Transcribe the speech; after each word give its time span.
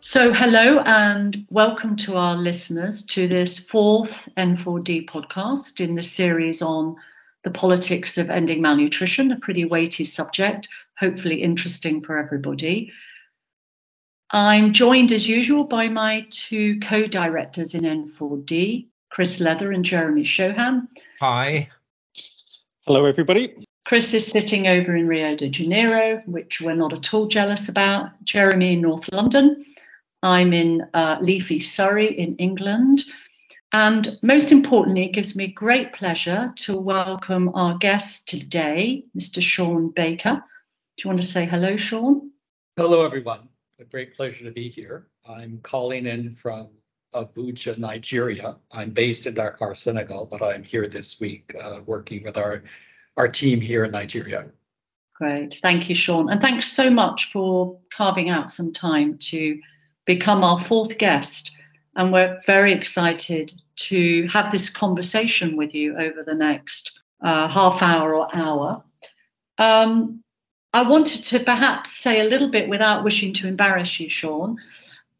So, 0.00 0.32
hello 0.32 0.78
and 0.78 1.46
welcome 1.50 1.96
to 1.96 2.16
our 2.18 2.36
listeners 2.36 3.04
to 3.06 3.26
this 3.26 3.58
fourth 3.58 4.28
N4D 4.36 5.08
podcast 5.08 5.80
in 5.80 5.94
the 5.94 6.02
series 6.02 6.62
on 6.62 6.96
the 7.44 7.50
politics 7.50 8.18
of 8.18 8.30
ending 8.30 8.60
malnutrition, 8.60 9.32
a 9.32 9.40
pretty 9.40 9.64
weighty 9.64 10.04
subject, 10.04 10.68
hopefully 10.98 11.42
interesting 11.42 12.02
for 12.02 12.18
everybody. 12.18 12.92
I'm 14.30 14.72
joined 14.72 15.12
as 15.12 15.28
usual 15.28 15.64
by 15.64 15.88
my 15.88 16.26
two 16.30 16.80
co 16.80 17.06
directors 17.06 17.74
in 17.74 17.82
N4D, 17.82 18.88
Chris 19.10 19.40
Leather 19.40 19.70
and 19.70 19.84
Jeremy 19.84 20.24
Shoham. 20.24 20.88
Hi. 21.20 21.68
Hello, 22.86 23.04
everybody. 23.04 23.54
Chris 23.86 24.14
is 24.14 24.26
sitting 24.26 24.66
over 24.66 24.96
in 24.96 25.06
Rio 25.06 25.36
de 25.36 25.50
Janeiro, 25.50 26.20
which 26.26 26.60
we're 26.60 26.74
not 26.74 26.94
at 26.94 27.12
all 27.12 27.26
jealous 27.26 27.68
about. 27.68 28.10
Jeremy 28.24 28.72
in 28.72 28.80
North 28.80 29.12
London. 29.12 29.64
I'm 30.22 30.54
in 30.54 30.86
uh, 30.94 31.18
leafy 31.20 31.60
Surrey 31.60 32.18
in 32.18 32.36
England. 32.36 33.04
And 33.72 34.16
most 34.22 34.52
importantly, 34.52 35.04
it 35.04 35.12
gives 35.12 35.36
me 35.36 35.48
great 35.48 35.92
pleasure 35.92 36.52
to 36.58 36.78
welcome 36.78 37.50
our 37.54 37.76
guest 37.76 38.28
today, 38.28 39.04
Mr. 39.18 39.42
Shawn 39.42 39.90
Baker. 39.90 40.42
Do 40.96 41.02
you 41.02 41.08
want 41.10 41.20
to 41.20 41.26
say 41.26 41.44
hello, 41.44 41.76
Shawn? 41.76 42.30
Hello, 42.76 43.04
everyone. 43.04 43.48
A 43.80 43.84
great 43.84 44.14
pleasure 44.14 44.44
to 44.44 44.52
be 44.52 44.68
here. 44.68 45.08
I'm 45.28 45.58
calling 45.62 46.06
in 46.06 46.30
from 46.30 46.68
Abuja, 47.12 47.76
Nigeria. 47.76 48.56
I'm 48.70 48.90
based 48.90 49.26
in 49.26 49.34
Dakar, 49.34 49.74
Senegal, 49.74 50.26
but 50.30 50.42
I'm 50.42 50.62
here 50.62 50.86
this 50.86 51.20
week 51.20 51.54
uh, 51.60 51.80
working 51.84 52.22
with 52.22 52.36
our, 52.36 52.62
our 53.16 53.26
team 53.26 53.60
here 53.60 53.84
in 53.84 53.90
Nigeria. 53.90 54.46
Great. 55.14 55.56
Thank 55.60 55.88
you, 55.88 55.94
Shawn. 55.94 56.28
And 56.28 56.40
thanks 56.40 56.70
so 56.70 56.88
much 56.88 57.32
for 57.32 57.78
carving 57.92 58.30
out 58.30 58.48
some 58.48 58.72
time 58.72 59.18
to 59.18 59.60
become 60.06 60.44
our 60.44 60.62
fourth 60.62 60.96
guest. 60.98 61.50
And 61.96 62.12
we're 62.12 62.40
very 62.46 62.72
excited 62.72 63.52
to 63.76 64.28
have 64.28 64.52
this 64.52 64.70
conversation 64.70 65.56
with 65.56 65.74
you 65.74 65.96
over 65.98 66.22
the 66.22 66.34
next 66.34 67.00
uh, 67.24 67.48
half 67.48 67.82
hour 67.82 68.14
or 68.14 68.34
hour. 68.34 68.84
Um, 69.58 70.23
I 70.74 70.82
wanted 70.82 71.22
to 71.26 71.38
perhaps 71.38 71.92
say 71.92 72.18
a 72.18 72.24
little 72.24 72.50
bit 72.50 72.68
without 72.68 73.04
wishing 73.04 73.32
to 73.34 73.46
embarrass 73.46 74.00
you, 74.00 74.08
Shawn, 74.08 74.58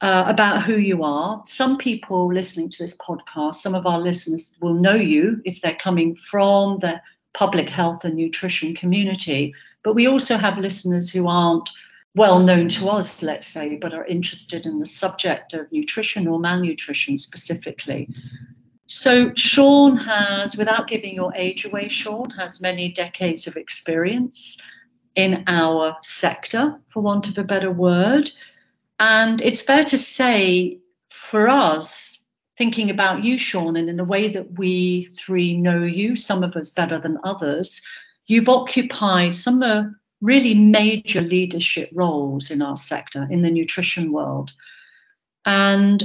uh, 0.01 0.25
about 0.27 0.65
who 0.65 0.77
you 0.77 1.05
are. 1.05 1.45
Some 1.47 1.79
people 1.79 2.35
listening 2.35 2.71
to 2.71 2.83
this 2.83 2.97
podcast, 2.97 3.55
some 3.55 3.77
of 3.77 3.87
our 3.87 4.01
listeners 4.01 4.57
will 4.61 4.75
know 4.75 4.97
you 4.97 5.41
if 5.45 5.61
they're 5.61 5.77
coming 5.77 6.17
from 6.17 6.81
the 6.81 7.01
public 7.35 7.69
health 7.69 8.05
and 8.05 8.17
nutrition 8.17 8.75
community. 8.75 9.55
But 9.85 9.95
we 9.95 10.09
also 10.09 10.37
have 10.37 10.59
listeners 10.59 11.09
who 11.09 11.29
aren't 11.29 11.71
well 12.17 12.41
known 12.41 12.67
to 12.71 12.89
us, 12.89 13.23
let's 13.23 13.47
say, 13.47 13.77
but 13.77 13.95
are 13.95 14.05
interested 14.05 14.67
in 14.67 14.81
the 14.81 14.87
subject 14.87 15.55
of 15.55 15.71
nutrition 15.71 16.27
or 16.27 16.41
malnutrition 16.41 17.17
specifically. 17.17 18.09
So, 18.87 19.33
Shawn 19.37 19.99
has, 19.99 20.57
without 20.57 20.89
giving 20.89 21.15
your 21.15 21.33
age 21.37 21.65
away, 21.65 21.89
Shawn 21.89 22.31
has 22.31 22.61
many 22.61 22.91
decades 22.91 23.47
of 23.47 23.57
experience 23.57 24.61
in 25.15 25.45
our 25.47 25.97
sector, 26.03 26.81
for 26.89 27.01
want 27.01 27.29
of 27.29 27.39
a 27.39 27.45
better 27.45 27.71
word. 27.71 28.31
And 28.99 29.41
it's 29.41 29.63
fair 29.63 29.85
to 29.85 29.99
say, 29.99 30.79
for 31.11 31.49
us, 31.49 32.25
thinking 32.57 32.91
about 32.91 33.25
you, 33.25 33.37
Shawn, 33.39 33.77
and 33.77 33.89
in 33.89 33.97
the 33.97 34.05
way 34.05 34.29
that 34.29 34.59
we 34.59 35.05
three 35.05 35.57
know 35.57 35.83
you, 35.83 36.17
some 36.17 36.45
of 36.45 36.57
us 36.57 36.71
better 36.71 36.99
than 36.99 37.19
others, 37.25 37.83
you've 38.27 38.49
occupied 38.49 39.35
some 39.35 39.63
of 39.63 39.87
really 40.21 40.55
major 40.55 41.21
leadership 41.21 41.91
roles 41.93 42.51
in 42.51 42.63
our 42.63 42.77
sector, 42.77 43.27
in 43.31 43.43
the 43.43 43.51
nutrition 43.51 44.13
world. 44.13 44.53
And 45.45 46.03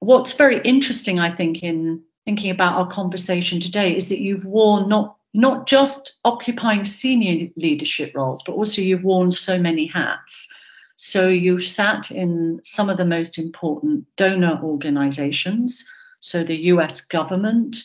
what's 0.00 0.32
very 0.32 0.60
interesting, 0.60 1.20
I 1.20 1.34
think, 1.34 1.62
in 1.62 2.02
thinking 2.24 2.50
about 2.50 2.74
our 2.74 2.88
conversation 2.88 3.60
today 3.60 3.96
is 3.96 4.08
that 4.08 4.20
you've 4.20 4.44
worn 4.44 4.88
not 4.88 5.16
not 5.34 5.66
just 5.66 6.14
occupying 6.24 6.84
senior 6.84 7.48
leadership 7.56 8.12
roles, 8.14 8.42
but 8.42 8.52
also 8.52 8.82
you've 8.82 9.04
worn 9.04 9.32
so 9.32 9.58
many 9.58 9.86
hats. 9.86 10.48
So 10.96 11.28
you've 11.28 11.64
sat 11.64 12.10
in 12.10 12.60
some 12.62 12.90
of 12.90 12.98
the 12.98 13.04
most 13.04 13.38
important 13.38 14.06
donor 14.16 14.60
organizations, 14.62 15.84
so 16.20 16.44
the 16.44 16.56
US 16.66 17.00
government, 17.00 17.82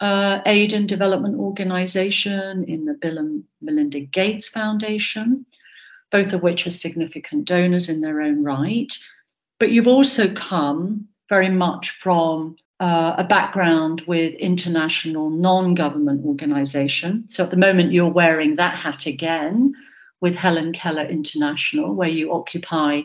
uh, 0.00 0.40
Aid 0.46 0.72
and 0.72 0.88
Development 0.88 1.36
Organization, 1.36 2.64
in 2.64 2.84
the 2.84 2.94
Bill 2.94 3.18
and 3.18 3.44
Melinda 3.60 4.00
Gates 4.00 4.48
Foundation, 4.48 5.44
both 6.10 6.32
of 6.32 6.42
which 6.42 6.66
are 6.66 6.70
significant 6.70 7.46
donors 7.46 7.88
in 7.88 8.00
their 8.00 8.22
own 8.22 8.42
right. 8.44 8.92
But 9.58 9.70
you've 9.70 9.88
also 9.88 10.32
come 10.32 11.08
very 11.28 11.50
much 11.50 11.90
from 11.90 12.56
uh, 12.78 13.14
a 13.18 13.24
background 13.24 14.02
with 14.06 14.34
international 14.34 15.30
non 15.30 15.74
government 15.74 16.24
organization. 16.24 17.28
So 17.28 17.44
at 17.44 17.50
the 17.50 17.56
moment, 17.56 17.92
you're 17.92 18.12
wearing 18.12 18.56
that 18.56 18.78
hat 18.78 19.06
again 19.06 19.74
with 20.20 20.34
Helen 20.34 20.72
Keller 20.72 21.04
International, 21.04 21.94
where 21.94 22.08
you 22.08 22.32
occupy 22.32 23.02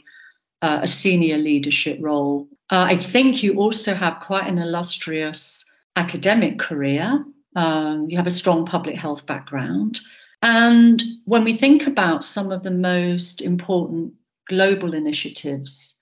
uh, 0.62 0.80
a 0.82 0.88
senior 0.88 1.38
leadership 1.38 1.98
role. 2.02 2.48
Uh, 2.70 2.86
I 2.90 2.98
think 2.98 3.44
you 3.44 3.56
also 3.56 3.94
have 3.94 4.20
quite 4.20 4.48
an 4.48 4.58
illustrious 4.58 5.66
academic 5.96 6.60
career. 6.60 7.24
Um, 7.56 8.08
you 8.10 8.18
have 8.18 8.28
a 8.28 8.32
strong 8.32 8.66
public 8.66 8.96
health 8.96 9.26
background. 9.26 10.00
And 10.42 11.02
when 11.26 11.44
we 11.44 11.58
think 11.58 11.88
about 11.88 12.24
some 12.24 12.52
of 12.52 12.64
the 12.64 12.72
most 12.72 13.42
important 13.42 14.14
global 14.48 14.94
initiatives 14.94 16.01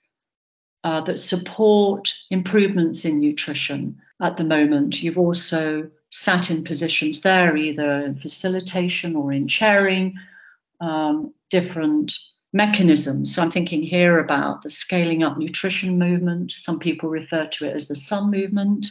uh, 0.83 1.01
that 1.01 1.19
support 1.19 2.13
improvements 2.29 3.05
in 3.05 3.19
nutrition 3.19 4.01
at 4.21 4.37
the 4.37 4.43
moment, 4.43 5.01
you've 5.01 5.17
also 5.17 5.89
sat 6.09 6.49
in 6.49 6.63
positions 6.63 7.21
there, 7.21 7.55
either 7.55 8.01
in 8.01 8.15
facilitation 8.15 9.15
or 9.15 9.31
in 9.31 9.47
chairing 9.47 10.15
um, 10.81 11.33
different 11.49 12.13
mechanisms. 12.51 13.33
So 13.33 13.41
I'm 13.41 13.51
thinking 13.51 13.83
here 13.83 14.17
about 14.17 14.63
the 14.63 14.71
scaling 14.71 15.23
up 15.23 15.37
nutrition 15.37 15.99
movement. 15.99 16.53
Some 16.57 16.79
people 16.79 17.09
refer 17.09 17.45
to 17.45 17.67
it 17.67 17.75
as 17.75 17.87
the 17.87 17.95
SUN 17.95 18.31
movement. 18.31 18.87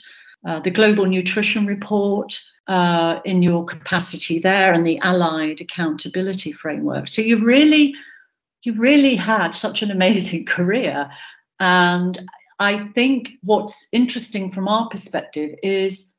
Uh, 0.47 0.61
the 0.61 0.71
Global 0.71 1.05
Nutrition 1.05 1.67
Report 1.67 2.39
uh, 2.69 3.19
in 3.25 3.43
your 3.43 3.65
capacity 3.65 4.39
there, 4.39 4.73
and 4.73 4.87
the 4.87 5.01
Allied 5.01 5.61
Accountability 5.61 6.53
Framework. 6.53 7.09
So 7.09 7.23
you've 7.23 7.43
really, 7.43 7.95
you've 8.63 8.79
really 8.79 9.17
had 9.17 9.51
such 9.51 9.83
an 9.83 9.91
amazing 9.91 10.45
career, 10.47 11.11
and 11.61 12.19
I 12.59 12.89
think 12.95 13.31
what's 13.43 13.89
interesting 13.93 14.53
from 14.53 14.69
our 14.69 14.89
perspective 14.89 15.59
is 15.63 16.13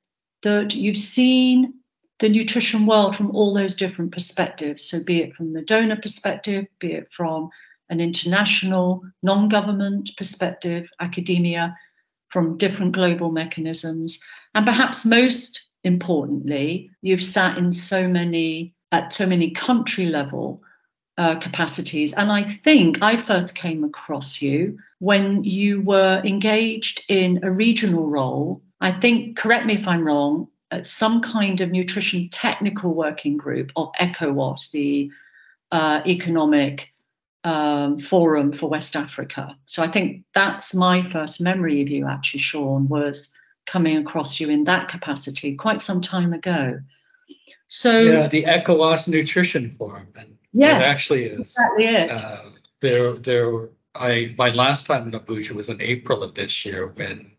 that 0.44 0.74
you've 0.74 0.98
seen 0.98 1.74
the 2.20 2.30
nutrition 2.30 2.86
world 2.86 3.16
from 3.16 3.32
all 3.36 3.54
those 3.54 3.76
different 3.76 4.12
perspectives. 4.12 4.86
So, 4.86 5.04
be 5.04 5.22
it 5.22 5.36
from 5.36 5.54
the 5.54 5.62
donor 5.62 5.98
perspective, 5.98 6.68
be 6.80 6.94
it 6.94 7.08
from 7.12 7.50
an 7.90 8.00
international, 8.00 9.02
non 9.24 9.50
government 9.50 10.12
perspective, 10.18 10.90
academia, 11.00 11.76
from 12.30 12.58
different 12.58 12.94
global 12.94 13.32
mechanisms. 13.32 14.22
And 14.54 14.66
perhaps 14.66 15.06
most 15.06 15.66
importantly, 15.84 16.90
you've 17.02 17.24
sat 17.24 17.58
in 17.58 17.74
so 17.74 18.08
many, 18.08 18.76
at 18.92 19.14
so 19.14 19.26
many 19.26 19.52
country 19.52 20.06
level 20.06 20.62
uh, 21.20 21.36
capacities. 21.36 22.14
And 22.14 22.32
I 22.32 22.44
think 22.44 23.00
I 23.02 23.18
first 23.18 23.54
came 23.54 23.84
across 23.84 24.42
you 24.42 24.80
when 25.00 25.44
you 25.44 25.82
were 25.82 26.22
engaged 26.24 27.04
in 27.10 27.42
a 27.44 27.52
regional 27.52 28.08
role. 28.08 28.62
I 28.80 28.94
think, 28.94 29.38
correct 29.38 29.66
me 29.66 29.74
if 29.74 29.86
I'm 29.86 30.06
wrong, 30.06 30.48
at 30.72 30.86
some 30.86 31.22
kind 31.22 31.60
of 31.60 31.72
nutrition 31.72 32.30
technical 32.30 32.94
working 32.94 33.36
group 33.36 33.74
of 33.76 33.92
ECOWAS, 34.00 34.72
the 34.72 35.12
uh, 35.74 36.02
Economic 36.08 36.94
um, 37.44 38.00
forum 38.00 38.54
for 38.54 38.70
West 38.70 38.96
Africa. 38.96 39.58
So 39.66 39.84
I 39.84 39.90
think 39.90 40.24
that's 40.34 40.74
my 40.74 41.04
first 41.04 41.42
memory 41.42 41.82
of 41.82 41.90
you, 41.90 42.08
actually, 42.08 42.40
Shawn, 42.40 42.88
was 42.88 43.34
coming 43.66 43.98
across 43.98 44.40
you 44.40 44.50
in 44.50 44.64
that 44.66 44.88
capacity 44.88 45.56
quite 45.56 45.82
some 45.82 46.00
time 46.00 46.32
ago. 46.32 46.80
So 47.68 48.00
yeah, 48.00 48.28
the 48.28 48.46
ECOWAS 48.46 49.10
Nutrition 49.10 49.76
Forum, 49.78 50.08
and 50.16 50.39
yes, 50.54 50.82
it 50.82 50.92
actually 50.92 51.24
is 51.26 51.40
exactly 51.40 51.86
it. 51.86 52.12
Uh, 52.12 52.42
there, 52.82 53.14
there. 53.14 53.70
I 53.96 54.36
my 54.38 54.50
last 54.50 54.86
time 54.86 55.08
in 55.08 55.20
Abuja 55.20 55.52
was 55.52 55.70
in 55.70 55.82
April 55.82 56.24
of 56.24 56.36
this 56.36 56.66
year 56.66 56.88
when 56.88 57.32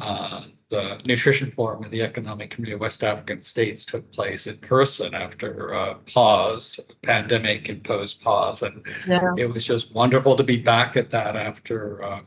uh, 0.00 0.42
the 0.72 0.98
Nutrition 1.04 1.50
Forum 1.50 1.84
and 1.84 1.92
the 1.92 2.02
Economic 2.02 2.50
Community 2.50 2.72
of 2.74 2.80
West 2.80 3.04
African 3.04 3.42
States 3.42 3.84
took 3.84 4.10
place 4.10 4.46
in 4.46 4.56
person 4.56 5.14
after 5.14 5.68
a 5.68 5.94
pause, 5.94 6.80
pandemic 7.02 7.68
imposed 7.68 8.22
pause. 8.22 8.62
And 8.62 8.82
yeah. 9.06 9.34
it 9.36 9.52
was 9.52 9.64
just 9.64 9.94
wonderful 9.94 10.34
to 10.36 10.42
be 10.42 10.56
back 10.56 10.96
at 10.96 11.10
that 11.10 11.36
after 11.36 12.02
uh, 12.02 12.20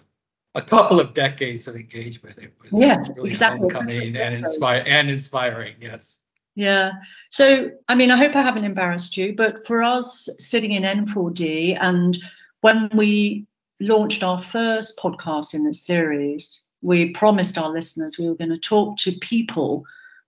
a 0.53 0.61
couple 0.61 0.99
of 0.99 1.15
decades 1.15 1.67
of 1.67 1.75
engagement. 1.75 2.37
It 2.37 2.53
was 2.61 2.69
yeah, 2.71 3.03
really 3.15 3.31
exactly. 3.31 3.61
homecoming 3.61 4.15
and 4.15 4.35
inspire 4.35 4.83
and 4.85 5.09
inspiring. 5.09 5.75
Yes. 5.81 6.21
Yeah. 6.55 6.93
So, 7.29 7.71
I 7.87 7.95
mean, 7.95 8.11
I 8.11 8.17
hope 8.17 8.35
I 8.35 8.41
haven't 8.41 8.63
embarrassed 8.63 9.17
you, 9.17 9.35
but 9.35 9.67
for 9.67 9.83
us 9.83 10.29
sitting 10.39 10.71
in 10.71 10.83
N4D, 10.83 11.77
and 11.79 12.17
when 12.61 12.89
we 12.93 13.45
launched 13.81 14.23
our 14.23 14.41
first 14.41 14.97
podcast 14.97 15.53
in 15.53 15.65
this 15.65 15.85
series, 15.85 16.63
we 16.81 17.11
promised 17.11 17.57
our 17.57 17.69
listeners 17.69 18.17
we 18.17 18.29
were 18.29 18.35
going 18.35 18.51
to 18.51 18.57
talk 18.57 18.97
to 18.99 19.11
people 19.11 19.85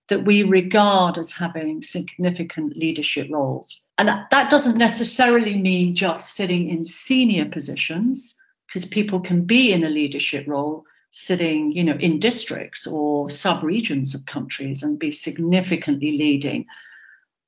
that 0.08 0.24
we 0.24 0.42
regard 0.42 1.16
as 1.18 1.32
having 1.32 1.82
significant 1.82 2.76
leadership 2.76 3.28
roles. 3.30 3.80
And 3.96 4.08
that 4.30 4.50
doesn't 4.50 4.76
necessarily 4.76 5.58
mean 5.58 5.94
just 5.94 6.34
sitting 6.34 6.68
in 6.68 6.84
senior 6.84 7.46
positions, 7.46 8.38
because 8.66 8.84
people 8.84 9.20
can 9.20 9.44
be 9.44 9.72
in 9.72 9.84
a 9.84 9.88
leadership 9.88 10.46
role 10.46 10.84
sitting, 11.10 11.72
you 11.72 11.84
know, 11.84 11.96
in 11.98 12.20
districts 12.20 12.86
or 12.86 13.30
sub-regions 13.30 14.14
of 14.14 14.26
countries 14.26 14.82
and 14.82 14.98
be 14.98 15.10
significantly 15.10 16.18
leading 16.18 16.66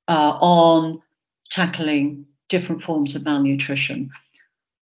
uh, 0.07 0.37
on 0.41 1.01
tackling 1.49 2.25
different 2.49 2.83
forms 2.83 3.15
of 3.15 3.23
malnutrition. 3.23 4.11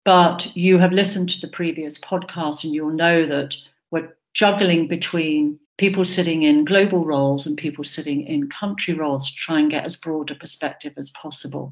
But 0.05 0.55
you 0.57 0.79
have 0.79 0.93
listened 0.93 1.31
to 1.31 1.41
the 1.41 1.49
previous 1.49 1.99
podcast 1.99 2.65
and 2.65 2.75
you'll 2.75 2.91
know 2.91 3.27
that 3.27 3.57
we're 3.91 4.15
juggling 4.35 4.89
between 4.89 5.61
people 5.77 6.05
sitting 6.05 6.43
in 6.43 6.65
global 6.65 7.05
roles 7.05 7.47
and 7.47 7.57
people 7.57 7.85
sitting 7.85 8.27
in 8.27 8.49
country 8.49 8.95
roles 8.95 9.31
to 9.31 9.37
try 9.37 9.61
and 9.61 9.71
get 9.71 9.85
as 9.85 9.97
broad 9.97 10.31
a 10.31 10.35
perspective 10.35 10.95
as 10.97 11.11
possible. 11.11 11.71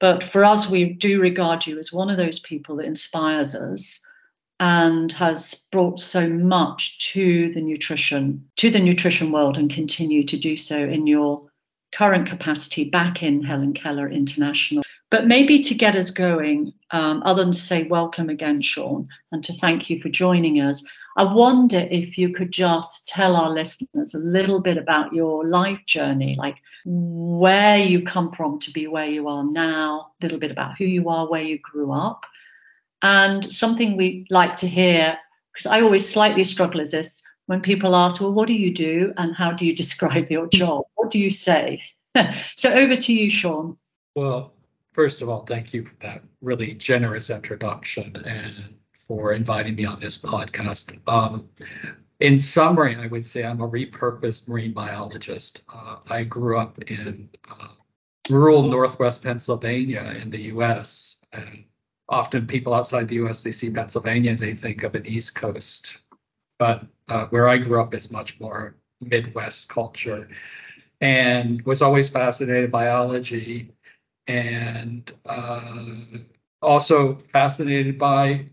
But 0.00 0.24
for 0.24 0.44
us, 0.44 0.68
we 0.68 0.84
do 0.84 1.20
regard 1.20 1.66
you 1.66 1.78
as 1.78 1.92
one 1.92 2.10
of 2.10 2.16
those 2.16 2.38
people 2.38 2.76
that 2.76 2.86
inspires 2.86 3.54
us 3.54 4.06
and 4.60 5.12
has 5.12 5.54
brought 5.70 6.00
so 6.00 6.28
much 6.28 7.12
to 7.12 7.52
the 7.52 7.60
nutrition 7.60 8.48
to 8.56 8.70
the 8.70 8.80
nutrition 8.80 9.30
world 9.30 9.56
and 9.56 9.72
continue 9.72 10.24
to 10.24 10.36
do 10.36 10.56
so 10.56 10.76
in 10.76 11.06
your 11.06 11.48
current 11.94 12.28
capacity 12.28 12.90
back 12.90 13.22
in 13.22 13.42
Helen 13.42 13.72
Keller 13.72 14.10
International. 14.10 14.82
But 15.10 15.26
maybe 15.26 15.60
to 15.60 15.74
get 15.74 15.96
us 15.96 16.10
going, 16.10 16.74
um, 16.90 17.22
other 17.24 17.42
than 17.42 17.52
to 17.52 17.58
say 17.58 17.84
welcome 17.84 18.28
again, 18.28 18.60
Shawn, 18.60 19.08
and 19.32 19.42
to 19.44 19.54
thank 19.54 19.88
you 19.88 20.00
for 20.02 20.10
joining 20.10 20.60
us, 20.60 20.84
I 21.16 21.24
wonder 21.24 21.78
if 21.78 22.18
you 22.18 22.32
could 22.32 22.52
just 22.52 23.08
tell 23.08 23.34
our 23.34 23.50
listeners 23.50 24.14
a 24.14 24.18
little 24.18 24.60
bit 24.60 24.76
about 24.76 25.12
your 25.12 25.44
life 25.44 25.80
journey, 25.86 26.36
like 26.38 26.56
where 26.84 27.78
you 27.78 28.02
come 28.02 28.32
from 28.32 28.60
to 28.60 28.70
be 28.70 28.86
where 28.86 29.06
you 29.06 29.28
are 29.28 29.44
now, 29.44 30.12
a 30.20 30.24
little 30.24 30.38
bit 30.38 30.50
about 30.50 30.78
who 30.78 30.84
you 30.84 31.08
are, 31.08 31.28
where 31.28 31.42
you 31.42 31.58
grew 31.58 31.90
up, 31.90 32.24
and 33.02 33.44
something 33.52 33.96
we 33.96 34.26
like 34.30 34.56
to 34.56 34.68
hear, 34.68 35.18
because 35.52 35.66
I 35.66 35.80
always 35.80 36.08
slightly 36.08 36.44
struggle 36.44 36.80
is 36.80 36.92
this 36.92 37.22
when 37.46 37.62
people 37.62 37.96
ask, 37.96 38.20
well, 38.20 38.32
what 38.32 38.46
do 38.46 38.54
you 38.54 38.72
do 38.72 39.12
and 39.16 39.34
how 39.34 39.52
do 39.52 39.66
you 39.66 39.74
describe 39.82 40.30
your 40.30 40.46
job? 40.48 40.84
What 40.94 41.10
do 41.10 41.18
you 41.18 41.30
say? 41.30 41.82
so 42.56 42.72
over 42.72 42.96
to 42.96 43.12
you, 43.12 43.30
Shawn. 43.30 43.76
Well, 44.14 44.52
first 44.92 45.22
of 45.22 45.28
all, 45.28 45.44
thank 45.44 45.72
you 45.72 45.84
for 45.84 45.94
that 46.00 46.22
really 46.40 46.74
generous 46.74 47.30
introduction 47.30 48.16
and 48.24 48.74
for 49.06 49.32
inviting 49.32 49.76
me 49.76 49.84
on 49.86 49.98
this 50.00 50.18
podcast. 50.18 50.98
Um, 51.08 51.48
in 52.20 52.38
summary, 52.38 52.96
I 52.96 53.06
would 53.06 53.24
say 53.24 53.44
I'm 53.44 53.60
a 53.60 53.68
repurposed 53.68 54.48
marine 54.48 54.72
biologist. 54.72 55.62
Uh, 55.72 55.96
I 56.08 56.24
grew 56.24 56.58
up 56.58 56.82
in 56.82 57.30
uh, 57.50 57.68
rural 58.28 58.64
Northwest 58.64 59.22
Pennsylvania 59.22 60.16
in 60.20 60.30
the 60.30 60.42
US. 60.54 61.22
And 61.32 61.64
often 62.08 62.46
people 62.46 62.74
outside 62.74 63.08
the 63.08 63.16
US, 63.16 63.42
they 63.42 63.52
see 63.52 63.70
Pennsylvania, 63.70 64.36
they 64.36 64.54
think 64.54 64.82
of 64.82 64.94
an 64.94 65.06
East 65.06 65.34
Coast. 65.34 65.98
But 66.58 66.86
uh, 67.08 67.26
where 67.26 67.48
I 67.48 67.58
grew 67.58 67.80
up 67.80 67.94
is 67.94 68.10
much 68.10 68.40
more 68.40 68.76
Midwest 69.00 69.68
culture 69.68 70.28
and 71.00 71.62
was 71.62 71.82
always 71.82 72.08
fascinated 72.08 72.72
by 72.72 72.86
biology 72.86 73.70
and 74.26 75.10
uh, 75.24 75.96
also 76.60 77.14
fascinated 77.14 77.98
by 77.98 78.46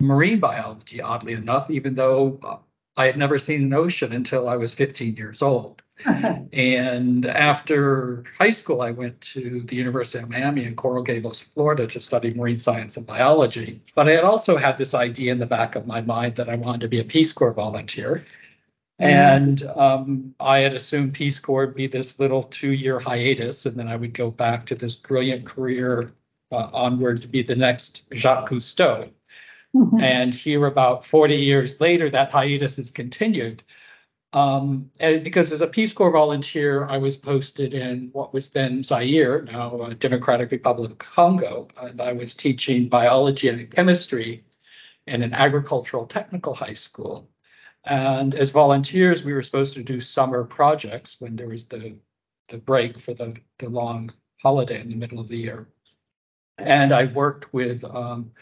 marine 0.00 0.40
biology, 0.40 1.00
oddly 1.00 1.32
enough, 1.32 1.70
even 1.70 1.94
though 1.94 2.62
I 2.96 3.06
had 3.06 3.16
never 3.16 3.38
seen 3.38 3.62
an 3.62 3.74
ocean 3.74 4.12
until 4.12 4.48
I 4.48 4.56
was 4.56 4.74
15 4.74 5.16
years 5.16 5.42
old. 5.42 5.82
and 6.52 7.26
after 7.26 8.24
high 8.38 8.50
school, 8.50 8.82
I 8.82 8.92
went 8.92 9.20
to 9.32 9.60
the 9.62 9.76
University 9.76 10.22
of 10.22 10.30
Miami 10.30 10.64
in 10.64 10.76
Coral 10.76 11.02
Gables, 11.02 11.40
Florida 11.40 11.86
to 11.86 12.00
study 12.00 12.32
marine 12.34 12.58
science 12.58 12.96
and 12.96 13.06
biology. 13.06 13.80
But 13.94 14.08
I 14.08 14.12
had 14.12 14.24
also 14.24 14.56
had 14.56 14.78
this 14.78 14.94
idea 14.94 15.32
in 15.32 15.38
the 15.38 15.46
back 15.46 15.74
of 15.74 15.86
my 15.86 16.00
mind 16.00 16.36
that 16.36 16.48
I 16.48 16.54
wanted 16.54 16.82
to 16.82 16.88
be 16.88 17.00
a 17.00 17.04
Peace 17.04 17.32
Corps 17.32 17.52
volunteer. 17.52 18.26
And 19.00 19.62
um, 19.62 20.34
I 20.40 20.58
had 20.58 20.74
assumed 20.74 21.14
Peace 21.14 21.38
Corps 21.38 21.66
would 21.66 21.76
be 21.76 21.86
this 21.86 22.18
little 22.18 22.42
two 22.42 22.72
year 22.72 22.98
hiatus, 22.98 23.64
and 23.64 23.76
then 23.76 23.86
I 23.86 23.94
would 23.94 24.12
go 24.12 24.30
back 24.30 24.66
to 24.66 24.74
this 24.74 24.96
brilliant 24.96 25.46
career 25.46 26.12
uh, 26.50 26.68
onward 26.72 27.22
to 27.22 27.28
be 27.28 27.42
the 27.42 27.54
next 27.54 28.06
Jacques 28.12 28.48
Cousteau. 28.48 29.10
Mm-hmm. 29.74 30.00
And 30.00 30.34
here, 30.34 30.66
about 30.66 31.04
40 31.04 31.36
years 31.36 31.80
later, 31.80 32.10
that 32.10 32.30
hiatus 32.30 32.78
has 32.78 32.90
continued. 32.90 33.62
Um, 34.32 34.90
and 35.00 35.24
because 35.24 35.52
as 35.52 35.62
a 35.62 35.66
Peace 35.66 35.92
Corps 35.92 36.10
volunteer, 36.10 36.84
I 36.86 36.98
was 36.98 37.16
posted 37.16 37.72
in 37.72 38.10
what 38.12 38.34
was 38.34 38.50
then 38.50 38.82
Zaire, 38.82 39.42
now 39.42 39.78
uh, 39.78 39.94
Democratic 39.94 40.50
Republic 40.50 40.90
of 40.90 40.98
Congo, 40.98 41.68
and 41.80 42.00
I 42.00 42.12
was 42.12 42.34
teaching 42.34 42.88
biology 42.88 43.48
and 43.48 43.70
chemistry 43.70 44.44
in 45.06 45.22
an 45.22 45.32
agricultural 45.32 46.06
technical 46.06 46.54
high 46.54 46.74
school. 46.74 47.30
And 47.84 48.34
as 48.34 48.50
volunteers, 48.50 49.24
we 49.24 49.32
were 49.32 49.42
supposed 49.42 49.74
to 49.74 49.82
do 49.82 50.00
summer 50.00 50.44
projects 50.44 51.20
when 51.20 51.36
there 51.36 51.48
was 51.48 51.64
the, 51.64 51.96
the 52.48 52.58
break 52.58 52.98
for 52.98 53.14
the, 53.14 53.36
the 53.58 53.70
long 53.70 54.10
holiday 54.42 54.80
in 54.80 54.90
the 54.90 54.96
middle 54.96 55.20
of 55.20 55.28
the 55.28 55.38
year. 55.38 55.68
And 56.58 56.92
I 56.92 57.06
worked 57.06 57.52
with 57.54 57.82
um, 57.84 58.32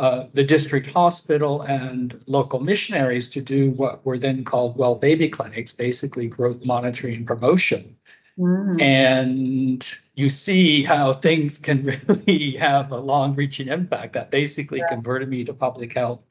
uh, 0.00 0.28
the 0.32 0.42
district 0.42 0.86
hospital 0.86 1.60
and 1.60 2.22
local 2.26 2.58
missionaries 2.58 3.28
to 3.28 3.42
do 3.42 3.70
what 3.72 4.02
were 4.02 4.16
then 4.16 4.44
called 4.44 4.74
well 4.78 4.94
baby 4.94 5.28
clinics, 5.28 5.72
basically 5.72 6.26
growth 6.26 6.64
monitoring 6.64 7.16
and 7.16 7.26
promotion. 7.26 7.98
Mm. 8.38 8.80
And 8.80 9.98
you 10.14 10.30
see 10.30 10.84
how 10.84 11.12
things 11.12 11.58
can 11.58 11.84
really 12.08 12.52
have 12.52 12.92
a 12.92 12.98
long 12.98 13.34
reaching 13.34 13.68
impact. 13.68 14.14
That 14.14 14.30
basically 14.30 14.78
yeah. 14.78 14.88
converted 14.88 15.28
me 15.28 15.44
to 15.44 15.52
public 15.52 15.92
health 15.92 16.22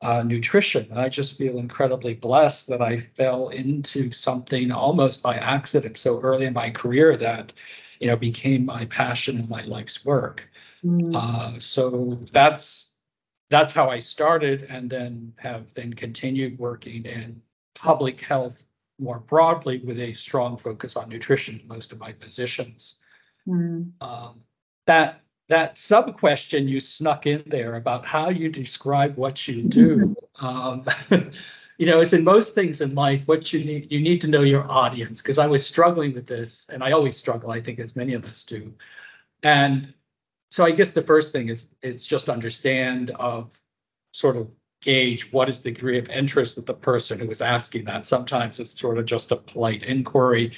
uh, 0.00 0.22
nutrition. 0.22 0.86
And 0.88 1.00
I 1.00 1.08
just 1.08 1.36
feel 1.36 1.58
incredibly 1.58 2.14
blessed 2.14 2.68
that 2.68 2.80
I 2.80 2.98
fell 2.98 3.48
into 3.48 4.12
something 4.12 4.70
almost 4.70 5.24
by 5.24 5.34
accident 5.38 5.98
so 5.98 6.20
early 6.20 6.46
in 6.46 6.52
my 6.52 6.70
career 6.70 7.16
that, 7.16 7.52
you 7.98 8.06
know, 8.06 8.16
became 8.16 8.64
my 8.64 8.84
passion 8.84 9.40
and 9.40 9.48
my 9.48 9.62
life's 9.62 10.04
work. 10.04 10.48
Mm. 10.84 11.16
Uh, 11.16 11.58
so 11.58 12.20
that's 12.30 12.91
that's 13.52 13.72
how 13.72 13.90
I 13.90 13.98
started, 13.98 14.66
and 14.68 14.88
then 14.88 15.34
have 15.36 15.72
then 15.74 15.92
continued 15.92 16.58
working 16.58 17.04
in 17.04 17.42
public 17.74 18.20
health 18.20 18.64
more 18.98 19.20
broadly 19.20 19.78
with 19.78 19.98
a 19.98 20.12
strong 20.14 20.56
focus 20.56 20.96
on 20.96 21.08
nutrition 21.08 21.60
in 21.60 21.68
most 21.68 21.92
of 21.92 21.98
my 21.98 22.12
positions. 22.12 22.98
Mm. 23.46 23.92
Um, 24.00 24.40
that 24.86 25.20
that 25.48 25.76
sub 25.76 26.18
question 26.18 26.66
you 26.66 26.80
snuck 26.80 27.26
in 27.26 27.42
there 27.46 27.74
about 27.74 28.06
how 28.06 28.30
you 28.30 28.48
describe 28.48 29.16
what 29.16 29.46
you 29.46 29.62
do. 29.62 30.16
Um, 30.40 30.86
you 31.78 31.84
know, 31.86 32.00
as 32.00 32.14
in 32.14 32.24
most 32.24 32.54
things 32.54 32.80
in 32.80 32.94
life, 32.94 33.28
what 33.28 33.52
you 33.52 33.64
need 33.64 33.92
you 33.92 34.00
need 34.00 34.22
to 34.22 34.28
know 34.28 34.40
your 34.40 34.68
audience 34.68 35.20
because 35.20 35.38
I 35.38 35.46
was 35.46 35.64
struggling 35.64 36.14
with 36.14 36.26
this, 36.26 36.70
and 36.70 36.82
I 36.82 36.92
always 36.92 37.18
struggle. 37.18 37.50
I 37.50 37.60
think 37.60 37.78
as 37.78 37.94
many 37.94 38.14
of 38.14 38.24
us 38.24 38.44
do, 38.44 38.72
and 39.42 39.92
so 40.52 40.66
I 40.66 40.72
guess 40.72 40.90
the 40.90 41.00
first 41.00 41.32
thing 41.32 41.48
is 41.48 41.68
it's 41.80 42.04
just 42.04 42.28
understand 42.28 43.10
of 43.12 43.58
sort 44.12 44.36
of 44.36 44.50
gauge 44.82 45.32
what 45.32 45.48
is 45.48 45.62
the 45.62 45.70
degree 45.70 45.96
of 45.96 46.10
interest 46.10 46.58
of 46.58 46.66
the 46.66 46.74
person 46.74 47.18
who 47.18 47.30
is 47.30 47.40
asking 47.40 47.86
that. 47.86 48.04
Sometimes 48.04 48.60
it's 48.60 48.78
sort 48.78 48.98
of 48.98 49.06
just 49.06 49.32
a 49.32 49.36
polite 49.36 49.82
inquiry. 49.82 50.52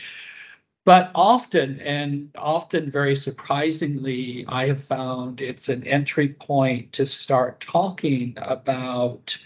But 0.85 1.13
often, 1.15 1.79
and 1.79 2.31
often 2.37 2.91
very 2.91 3.15
surprisingly, 3.15 4.45
I 4.49 4.67
have 4.67 4.83
found 4.83 5.41
it's 5.41 5.69
an 5.69 5.87
entry 5.87 6.31
point 6.31 6.95
to 6.95 7.07
start 7.07 7.61
talking 7.61 8.37
about 8.37 9.39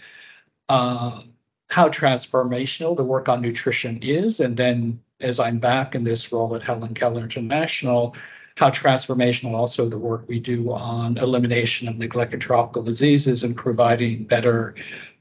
um, 0.67 1.35
how 1.69 1.89
transformational 1.89 2.97
the 2.97 3.03
work 3.03 3.29
on 3.29 3.43
nutrition 3.43 3.99
is. 4.01 4.39
And 4.39 4.57
then, 4.57 5.01
as 5.21 5.39
I'm 5.39 5.59
back 5.59 5.93
in 5.93 6.03
this 6.03 6.31
role 6.31 6.55
at 6.55 6.63
Helen 6.63 6.95
Keller 6.95 7.21
International, 7.21 8.15
how 8.55 8.69
transformational 8.69 9.53
also 9.53 9.87
the 9.87 9.97
work 9.97 10.25
we 10.27 10.39
do 10.39 10.71
on 10.73 11.17
elimination 11.17 11.87
of 11.87 11.97
neglected 11.97 12.41
tropical 12.41 12.83
diseases 12.83 13.43
and 13.43 13.55
providing 13.55 14.25
better 14.25 14.75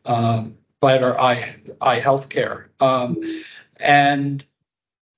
um, 0.04 0.56
better 0.80 1.18
eye 1.20 1.56
eye 1.80 1.98
health 2.00 2.28
care. 2.28 2.70
Um, 2.80 3.20
and 3.76 4.44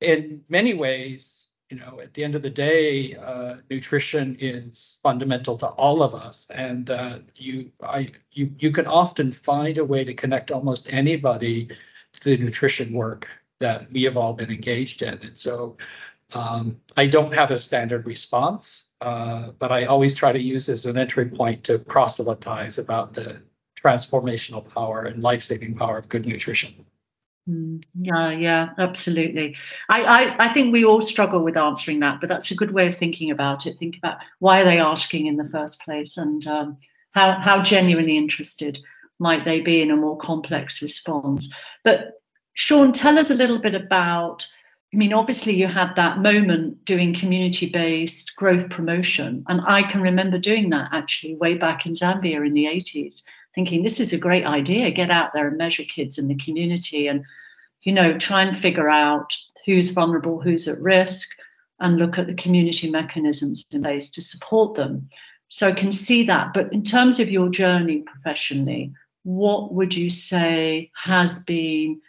in 0.01 0.45
many 0.49 0.75
ways, 0.75 1.49
you 1.71 1.79
know, 1.79 2.01
at 2.03 2.15
the 2.15 2.25
end 2.25 2.35
of 2.35 2.43
the 2.43 2.51
day, 2.51 3.15
uh, 3.15 3.57
nutrition 3.71 4.37
is 4.41 4.99
fundamental 5.03 5.57
to 5.59 5.67
all 5.67 6.03
of 6.03 6.15
us, 6.15 6.51
and 6.51 6.91
uh, 6.91 7.19
you, 7.37 7.71
I, 7.81 8.11
you, 8.33 8.53
you 8.59 8.73
can 8.73 8.87
often 8.87 9.33
find 9.33 9.79
a 9.79 9.85
way 9.85 10.03
to 10.03 10.15
connect 10.15 10.51
almost 10.51 10.89
anybody 10.91 11.69
to 12.21 12.37
the 12.37 12.43
nutrition 12.43 12.93
work 12.93 13.29
that 13.61 13.93
we 13.93 14.03
have 14.03 14.17
all 14.17 14.33
been 14.33 14.51
engaged 14.51 15.03
in, 15.03 15.15
and 15.23 15.39
so 15.39 15.77
um, 16.33 16.81
I 16.97 17.07
don't 17.07 17.35
have 17.35 17.51
a 17.51 17.59
standard 17.59 18.07
response, 18.07 18.91
uh, 19.01 19.51
but 19.59 19.73
I 19.73 19.85
always 19.85 20.15
try 20.15 20.33
to 20.33 20.41
use 20.41 20.69
as 20.69 20.87
an 20.87 20.97
entry 20.97 21.27
point 21.27 21.65
to 21.65 21.79
proselytize 21.79 22.79
about 22.79 23.13
the 23.13 23.43
transformational 23.83 24.69
power 24.69 25.03
and 25.03 25.23
life-saving 25.23 25.77
power 25.77 25.99
of 25.99 26.09
good 26.09 26.27
nutrition. 26.27 26.87
Mm, 27.49 27.83
yeah, 27.99 28.31
yeah, 28.31 28.69
absolutely. 28.79 29.57
I, 29.89 30.03
I, 30.03 30.51
I 30.51 30.53
think 30.53 30.73
we 30.73 30.85
all 30.85 31.01
struggle 31.01 31.43
with 31.43 31.57
answering 31.57 32.01
that, 32.01 32.21
but 32.21 32.29
that's 32.29 32.51
a 32.51 32.55
good 32.55 32.71
way 32.71 32.89
of 32.89 32.97
thinking 32.97 33.31
about 33.31 33.67
it. 33.67 33.79
Think 33.79 33.97
about 33.97 34.19
why 34.39 34.61
are 34.61 34.65
they 34.65 34.79
asking 34.79 35.27
in 35.27 35.37
the 35.37 35.49
first 35.49 35.83
place, 35.83 36.19
and 36.19 36.47
um, 36.47 36.77
how 37.13 37.41
how 37.41 37.63
genuinely 37.63 38.17
interested 38.17 38.79
might 39.19 39.45
they 39.45 39.61
be 39.61 39.81
in 39.81 39.91
a 39.91 39.97
more 39.97 40.19
complex 40.19 40.83
response. 40.83 41.53
But 41.83 42.21
Shawn, 42.53 42.93
tell 42.93 43.19
us 43.19 43.31
a 43.31 43.35
little 43.35 43.59
bit 43.59 43.75
about. 43.75 44.47
I 44.93 44.97
mean, 44.97 45.13
obviously, 45.13 45.55
you 45.55 45.69
had 45.69 45.95
that 45.97 46.19
moment 46.19 46.85
doing 46.85 47.15
community 47.15 47.71
based 47.71 48.35
growth 48.35 48.71
promotion. 48.71 49.45
And 49.49 49.61
I 49.65 49.85
can 49.85 50.03
remember 50.03 50.39
doing 50.39 50.71
that 50.71 50.89
actually 50.93 51.37
way 51.37 51.55
back 51.55 51.87
in 51.87 51.93
Zambia 51.93 52.45
in 52.45 52.55
the 52.55 52.65
80s 52.65 53.23
thinking 53.55 53.83
this 53.83 54.01
is 54.01 54.13
a 54.13 54.19
great 54.19 54.45
idea 54.45 54.91
get 54.91 55.11
out 55.11 55.33
there 55.33 55.49
and 55.49 55.59
measure 55.59 55.85
kids 55.85 56.19
in 56.19 56.29
the 56.29 56.37
community 56.37 57.09
and 57.09 57.25
you 57.83 57.93
know 57.93 58.19
try 58.19 58.43
and 58.43 58.57
figure 58.57 58.89
out 58.89 59.37
who's 59.67 59.91
vulnerable 59.91 60.41
who's 60.41 60.69
at 60.69 60.81
risk 60.81 61.29
and 61.79 61.97
look 61.97 62.19
at 62.19 62.27
the 62.27 62.35
community 62.35 62.91
mechanisms 62.91 63.67
in 63.73 63.83
place 63.83 64.11
to 64.13 64.23
support 64.23 64.77
them 64.77 65.09
so 65.49 65.69
i 65.69 65.73
can 65.73 65.93
see 65.93 66.25
that 66.25 66.53
but 66.55 66.73
in 66.73 66.83
terms 66.83 67.21
of 67.21 67.31
your 67.31 67.49
journey 67.49 68.03
professionally 68.03 68.93
what 69.23 69.73
would 69.73 69.95
you 69.95 70.11
say 70.11 70.91
has 70.95 71.43
been 71.45 72.01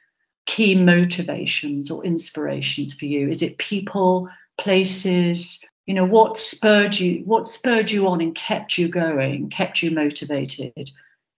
key 0.45 0.75
motivations 0.75 1.91
or 1.91 2.03
inspirations 2.03 2.93
for 2.93 3.05
you 3.05 3.29
is 3.29 3.41
it 3.41 3.57
people 3.57 4.29
places 4.57 5.63
you 5.86 5.93
know 5.93 6.05
what 6.05 6.38
spurred 6.38 6.98
you 6.98 7.21
what 7.25 7.48
spurred 7.48 7.89
you 7.89 8.07
on 8.07 8.21
and 8.21 8.36
kept 8.36 8.77
you 8.77 8.88
going 8.88 9.50
kept 9.50 9.81
you 9.81 9.91
motivated 9.91 10.89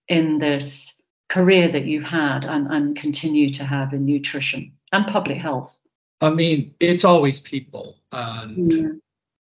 in 0.08 0.38
this 0.38 1.02
career 1.28 1.68
that 1.72 1.84
you've 1.84 2.08
had 2.08 2.44
and, 2.44 2.68
and 2.68 2.96
continue 2.96 3.50
to 3.52 3.64
have 3.64 3.92
in 3.92 4.06
nutrition 4.06 4.72
and 4.92 5.06
public 5.06 5.38
health? 5.38 5.76
I 6.20 6.30
mean, 6.30 6.74
it's 6.80 7.04
always 7.04 7.40
people 7.40 7.96
and 8.12 8.72
yeah. 8.72 8.88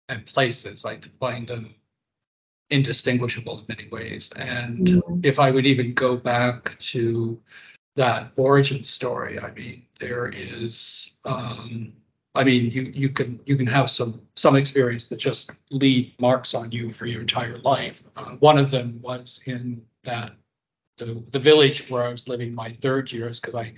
and 0.09 0.25
places. 0.25 0.85
I 0.85 0.99
find 1.19 1.47
them 1.49 1.75
indistinguishable 2.71 3.59
in 3.59 3.65
many 3.69 3.89
ways. 3.89 4.31
And 4.35 5.03
if 5.25 5.39
I 5.39 5.51
would 5.51 5.67
even 5.67 5.93
go 5.93 6.17
back 6.17 6.79
to 6.79 7.39
that 7.97 8.33
origin 8.37 8.83
story, 8.85 9.39
I 9.39 9.53
mean, 9.53 9.87
there 10.01 10.29
is 10.29 11.17
um, 11.25 11.93
I 12.35 12.45
mean, 12.45 12.71
you 12.71 12.83
you 12.95 13.09
can 13.11 13.41
you 13.45 13.57
can 13.57 13.67
have 13.67 13.91
some 13.91 14.23
some 14.37 14.57
experience 14.57 15.09
that 15.09 15.17
just 15.17 15.51
leave 15.71 16.19
marks 16.19 16.55
on 16.55 16.73
you 16.73 16.89
for 16.89 17.07
your 17.07 17.21
entire 17.21 17.59
life. 17.59 18.03
Uh, 18.17 18.31
one 18.39 18.59
of 18.59 18.71
them 18.71 19.01
was 19.03 19.43
in 19.47 19.83
that 20.05 20.33
the, 20.99 21.23
the 21.31 21.39
village 21.39 21.91
where 21.91 22.05
I 22.05 22.11
was 22.11 22.29
living 22.29 22.55
my 22.55 22.71
third 22.71 23.13
years 23.13 23.41
because 23.41 23.55
I 23.55 23.75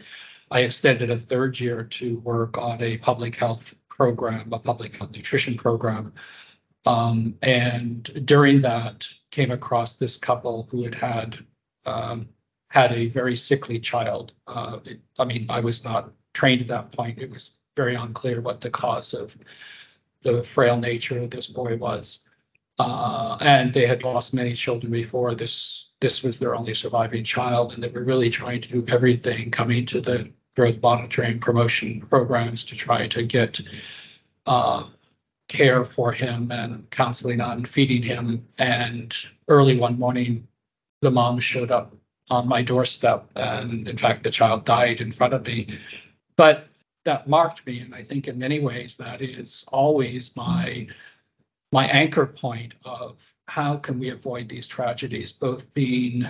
I 0.51 0.61
extended 0.61 1.11
a 1.11 1.19
third 1.19 1.59
year 1.59 1.85
to 1.85 2.19
work 2.21 2.57
on 2.57 2.81
a 2.81 2.99
public 2.99 3.35
health 3.35 3.75
program, 3.89 4.53
a 4.53 4.59
public 4.59 4.97
health 4.97 5.13
nutrition 5.15 5.57
program. 5.57 6.15
Um, 6.87 7.37
and 7.43 8.03
during 8.27 8.61
that, 8.61 9.09
came 9.31 9.51
across 9.51 9.97
this 9.97 10.17
couple 10.19 10.69
who 10.71 10.85
had 10.85 10.95
had 10.95 11.39
um, 11.87 12.29
had 12.75 12.93
a 12.93 13.07
very 13.07 13.37
sickly 13.37 13.79
child. 13.79 14.33
Uh, 14.49 14.81
it, 14.85 15.01
I 15.17 15.25
mean, 15.25 15.47
I 15.49 15.61
was 15.61 15.85
not 15.85 16.11
trained 16.33 16.61
at 16.61 16.69
that 16.69 16.91
point. 16.91 17.23
It 17.23 17.31
was 17.31 17.57
very 17.77 17.95
unclear 17.95 18.41
what 18.41 18.61
the 18.61 18.71
cause 18.71 19.15
of 19.15 19.37
the 20.23 20.43
frail 20.43 20.77
nature 20.77 21.21
of 21.21 21.31
this 21.31 21.47
boy 21.47 21.77
was. 21.77 22.25
Uh, 22.77 23.39
and 23.41 23.73
they 23.73 23.87
had 23.87 24.03
lost 24.03 24.35
many 24.35 24.55
children 24.55 24.91
before. 24.91 25.37
This 25.37 25.91
this 26.01 26.25
was 26.25 26.41
their 26.41 26.57
only 26.57 26.75
surviving 26.75 27.23
child, 27.23 27.75
and 27.75 27.83
they 27.83 27.89
were 27.89 28.03
really 28.03 28.29
trying 28.29 28.61
to 28.63 28.69
do 28.69 28.85
everything 28.89 29.53
coming 29.53 29.87
to 29.87 30.01
the 30.01 30.33
growth 30.57 30.83
monitoring 30.83 31.39
promotion 31.39 32.01
programs 32.01 32.65
to 32.65 32.75
try 32.75 33.07
to 33.07 33.23
get 33.23 33.61
uh, 34.47 34.83
care 35.47 35.85
for 35.85 36.11
him 36.11 36.51
and 36.51 36.91
counseling 36.91 37.41
on 37.41 37.65
feeding 37.65 38.03
him. 38.03 38.49
And 38.59 39.15
early 39.47 39.79
one 39.79 39.97
morning, 39.97 40.49
the 41.01 41.13
mom 41.13 41.39
showed 41.39 41.71
up 41.71 41.95
on 42.31 42.49
my 42.49 42.63
doorstep, 42.63 43.29
and 43.37 43.89
in 43.89 43.97
fact, 43.97 44.23
the 44.23 44.31
child 44.31 44.65
died 44.65 45.01
in 45.01 45.11
front 45.11 45.35
of 45.35 45.47
me. 45.47 45.79
But 46.37 46.67
that 47.05 47.29
marked 47.29 47.67
me, 47.67 47.81
and 47.81 47.95
I 47.95 48.03
think 48.03 48.29
in 48.29 48.39
many 48.39 48.61
ways 48.61 48.97
that 48.97 49.21
is 49.21 49.65
always 49.69 50.35
my 50.37 50.89
my 51.73 51.87
anchor 51.87 52.27
point 52.27 52.75
of 52.85 53.35
how 53.49 53.77
can 53.77 53.99
we 53.99 54.11
avoid 54.11 54.49
these 54.49 54.69
tragedies, 54.69 55.33
both 55.33 55.75
being 55.75 56.25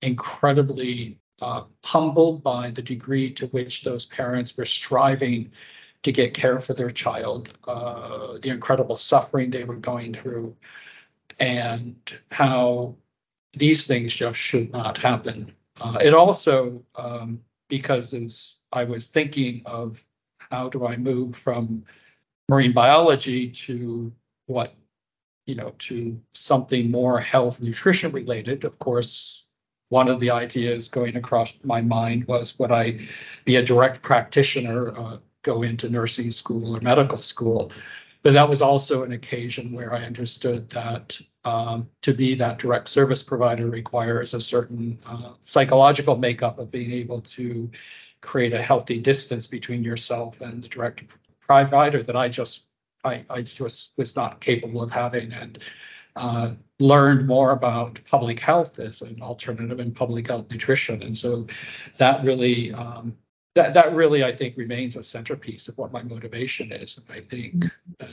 incredibly 0.00 1.18
uh, 1.42 1.64
humbled 1.84 2.42
by 2.42 2.70
the 2.70 2.82
degree 2.82 3.30
to 3.30 3.46
which 3.48 3.82
those 3.82 4.06
parents 4.06 4.56
were 4.56 4.64
striving 4.64 5.50
to 6.04 6.12
get 6.12 6.34
care 6.34 6.60
for 6.60 6.72
their 6.72 6.90
child, 6.90 7.48
uh, 7.66 8.38
the 8.40 8.48
incredible 8.48 8.96
suffering 8.96 9.50
they 9.50 9.64
were 9.64 9.74
going 9.74 10.12
through, 10.12 10.56
and 11.40 11.96
how 12.30 12.94
these 13.56 13.86
things 13.86 14.14
just 14.14 14.38
should 14.38 14.70
not 14.70 14.98
happen. 14.98 15.52
Uh, 15.80 15.98
it 16.00 16.14
also, 16.14 16.84
um, 16.94 17.40
because 17.68 18.14
as 18.14 18.56
I 18.72 18.84
was 18.84 19.08
thinking 19.08 19.62
of 19.66 20.04
how 20.38 20.68
do 20.68 20.86
I 20.86 20.96
move 20.96 21.36
from 21.36 21.84
marine 22.48 22.72
biology 22.72 23.48
to 23.48 24.12
what 24.46 24.74
you 25.46 25.54
know 25.54 25.74
to 25.78 26.20
something 26.32 26.90
more 26.90 27.18
health 27.18 27.60
nutrition 27.60 28.12
related 28.12 28.64
of 28.64 28.78
course 28.78 29.46
one 29.88 30.08
of 30.08 30.20
the 30.20 30.30
ideas 30.30 30.88
going 30.88 31.16
across 31.16 31.52
my 31.64 31.80
mind 31.80 32.26
was 32.26 32.58
would 32.58 32.70
i 32.70 32.98
be 33.44 33.56
a 33.56 33.64
direct 33.64 34.02
practitioner 34.02 34.96
uh, 34.96 35.16
go 35.42 35.62
into 35.62 35.88
nursing 35.88 36.30
school 36.30 36.76
or 36.76 36.80
medical 36.80 37.22
school 37.22 37.72
but 38.26 38.32
that 38.32 38.48
was 38.48 38.60
also 38.60 39.04
an 39.04 39.12
occasion 39.12 39.70
where 39.70 39.94
i 39.94 40.02
understood 40.02 40.68
that 40.70 41.16
um, 41.44 41.88
to 42.02 42.12
be 42.12 42.34
that 42.34 42.58
direct 42.58 42.88
service 42.88 43.22
provider 43.22 43.68
requires 43.70 44.34
a 44.34 44.40
certain 44.40 44.98
uh, 45.06 45.30
psychological 45.42 46.16
makeup 46.16 46.58
of 46.58 46.72
being 46.72 46.90
able 46.90 47.20
to 47.20 47.70
create 48.20 48.52
a 48.52 48.60
healthy 48.60 48.98
distance 48.98 49.46
between 49.46 49.84
yourself 49.84 50.40
and 50.40 50.64
the 50.64 50.66
direct 50.66 51.04
provider 51.40 52.02
that 52.02 52.16
i 52.16 52.26
just 52.26 52.66
I, 53.04 53.24
I 53.30 53.42
just 53.42 53.96
was 53.96 54.16
not 54.16 54.40
capable 54.40 54.82
of 54.82 54.90
having 54.90 55.32
and 55.32 55.60
uh, 56.16 56.50
learned 56.80 57.28
more 57.28 57.52
about 57.52 58.00
public 58.10 58.40
health 58.40 58.80
as 58.80 59.02
an 59.02 59.22
alternative 59.22 59.78
in 59.78 59.92
public 59.92 60.26
health 60.26 60.50
nutrition. 60.50 61.02
And 61.02 61.16
so 61.16 61.46
that 61.98 62.24
really 62.24 62.72
um, 62.72 63.18
that 63.56 63.74
that 63.74 63.94
really 63.94 64.22
I 64.22 64.32
think 64.32 64.56
remains 64.56 64.96
a 64.96 65.02
centerpiece 65.02 65.68
of 65.68 65.76
what 65.78 65.90
my 65.90 66.02
motivation 66.02 66.72
is. 66.72 66.98
And 66.98 67.06
I 67.16 67.20
think 67.20 67.64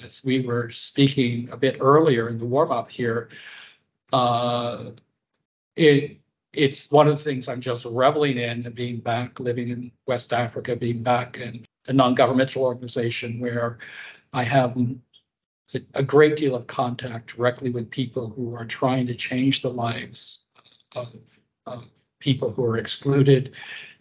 as 0.06 0.24
we 0.24 0.40
were 0.40 0.70
speaking 0.72 1.50
a 1.52 1.58
bit 1.58 1.78
earlier 1.80 2.30
in 2.30 2.38
the 2.38 2.46
warm 2.46 2.72
up 2.72 2.90
here, 2.90 3.30
uh, 4.12 4.86
it 5.76 6.18
it's 6.54 6.90
one 6.92 7.08
of 7.08 7.18
the 7.18 7.24
things 7.24 7.48
I'm 7.48 7.62
just 7.62 7.86
reveling 7.86 8.38
in 8.38 8.66
and 8.66 8.76
being 8.76 9.00
back 9.00 9.40
living 9.40 9.70
in 9.70 9.92
West 10.08 10.32
Africa, 10.32 10.76
being 10.76 11.04
back 11.04 11.38
in 11.38 11.66
a 11.88 11.94
non-governmental 11.94 12.64
organization 12.64 13.40
where 13.40 13.80
I 14.32 14.44
have 14.44 14.78
a 15.96 16.04
great 16.04 16.38
deal 16.38 16.56
of 16.56 16.68
contact 16.68 17.36
directly 17.36 17.72
with 17.72 17.90
people 17.90 18.30
who 18.30 18.56
are 18.56 18.66
trying 18.66 19.08
to 19.08 19.16
change 19.16 19.62
the 19.62 19.72
lives 19.72 20.46
of, 20.96 21.14
of, 21.66 21.86
people 22.20 22.52
who 22.52 22.64
are 22.64 22.78
excluded 22.78 23.52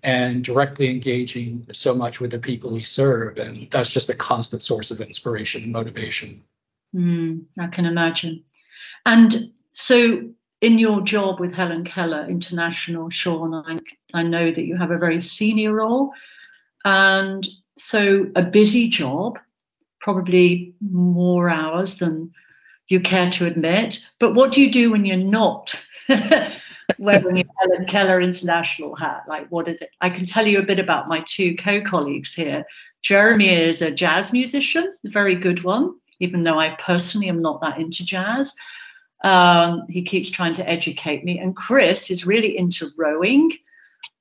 and 0.03 0.43
directly 0.43 0.91
engaging 0.91 1.67
so 1.73 1.95
much 1.95 2.21
with 2.21 2.33
the 2.33 2.39
people 2.39 2.71
we 2.71 2.83
serve. 2.83 3.39
And 3.39 3.71
that's 3.71 3.91
just 3.91 4.11
a 4.11 4.15
constant 4.15 4.63
source 4.63 4.91
of 4.91 5.01
inspiration 5.01 5.63
and 5.63 5.73
motivation. 5.73 6.43
Mm, 6.95 7.45
I 7.59 7.69
can 7.69 7.87
imagine. 7.87 8.45
And 9.07 9.53
so, 9.73 10.31
in 10.61 10.79
your 10.79 11.01
job 11.01 11.41
with 11.41 11.55
Helen 11.55 11.85
Keller 11.85 12.27
International, 12.29 13.11
Shawn, 13.11 13.55
I, 13.55 13.79
I 14.15 14.23
know 14.23 14.51
that 14.51 14.65
you 14.65 14.77
have 14.77 14.91
a 14.91 14.99
very 14.99 15.21
senior 15.21 15.73
role. 15.73 16.13
And 16.85 17.47
so, 17.77 18.27
a 18.37 18.43
busy 18.43 18.89
job 18.89 19.39
probably 20.01 20.75
more 20.81 21.49
hours 21.49 21.97
than 21.97 22.33
you 22.89 23.01
care 23.01 23.31
to 23.31 23.47
admit. 23.47 24.07
But 24.19 24.35
what 24.35 24.53
do 24.53 24.61
you 24.61 24.71
do 24.71 24.91
when 24.91 25.05
you're 25.05 25.17
not 25.17 25.75
wearing 26.99 27.37
your 27.37 27.47
Helen 27.59 27.87
Keller 27.87 28.21
International 28.21 28.95
hat? 28.95 29.25
Like, 29.29 29.49
what 29.49 29.69
is 29.69 29.81
it? 29.81 29.91
I 30.01 30.11
can 30.11 30.27
tell 30.27 30.47
you 30.47 30.59
a 30.59 30.65
bit 30.65 30.79
about 30.79 31.09
my 31.09 31.23
two 31.27 31.57
co 31.57 31.81
colleagues 31.81 32.35
here. 32.35 32.65
Jeremy 33.03 33.49
is 33.49 33.83
a 33.83 33.91
jazz 33.91 34.33
musician, 34.33 34.95
a 35.05 35.11
very 35.11 35.35
good 35.35 35.65
one, 35.65 35.95
even 36.21 36.45
though 36.45 36.59
I 36.59 36.77
personally 36.79 37.29
am 37.29 37.43
not 37.43 37.61
that 37.63 37.81
into 37.81 38.05
jazz. 38.05 38.55
Um, 39.25 39.87
he 39.89 40.03
keeps 40.03 40.31
trying 40.31 40.55
to 40.55 40.69
educate 40.69 41.25
me. 41.25 41.39
And 41.39 41.55
Chris 41.55 42.11
is 42.11 42.27
really 42.27 42.57
into 42.57 42.91
rowing. 42.97 43.53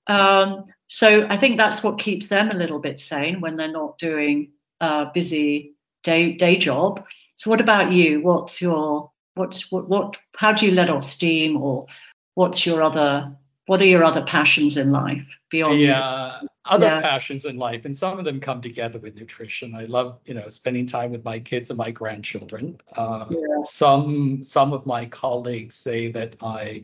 Um, 0.08 0.66
so 0.88 1.25
I 1.28 1.38
think 1.38 1.58
that's 1.58 1.84
what 1.84 2.00
keeps 2.00 2.28
them 2.28 2.51
a 2.51 2.56
little 2.56 2.80
bit 2.80 3.00
sane 3.00 3.42
when 3.42 3.56
they're 3.56 3.72
not 3.72 3.98
doing 3.98 4.51
a 4.80 5.08
busy 5.13 5.75
day 6.04 6.34
day 6.34 6.58
job. 6.58 7.06
So 7.36 7.50
what 7.50 7.62
about 7.62 7.92
you? 7.92 8.22
What's 8.22 8.62
your 8.62 9.12
what's 9.36 9.72
what 9.72 9.88
what 9.88 10.18
how 10.36 10.51
do 10.51 10.66
you 10.66 10.74
let 10.74 10.90
off 10.90 11.06
steam 11.06 11.58
or 11.58 11.88
what's 12.35 12.65
your 12.65 12.81
other 12.83 13.35
what 13.67 13.81
are 13.81 13.85
your 13.85 14.03
other 14.03 14.23
passions 14.23 14.77
in 14.77 14.91
life 14.91 15.27
beyond 15.50 15.79
yeah 15.79 16.39
other 16.65 16.85
Yeah. 16.85 17.01
passions 17.01 17.45
in 17.45 17.57
life 17.57 17.85
and 17.85 17.95
some 17.97 18.19
of 18.19 18.25
them 18.25 18.39
come 18.39 18.61
together 18.61 19.00
with 19.00 19.15
nutrition. 19.15 19.73
I 19.73 19.85
love 19.85 20.19
you 20.25 20.33
know 20.35 20.47
spending 20.50 20.85
time 20.85 21.11
with 21.11 21.23
my 21.25 21.39
kids 21.39 21.69
and 21.71 21.77
my 21.77 21.89
grandchildren. 21.91 22.79
Uh, 22.95 23.25
Yeah. 23.29 23.63
some 23.63 24.43
some 24.43 24.71
of 24.73 24.85
my 24.85 25.05
colleagues 25.05 25.75
say 25.75 26.11
that 26.11 26.35
i 26.41 26.83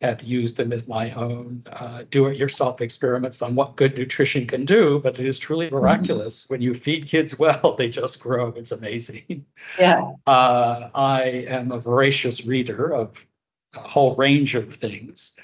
have 0.00 0.22
used 0.22 0.56
them 0.56 0.72
as 0.72 0.86
my 0.86 1.10
own 1.10 1.64
uh, 1.66 2.04
do-it-yourself 2.08 2.80
experiments 2.80 3.42
on 3.42 3.56
what 3.56 3.74
good 3.74 3.98
nutrition 3.98 4.46
can 4.46 4.64
do 4.64 5.00
but 5.00 5.18
it 5.18 5.26
is 5.26 5.38
truly 5.40 5.68
miraculous. 5.70 6.48
When 6.48 6.62
you 6.62 6.72
feed 6.74 7.06
kids 7.06 7.38
well 7.38 7.74
they 7.76 7.88
just 7.90 8.20
grow. 8.20 8.48
It's 8.56 8.72
amazing. 8.72 9.44
Yeah. 9.78 10.12
Uh, 10.26 10.88
I 10.94 11.22
am 11.48 11.72
a 11.72 11.78
voracious 11.80 12.46
reader 12.46 12.94
of 12.94 13.26
a 13.74 13.80
whole 13.80 14.14
range 14.16 14.54
of 14.54 14.74
things. 14.74 15.36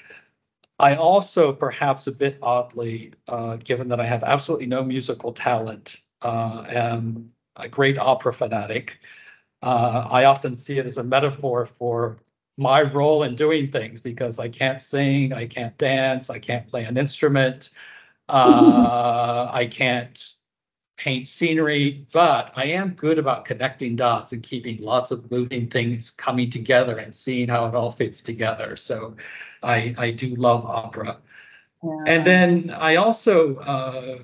I 0.79 0.95
also, 0.95 1.53
perhaps 1.53 2.07
a 2.07 2.11
bit 2.11 2.37
oddly, 2.41 3.13
uh, 3.27 3.57
given 3.57 3.87
that 3.89 3.99
I 3.99 4.05
have 4.05 4.23
absolutely 4.23 4.65
no 4.65 4.83
musical 4.83 5.31
talent, 5.31 5.97
uh, 6.21 6.65
am 6.67 7.31
a 7.55 7.69
great 7.69 7.97
opera 7.97 8.33
fanatic. 8.33 8.99
Uh, 9.61 10.07
I 10.11 10.25
often 10.25 10.55
see 10.55 10.77
it 10.77 10.85
as 10.85 10.97
a 10.97 11.03
metaphor 11.03 11.65
for 11.65 12.17
my 12.57 12.81
role 12.81 13.23
in 13.23 13.35
doing 13.35 13.71
things 13.71 14.01
because 14.01 14.39
I 14.39 14.49
can't 14.49 14.81
sing, 14.81 15.33
I 15.33 15.45
can't 15.47 15.77
dance, 15.77 16.29
I 16.29 16.39
can't 16.39 16.67
play 16.67 16.85
an 16.85 16.97
instrument, 16.97 17.69
uh, 18.29 19.49
I 19.53 19.65
can't 19.67 20.34
paint 20.97 21.27
scenery, 21.27 22.05
but 22.13 22.53
I 22.55 22.65
am 22.65 22.91
good 22.91 23.19
about 23.19 23.45
connecting 23.45 23.95
dots 23.95 24.31
and 24.31 24.41
keeping 24.41 24.81
lots 24.81 25.11
of 25.11 25.29
moving 25.29 25.67
things 25.67 26.11
coming 26.11 26.49
together 26.49 26.97
and 26.97 27.15
seeing 27.15 27.49
how 27.49 27.67
it 27.67 27.75
all 27.75 27.91
fits 27.91 28.21
together. 28.21 28.75
So 28.75 29.15
I, 29.61 29.93
I 29.97 30.11
do 30.11 30.35
love 30.35 30.65
opera. 30.65 31.17
yeah. 31.83 32.03
And 32.07 32.25
then 32.25 32.69
I 32.71 32.95
also 32.95 33.57
uh, 33.57 34.17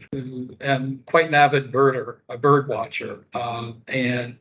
am 0.61 1.03
quite 1.05 1.27
an 1.27 1.35
avid 1.35 1.71
birder, 1.71 2.17
a 2.29 2.37
bird 2.37 2.67
watcher. 2.67 3.25
Uh, 3.33 3.73
and 3.87 4.37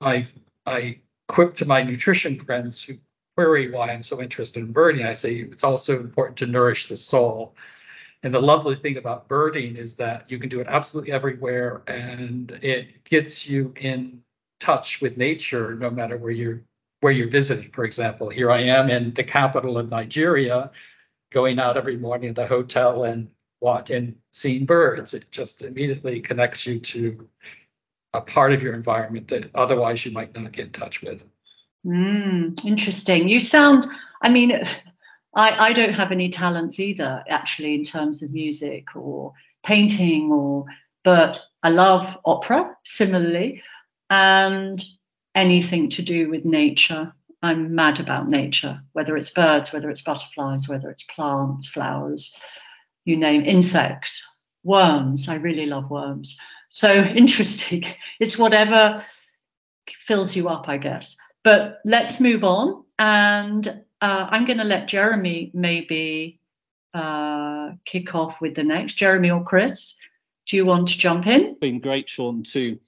I, 0.00 0.26
I 0.66 1.00
quip 1.26 1.56
to 1.56 1.66
my 1.66 1.82
nutrition 1.82 2.38
friends 2.38 2.82
who 2.82 2.94
query 3.36 3.70
why 3.70 3.90
I'm 3.90 4.02
so 4.02 4.22
interested 4.22 4.62
in 4.62 4.72
birding. 4.72 5.04
I 5.04 5.14
say 5.14 5.34
it's 5.36 5.64
also 5.64 5.98
important 5.98 6.38
to 6.38 6.46
nourish 6.46 6.88
the 6.88 6.96
soul. 6.96 7.54
And 8.24 8.32
the 8.32 8.40
lovely 8.40 8.74
thing 8.74 8.96
about 8.96 9.28
birding 9.28 9.76
is 9.76 9.96
that 9.96 10.30
you 10.30 10.38
can 10.38 10.48
do 10.48 10.60
it 10.60 10.66
absolutely 10.66 11.12
everywhere 11.12 11.82
and 11.86 12.50
it 12.62 13.04
gets 13.04 13.46
you 13.46 13.74
in 13.76 14.22
touch 14.60 15.02
with 15.02 15.18
nature 15.18 15.74
no 15.74 15.90
matter 15.90 16.16
where 16.16 16.32
you're 16.32 16.62
where 17.00 17.12
you're 17.12 17.28
visiting. 17.28 17.70
For 17.70 17.84
example, 17.84 18.30
here 18.30 18.50
I 18.50 18.62
am 18.62 18.88
in 18.88 19.12
the 19.12 19.24
capital 19.24 19.76
of 19.76 19.90
Nigeria, 19.90 20.70
going 21.30 21.58
out 21.58 21.76
every 21.76 21.98
morning 21.98 22.30
at 22.30 22.36
the 22.36 22.46
hotel 22.46 23.04
and 23.04 23.28
what 23.58 23.90
and 23.90 24.16
seeing 24.30 24.64
birds. 24.64 25.12
It 25.12 25.30
just 25.30 25.60
immediately 25.60 26.20
connects 26.20 26.66
you 26.66 26.80
to 26.80 27.28
a 28.14 28.22
part 28.22 28.54
of 28.54 28.62
your 28.62 28.72
environment 28.72 29.28
that 29.28 29.50
otherwise 29.54 30.06
you 30.06 30.12
might 30.12 30.34
not 30.34 30.52
get 30.52 30.66
in 30.66 30.72
touch 30.72 31.02
with. 31.02 31.26
Mm, 31.84 32.64
interesting. 32.64 33.28
You 33.28 33.40
sound, 33.40 33.86
I 34.22 34.30
mean, 34.30 34.62
I, 35.34 35.68
I 35.68 35.72
don't 35.72 35.94
have 35.94 36.12
any 36.12 36.28
talents 36.28 36.78
either, 36.78 37.24
actually, 37.28 37.74
in 37.74 37.84
terms 37.84 38.22
of 38.22 38.32
music 38.32 38.84
or 38.94 39.32
painting 39.64 40.30
or, 40.30 40.66
but 41.02 41.40
I 41.62 41.70
love 41.70 42.16
opera 42.24 42.76
similarly 42.84 43.62
and 44.10 44.82
anything 45.34 45.90
to 45.90 46.02
do 46.02 46.30
with 46.30 46.44
nature. 46.44 47.12
I'm 47.42 47.74
mad 47.74 48.00
about 48.00 48.28
nature, 48.28 48.80
whether 48.92 49.16
it's 49.16 49.30
birds, 49.30 49.72
whether 49.72 49.90
it's 49.90 50.02
butterflies, 50.02 50.68
whether 50.68 50.88
it's 50.90 51.02
plants, 51.02 51.68
flowers, 51.68 52.38
you 53.04 53.16
name 53.16 53.44
insects, 53.44 54.26
worms. 54.62 55.28
I 55.28 55.36
really 55.36 55.66
love 55.66 55.90
worms. 55.90 56.38
So 56.70 56.92
interesting. 57.02 57.84
It's 58.20 58.38
whatever 58.38 59.02
fills 60.06 60.34
you 60.34 60.48
up, 60.48 60.68
I 60.68 60.78
guess. 60.78 61.16
But 61.42 61.80
let's 61.84 62.20
move 62.20 62.44
on. 62.44 62.84
And 62.98 63.84
uh, 64.04 64.28
I'm 64.30 64.44
going 64.44 64.58
to 64.58 64.64
let 64.64 64.86
Jeremy 64.86 65.50
maybe 65.54 66.38
uh, 66.92 67.70
kick 67.86 68.14
off 68.14 68.38
with 68.38 68.54
the 68.54 68.62
next. 68.62 68.94
Jeremy 68.94 69.30
or 69.30 69.42
Chris, 69.42 69.94
do 70.46 70.56
you 70.56 70.66
want 70.66 70.88
to 70.88 70.98
jump 70.98 71.26
in? 71.26 71.56
Been 71.58 71.80
great, 71.80 72.10
Shawn, 72.10 72.42
to 72.52 72.78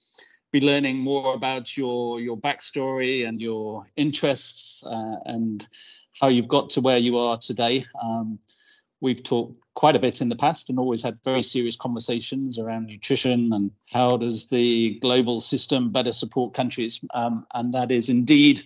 be 0.53 0.61
learning 0.61 0.99
more 0.99 1.33
about 1.33 1.75
your 1.75 2.21
your 2.21 2.37
backstory 2.37 3.27
and 3.27 3.41
your 3.41 3.85
interests 3.97 4.85
uh, 4.85 5.17
and 5.25 5.67
how 6.21 6.29
you've 6.29 6.49
got 6.49 6.71
to 6.71 6.83
where 6.83 6.99
you 6.99 7.17
are 7.17 7.39
today. 7.39 7.87
Um, 8.03 8.39
we've 9.01 9.23
talked 9.23 9.59
quite 9.73 9.97
a 9.97 10.01
bit 10.01 10.21
in 10.21 10.29
the 10.29 10.37
past 10.37 10.69
and 10.69 10.79
always 10.79 11.03
had 11.03 11.17
very 11.25 11.43
serious 11.43 11.77
conversations 11.77 12.59
around 12.59 12.89
nutrition 12.89 13.55
and 13.55 13.71
how 13.91 14.19
does 14.19 14.49
the 14.49 14.99
global 15.01 15.41
system 15.41 15.93
better 15.93 16.13
support 16.13 16.53
countries. 16.53 17.03
Um, 17.15 17.47
and 17.55 17.73
that 17.73 17.91
is 17.91 18.11
indeed 18.11 18.63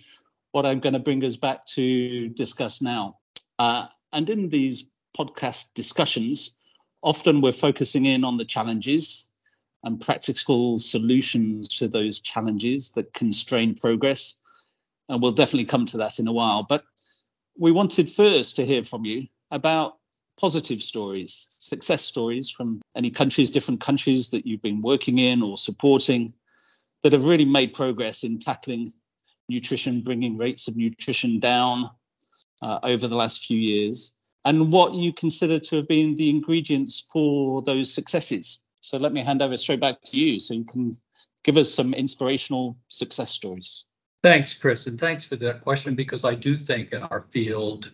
what 0.51 0.65
I'm 0.65 0.79
going 0.79 0.93
to 0.93 0.99
bring 0.99 1.23
us 1.23 1.35
back 1.35 1.65
to 1.67 2.29
discuss 2.29 2.81
now. 2.81 3.17
Uh, 3.57 3.87
and 4.11 4.29
in 4.29 4.49
these 4.49 4.85
podcast 5.17 5.73
discussions, 5.73 6.55
often 7.01 7.41
we're 7.41 7.51
focusing 7.51 8.05
in 8.05 8.23
on 8.23 8.37
the 8.37 8.45
challenges 8.45 9.29
and 9.83 9.99
practical 9.99 10.77
solutions 10.77 11.79
to 11.79 11.87
those 11.87 12.19
challenges 12.19 12.91
that 12.91 13.13
constrain 13.13 13.75
progress. 13.75 14.39
And 15.09 15.21
we'll 15.21 15.31
definitely 15.31 15.65
come 15.65 15.85
to 15.87 15.97
that 15.97 16.19
in 16.19 16.27
a 16.27 16.33
while. 16.33 16.65
But 16.67 16.83
we 17.57 17.71
wanted 17.71 18.09
first 18.09 18.57
to 18.57 18.65
hear 18.65 18.83
from 18.83 19.05
you 19.05 19.27
about 19.49 19.97
positive 20.39 20.81
stories, 20.81 21.47
success 21.59 22.03
stories 22.03 22.49
from 22.49 22.81
any 22.95 23.11
countries, 23.11 23.51
different 23.51 23.81
countries 23.81 24.31
that 24.31 24.45
you've 24.45 24.61
been 24.61 24.81
working 24.81 25.17
in 25.17 25.41
or 25.41 25.57
supporting 25.57 26.33
that 27.03 27.13
have 27.13 27.25
really 27.25 27.45
made 27.45 27.73
progress 27.73 28.23
in 28.23 28.39
tackling 28.39 28.93
nutrition, 29.51 30.01
bringing 30.01 30.37
rates 30.37 30.67
of 30.67 30.75
nutrition 30.75 31.39
down 31.39 31.89
uh, 32.61 32.79
over 32.83 33.07
the 33.07 33.15
last 33.15 33.45
few 33.45 33.57
years, 33.57 34.15
and 34.43 34.71
what 34.71 34.93
you 34.93 35.13
consider 35.13 35.59
to 35.59 35.75
have 35.77 35.87
been 35.87 36.15
the 36.15 36.29
ingredients 36.29 37.05
for 37.11 37.61
those 37.61 37.93
successes. 37.93 38.61
So 38.81 38.97
let 38.97 39.13
me 39.13 39.23
hand 39.23 39.41
over 39.41 39.57
straight 39.57 39.79
back 39.79 40.01
to 40.05 40.19
you 40.19 40.39
so 40.39 40.53
you 40.55 40.65
can 40.65 40.97
give 41.43 41.57
us 41.57 41.73
some 41.73 41.93
inspirational 41.93 42.77
success 42.87 43.31
stories. 43.31 43.85
Thanks, 44.23 44.53
Chris, 44.53 44.87
and 44.87 44.99
thanks 44.99 45.25
for 45.25 45.35
that 45.37 45.61
question 45.61 45.95
because 45.95 46.25
I 46.25 46.35
do 46.35 46.55
think 46.55 46.93
in 46.93 47.03
our 47.03 47.25
field, 47.31 47.91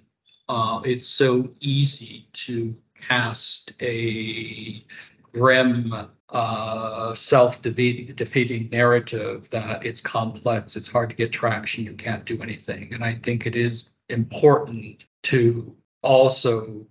uh, 0.49 0.81
it's 0.83 1.07
so 1.07 1.49
easy 1.59 2.27
to 2.33 2.75
cast 2.99 3.73
a 3.81 4.83
grim, 5.37 5.93
uh, 6.29 7.15
self-defeating 7.15 8.69
narrative 8.71 9.49
that 9.51 9.85
it's 9.85 10.01
complex, 10.01 10.75
it's 10.75 10.91
hard 10.91 11.09
to 11.09 11.15
get 11.15 11.31
traction, 11.31 11.85
you 11.85 11.93
can't 11.93 12.25
do 12.25 12.41
anything. 12.41 12.93
And 12.93 13.03
I 13.03 13.15
think 13.15 13.45
it 13.45 13.55
is 13.55 13.89
important 14.09 15.05
to 15.23 15.75
also 16.01 16.87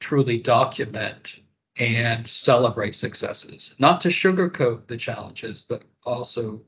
truly 0.00 0.38
document 0.38 1.40
and 1.76 2.28
celebrate 2.28 2.94
successes, 2.94 3.74
not 3.78 4.02
to 4.02 4.08
sugarcoat 4.08 4.86
the 4.86 4.96
challenges, 4.96 5.62
but 5.68 5.82
also 6.04 6.62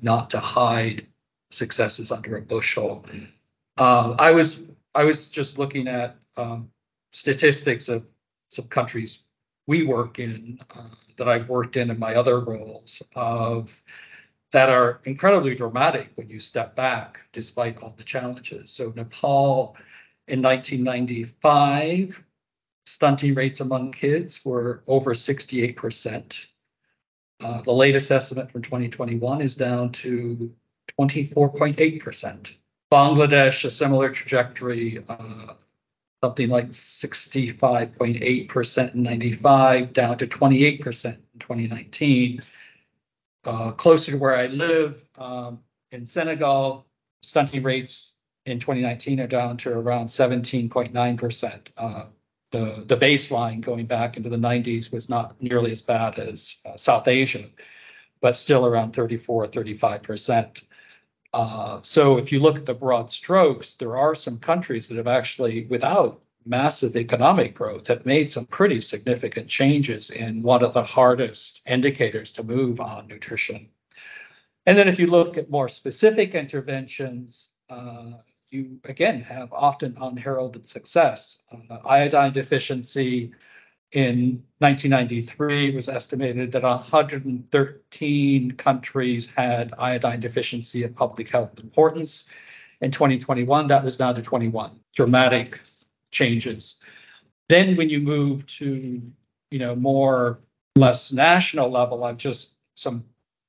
not 0.00 0.30
to 0.30 0.40
hide 0.40 1.06
successes 1.50 2.10
under 2.12 2.36
a 2.36 2.42
bushel. 2.42 3.04
Uh, 3.76 4.14
I 4.18 4.32
was 4.32 4.58
I 4.94 5.04
was 5.04 5.28
just 5.28 5.58
looking 5.58 5.88
at 5.88 6.16
um, 6.36 6.70
statistics 7.12 7.88
of 7.88 8.08
some 8.50 8.66
countries 8.68 9.22
we 9.66 9.84
work 9.84 10.18
in 10.18 10.58
uh, 10.74 10.82
that 11.16 11.28
I've 11.28 11.48
worked 11.48 11.76
in 11.76 11.90
in 11.90 11.98
my 11.98 12.14
other 12.14 12.40
roles 12.40 13.02
of 13.14 13.82
that 14.52 14.68
are 14.68 15.00
incredibly 15.04 15.54
dramatic 15.54 16.10
when 16.14 16.30
you 16.30 16.40
step 16.40 16.76
back 16.76 17.20
despite 17.32 17.82
all 17.82 17.94
the 17.96 18.04
challenges. 18.04 18.70
So 18.70 18.92
Nepal 18.94 19.76
in 20.28 20.42
1995 20.42 22.22
stunting 22.86 23.34
rates 23.34 23.60
among 23.60 23.92
kids 23.92 24.44
were 24.44 24.82
over 24.86 25.12
68%. 25.12 26.46
Uh, 27.44 27.62
the 27.62 27.72
latest 27.72 28.10
estimate 28.10 28.50
from 28.50 28.62
2021 28.62 29.40
is 29.40 29.56
down 29.56 29.92
to 29.92 30.54
24.8%. 30.98 32.56
Bangladesh, 32.90 33.64
a 33.64 33.70
similar 33.70 34.10
trajectory, 34.10 35.04
uh, 35.08 35.54
something 36.22 36.48
like 36.48 36.68
65.8% 36.70 38.94
in 38.94 39.02
95, 39.02 39.92
down 39.92 40.16
to 40.18 40.26
28% 40.26 41.04
in 41.06 41.38
2019. 41.38 42.42
uh, 43.46 43.72
closer 43.72 44.12
to 44.12 44.18
where 44.18 44.36
I 44.36 44.46
live 44.46 45.02
um, 45.16 45.60
in 45.90 46.06
Senegal, 46.06 46.86
stunting 47.22 47.62
rates 47.62 48.14
in 48.44 48.58
2019 48.60 49.20
are 49.20 49.26
down 49.26 49.56
to 49.58 49.72
around 49.72 50.06
17.9%. 50.06 51.60
Uh, 51.76 52.04
the, 52.52 52.84
the 52.86 52.96
baseline 52.96 53.60
going 53.60 53.86
back 53.86 54.16
into 54.16 54.30
the 54.30 54.36
90s 54.36 54.92
was 54.92 55.08
not 55.08 55.40
nearly 55.42 55.72
as 55.72 55.82
bad 55.82 56.18
as 56.18 56.56
uh, 56.64 56.76
South 56.76 57.08
Asia, 57.08 57.44
but 58.20 58.36
still 58.36 58.66
around 58.66 58.92
34, 58.92 59.48
35%. 59.48 60.62
Uh, 61.36 61.80
so 61.82 62.16
if 62.16 62.32
you 62.32 62.40
look 62.40 62.56
at 62.56 62.64
the 62.64 62.72
broad 62.72 63.12
strokes, 63.12 63.74
there 63.74 63.98
are 63.98 64.14
some 64.14 64.38
countries 64.38 64.88
that 64.88 64.96
have 64.96 65.06
actually, 65.06 65.66
without 65.66 66.22
massive 66.46 66.96
economic 66.96 67.54
growth, 67.54 67.88
have 67.88 68.06
made 68.06 68.30
some 68.30 68.46
pretty 68.46 68.80
significant 68.80 69.46
changes 69.46 70.10
in 70.10 70.42
one 70.42 70.64
of 70.64 70.72
the 70.72 70.82
hardest 70.82 71.60
indicators 71.66 72.30
to 72.32 72.42
move 72.42 72.80
on 72.80 73.06
nutrition. 73.06 73.68
And 74.64 74.78
then 74.78 74.88
if 74.88 74.98
you 74.98 75.08
look 75.08 75.36
at 75.36 75.50
more 75.50 75.68
specific 75.68 76.34
interventions, 76.34 77.50
uh, 77.68 78.12
you 78.48 78.80
again 78.84 79.20
have 79.20 79.52
often 79.52 79.98
unheralded 80.00 80.70
success. 80.70 81.42
Uh, 81.52 81.76
iodine 81.84 82.32
deficiency 82.32 83.32
in 83.92 84.42
1993 84.58 85.68
it 85.68 85.74
was 85.74 85.88
estimated 85.88 86.52
that 86.52 86.62
113 86.62 88.50
countries 88.52 89.32
had 89.32 89.74
iodine 89.78 90.20
deficiency 90.20 90.82
of 90.84 90.94
public 90.94 91.28
health 91.28 91.58
importance. 91.58 92.30
In 92.80 92.90
2021, 92.90 93.68
that 93.68 93.84
was 93.84 93.96
down 93.96 94.16
to 94.16 94.22
21. 94.22 94.80
Dramatic 94.94 95.60
changes. 96.10 96.82
Then 97.48 97.76
when 97.76 97.88
you 97.88 98.00
move 98.00 98.46
to, 98.58 99.02
you 99.50 99.58
know, 99.58 99.76
more 99.76 100.40
less 100.74 101.12
national 101.12 101.70
level, 101.70 102.04
I've 102.04 102.18
just 102.18 102.54
some 102.74 103.04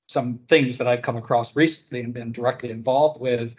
some 0.08 0.40
things 0.48 0.78
that 0.78 0.88
I've 0.88 1.02
come 1.02 1.18
across 1.18 1.56
recently 1.56 2.00
and 2.02 2.14
been 2.14 2.32
directly 2.32 2.72
involved 2.72 3.20
with. 3.20 3.56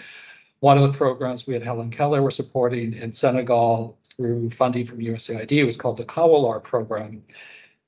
One 0.61 0.79
of 0.79 0.91
the 0.91 0.97
programs 0.97 1.47
we 1.47 1.55
at 1.55 1.63
Helen 1.63 1.91
Keller 1.91 2.23
were 2.23 2.31
supporting 2.31 2.95
in 2.95 3.13
Senegal 3.13 3.99
through 4.19 4.51
funding 4.51 4.85
from 4.85 4.99
USAID 4.99 5.65
was 5.65 5.77
called 5.77 5.97
the 5.97 6.05
Kawolor 6.05 6.63
program. 6.63 7.23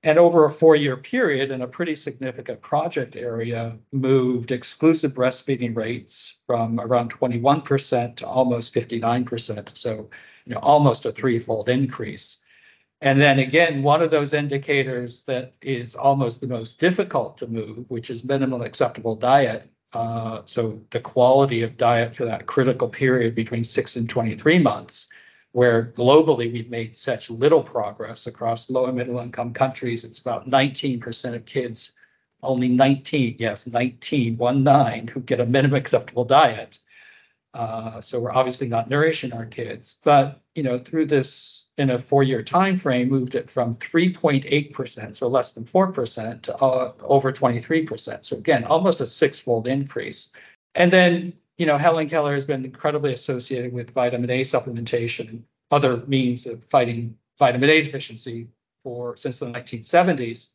And 0.03 0.19
over 0.19 0.45
a 0.45 0.51
four 0.51 0.77
year 0.77 0.97
period 0.97 1.51
in 1.51 1.61
a 1.61 1.67
pretty 1.67 1.97
significant 1.97 2.63
project 2.63 3.17
area, 3.17 3.79
moved 3.93 4.51
exclusive 4.51 5.13
breastfeeding 5.13 5.77
rates 5.77 6.41
from 6.47 6.81
around 6.81 7.13
21% 7.13 8.17
to 8.17 8.27
almost 8.27 8.75
59%. 8.75 9.77
So, 9.77 10.09
you 10.47 10.55
know, 10.55 10.61
almost 10.61 11.05
a 11.05 11.13
threefold 11.13 11.69
increase. 11.69 12.43
And 13.03 13.21
then 13.21 13.39
again, 13.41 13.83
one 13.83 14.01
of 14.01 14.11
those 14.11 14.33
indicators 14.33 15.25
that 15.25 15.55
is 15.61 15.95
almost 15.95 16.41
the 16.41 16.47
most 16.47 16.81
difficult 16.81 17.39
to 17.39 17.47
move, 17.47 17.91
which 17.91 18.09
is 18.09 18.25
minimum 18.25 18.63
acceptable 18.63 19.17
diet. 19.17 19.69
Uh, 19.93 20.43
so 20.45 20.81
the 20.91 21.01
quality 21.01 21.63
of 21.63 21.77
diet 21.77 22.15
for 22.15 22.27
that 22.27 22.47
critical 22.47 22.89
period 22.89 23.35
between 23.35 23.65
six 23.65 23.97
and 23.97 24.09
23 24.09 24.61
months 24.61 25.11
where 25.53 25.85
globally 25.85 26.53
we've 26.53 26.71
made 26.71 26.97
such 26.97 27.31
little 27.31 27.63
progress 27.63 28.27
across 28.27 28.71
low 28.71 28.87
and 28.87 28.97
middle 28.97 29.19
income 29.19 29.53
countries. 29.53 30.05
It's 30.05 30.21
about 30.21 30.49
19% 30.49 31.35
of 31.35 31.45
kids, 31.45 31.93
only 32.43 32.69
19, 32.69 33.37
yes, 33.39 33.67
19, 33.67 34.37
one 34.37 34.63
nine, 34.63 35.09
who 35.09 35.21
get 35.21 35.41
a 35.41 35.47
minimum 35.47 35.77
acceptable 35.77 36.25
diet. 36.25 36.79
Uh, 37.53 38.01
so 38.01 38.21
we're 38.21 38.33
obviously 38.33 38.69
not 38.69 38.89
nourishing 38.89 39.33
our 39.33 39.45
kids, 39.45 39.99
but 40.05 40.41
you 40.55 40.63
know 40.63 40.79
through 40.79 41.07
this 41.07 41.67
in 41.79 41.91
a 41.91 41.99
four-year 41.99 42.43
time 42.43 42.77
frame, 42.77 43.09
moved 43.09 43.35
it 43.35 43.49
from 43.49 43.75
3.8%, 43.77 45.15
so 45.15 45.29
less 45.29 45.53
than 45.53 45.65
four 45.65 45.91
percent, 45.93 46.45
to 46.45 46.55
uh, 46.57 46.93
over 47.01 47.33
23%. 47.33 48.25
So 48.25 48.37
again, 48.37 48.65
almost 48.65 49.01
a 49.01 49.07
six-fold 49.07 49.67
increase. 49.67 50.31
And 50.75 50.93
then 50.93 51.33
you 51.61 51.67
know, 51.67 51.77
Helen 51.77 52.09
Keller 52.09 52.33
has 52.33 52.47
been 52.47 52.65
incredibly 52.65 53.13
associated 53.13 53.75
with 53.75 53.91
vitamin 53.91 54.31
A 54.31 54.41
supplementation 54.41 55.29
and 55.29 55.45
other 55.71 55.99
means 56.07 56.47
of 56.47 56.65
fighting 56.65 57.19
vitamin 57.39 57.69
A 57.69 57.83
deficiency 57.83 58.49
for 58.83 59.15
since 59.19 59.39
the 59.39 59.45
1970s. 59.45 60.53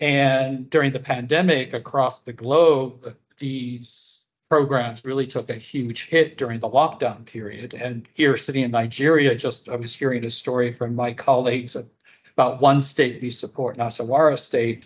And 0.00 0.68
during 0.68 0.92
the 0.92 1.00
pandemic 1.00 1.72
across 1.72 2.20
the 2.20 2.34
globe, 2.34 3.16
these 3.38 4.26
programs 4.50 5.02
really 5.02 5.26
took 5.26 5.48
a 5.48 5.54
huge 5.54 6.04
hit 6.04 6.36
during 6.36 6.60
the 6.60 6.68
lockdown 6.68 7.24
period. 7.24 7.72
And 7.72 8.06
here, 8.12 8.36
sitting 8.36 8.64
in 8.64 8.70
Nigeria, 8.70 9.34
just 9.34 9.70
I 9.70 9.76
was 9.76 9.94
hearing 9.94 10.26
a 10.26 10.30
story 10.30 10.72
from 10.72 10.94
my 10.94 11.14
colleagues 11.14 11.74
about 12.34 12.60
one 12.60 12.82
state 12.82 13.22
we 13.22 13.30
support, 13.30 13.78
Nasarawa 13.78 14.38
State, 14.38 14.84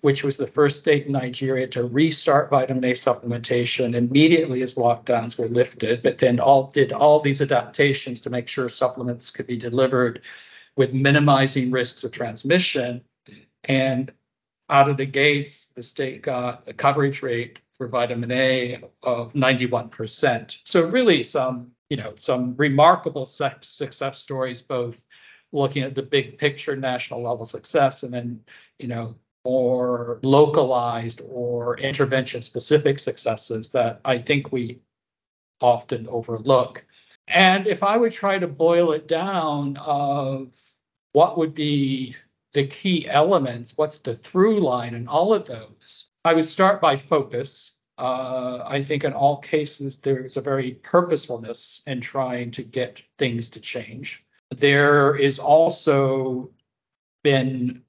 which 0.00 0.24
was 0.24 0.36
the 0.36 0.46
first 0.46 0.80
state 0.80 1.06
in 1.06 1.12
Nigeria 1.12 1.66
to 1.68 1.84
restart 1.84 2.50
vitamin 2.50 2.84
A 2.84 2.92
supplementation 2.92 3.94
immediately 3.94 4.62
as 4.62 4.76
lockdowns 4.76 5.38
were 5.38 5.48
lifted, 5.48 6.02
but 6.02 6.18
then 6.18 6.40
all 6.40 6.68
did 6.68 6.92
all 6.92 7.20
these 7.20 7.42
adaptations 7.42 8.22
to 8.22 8.30
make 8.30 8.48
sure 8.48 8.68
supplements 8.68 9.30
could 9.30 9.46
be 9.46 9.58
delivered 9.58 10.22
with 10.76 10.94
minimizing 10.94 11.70
risks 11.70 12.04
of 12.04 12.12
transmission. 12.12 13.02
And 13.64 14.10
out 14.70 14.88
of 14.88 14.96
the 14.96 15.06
gates, 15.06 15.68
the 15.68 15.82
state 15.82 16.22
got 16.22 16.64
a 16.66 16.72
coverage 16.72 17.22
rate 17.22 17.58
for 17.76 17.88
vitamin 17.88 18.30
A 18.30 18.82
of 19.02 19.32
91%. 19.34 20.58
So 20.64 20.86
really 20.86 21.24
some, 21.24 21.72
you 21.90 21.96
know, 21.96 22.14
some 22.16 22.54
remarkable 22.56 23.26
success 23.26 24.18
stories, 24.18 24.62
both 24.62 25.02
looking 25.52 25.82
at 25.82 25.94
the 25.94 26.02
big 26.02 26.38
picture 26.38 26.76
national 26.76 27.22
level 27.22 27.44
success 27.44 28.02
and 28.02 28.14
then, 28.14 28.40
you 28.78 28.86
know, 28.86 29.16
or 29.44 30.20
localized 30.22 31.22
or 31.28 31.78
intervention 31.78 32.42
specific 32.42 32.98
successes 32.98 33.70
that 33.70 34.00
I 34.04 34.18
think 34.18 34.52
we 34.52 34.80
often 35.60 36.06
overlook. 36.08 36.84
And 37.26 37.66
if 37.66 37.82
I 37.82 37.96
would 37.96 38.12
try 38.12 38.38
to 38.38 38.48
boil 38.48 38.92
it 38.92 39.06
down 39.06 39.76
of 39.76 40.58
what 41.12 41.38
would 41.38 41.54
be 41.54 42.16
the 42.52 42.66
key 42.66 43.08
elements, 43.08 43.76
what's 43.76 43.98
the 43.98 44.16
through 44.16 44.60
line 44.60 44.94
in 44.94 45.08
all 45.08 45.32
of 45.32 45.46
those, 45.46 46.10
I 46.24 46.34
would 46.34 46.44
start 46.44 46.80
by 46.80 46.96
focus. 46.96 47.76
Uh, 47.96 48.62
I 48.66 48.82
think 48.82 49.04
in 49.04 49.12
all 49.12 49.36
cases, 49.36 49.98
there's 49.98 50.36
a 50.36 50.40
very 50.40 50.72
purposefulness 50.72 51.82
in 51.86 52.00
trying 52.00 52.50
to 52.52 52.62
get 52.62 53.02
things 53.18 53.50
to 53.50 53.60
change. 53.60 54.24
There 54.50 55.14
is 55.14 55.38
also 55.38 56.50
been 57.22 57.82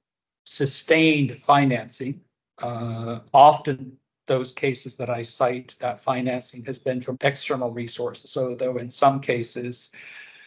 sustained 0.44 1.38
financing. 1.38 2.20
Uh, 2.58 3.20
often 3.32 3.98
those 4.26 4.52
cases 4.52 4.96
that 4.96 5.10
I 5.10 5.22
cite, 5.22 5.76
that 5.80 6.00
financing 6.00 6.64
has 6.64 6.78
been 6.78 7.00
from 7.00 7.16
external 7.20 7.70
resources. 7.70 8.30
So 8.30 8.54
though 8.54 8.76
in 8.76 8.90
some 8.90 9.20
cases 9.20 9.92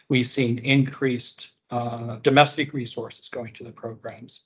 we've 0.10 0.28
seen 0.28 0.60
increased 0.60 1.52
uh, 1.70 2.18
domestic 2.18 2.74
resources 2.74 3.30
going 3.30 3.54
to 3.54 3.64
the 3.64 3.72
programs. 3.72 4.46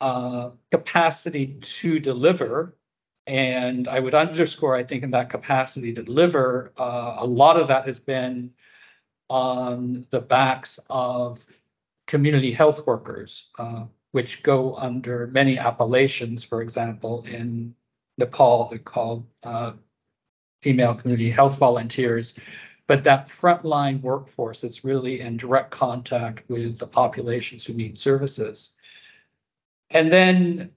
Uh, 0.00 0.50
capacity 0.70 1.58
to 1.60 2.00
deliver, 2.00 2.76
and 3.26 3.86
I 3.86 4.00
would 4.00 4.14
underscore, 4.14 4.74
I 4.74 4.82
think, 4.82 5.04
in 5.04 5.12
that 5.12 5.30
capacity 5.30 5.92
to 5.92 6.02
deliver, 6.02 6.72
uh, 6.76 7.16
a 7.18 7.26
lot 7.26 7.56
of 7.56 7.68
that 7.68 7.86
has 7.86 8.00
been 8.00 8.52
on 9.28 10.06
the 10.10 10.20
backs 10.20 10.80
of 10.90 11.44
community 12.06 12.50
health 12.50 12.86
workers, 12.86 13.50
uh, 13.58 13.84
which 14.12 14.42
go 14.42 14.76
under 14.76 15.26
many 15.26 15.58
appellations. 15.58 16.44
For 16.44 16.62
example, 16.62 17.24
in 17.26 17.74
Nepal, 18.18 18.68
they're 18.68 18.78
called 18.78 19.26
uh, 19.42 19.72
female 20.60 20.94
community 20.94 21.30
health 21.30 21.58
volunteers. 21.58 22.38
But 22.86 23.04
that 23.04 23.28
frontline 23.28 24.00
workforce 24.00 24.60
that's 24.60 24.84
really 24.84 25.20
in 25.20 25.36
direct 25.36 25.70
contact 25.70 26.48
with 26.48 26.78
the 26.78 26.86
populations 26.86 27.64
who 27.64 27.74
need 27.74 27.98
services. 27.98 28.76
And 29.90 30.10
then 30.10 30.70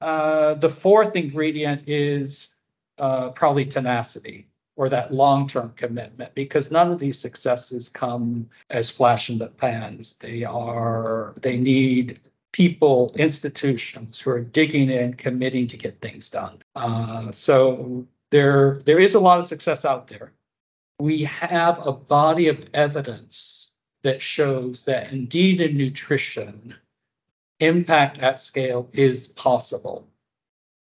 uh, 0.00 0.54
the 0.54 0.68
fourth 0.68 1.16
ingredient 1.16 1.84
is 1.86 2.54
uh, 2.98 3.30
probably 3.30 3.64
tenacity 3.64 4.48
or 4.76 4.88
that 4.88 5.12
long-term 5.12 5.72
commitment 5.76 6.34
because 6.34 6.70
none 6.70 6.90
of 6.90 6.98
these 6.98 7.18
successes 7.18 7.88
come 7.88 8.48
as 8.70 8.90
flash 8.90 9.30
in 9.30 9.38
the 9.38 9.46
pans 9.46 10.14
they 10.16 10.44
are 10.44 11.34
they 11.40 11.56
need 11.56 12.20
people, 12.52 13.12
institutions 13.16 14.20
who 14.20 14.30
are 14.30 14.40
digging 14.40 14.90
in, 14.90 15.14
committing 15.14 15.68
to 15.68 15.76
get 15.76 16.00
things 16.00 16.30
done. 16.30 16.62
Uh, 16.76 17.32
so 17.32 18.06
there, 18.30 18.80
there 18.84 18.98
is 18.98 19.14
a 19.14 19.20
lot 19.20 19.40
of 19.40 19.46
success 19.46 19.84
out 19.84 20.08
there. 20.08 20.32
We 20.98 21.24
have 21.24 21.86
a 21.86 21.92
body 21.92 22.48
of 22.48 22.64
evidence 22.74 23.72
that 24.02 24.20
shows 24.20 24.84
that 24.84 25.12
indeed 25.12 25.60
in 25.60 25.76
nutrition, 25.76 26.74
impact 27.60 28.18
at 28.18 28.40
scale 28.40 28.88
is 28.92 29.28
possible. 29.28 30.08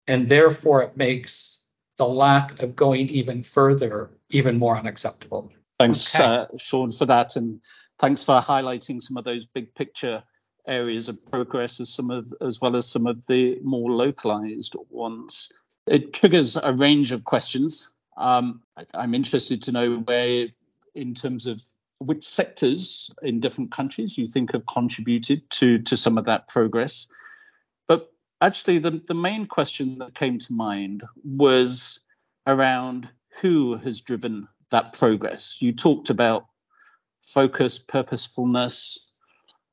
And 0.08 0.28
therefore, 0.28 0.84
it 0.84 0.98
makes 0.98 1.64
the 1.98 2.08
lack 2.08 2.64
of 2.64 2.76
going 2.76 3.10
even 3.10 3.44
further 3.44 4.10
even 4.30 4.58
more 4.58 4.78
unacceptable. 4.78 5.52
Thanks, 5.78 6.16
okay. 6.16 6.24
uh, 6.24 6.46
Shawn, 6.58 6.92
for 6.92 7.06
that. 7.06 7.36
And 7.36 7.62
thanks 8.00 8.24
for 8.24 8.40
highlighting 8.42 9.02
some 9.02 9.18
of 9.18 9.24
those 9.24 9.46
big 9.46 9.76
picture 9.76 10.24
areas 10.70 11.10
of 11.10 11.26
progress 11.26 11.80
as 11.80 11.90
some 11.90 12.12
of 12.12 12.34
as 12.42 12.62
well 12.62 12.76
as 12.76 12.90
some 12.90 13.08
of 13.08 13.26
the 13.26 13.60
more 13.64 13.92
localized 13.92 14.76
ones. 14.90 15.52
it 15.88 16.14
triggers 16.14 16.56
a 16.56 16.74
range 16.74 17.12
of 17.12 17.24
questions. 17.24 17.92
Um, 18.16 18.62
I, 18.78 19.04
am 19.04 19.16
interested 19.16 19.64
to 19.64 19.72
know 19.72 19.98
where, 19.98 20.48
in 20.94 21.16
terms 21.16 21.48
of 21.48 21.62
which 21.98 22.24
sectors 22.24 23.10
in 23.22 23.40
different 23.40 23.72
countries 23.72 24.18
you 24.18 24.26
think 24.26 24.54
have 24.54 24.66
contributed 24.66 25.50
to 25.52 25.80
to 25.80 25.98
some 25.98 26.18
of 26.18 26.26
that 26.26 26.48
progress. 26.48 27.08
But 27.88 28.12
actually, 28.40 28.80
the, 28.80 28.92
the 28.92 29.16
main 29.16 29.48
question 29.48 30.00
that 30.00 30.14
came 30.14 30.40
to 30.40 30.54
mind 30.54 31.04
was 31.24 32.02
around 32.46 33.10
who 33.42 33.76
has 33.78 34.02
driven 34.02 34.48
that 34.72 34.94
progress. 34.94 35.62
You 35.62 35.74
talked 35.74 36.10
about 36.10 36.46
focus, 37.24 37.80
purposefulness, 37.80 39.00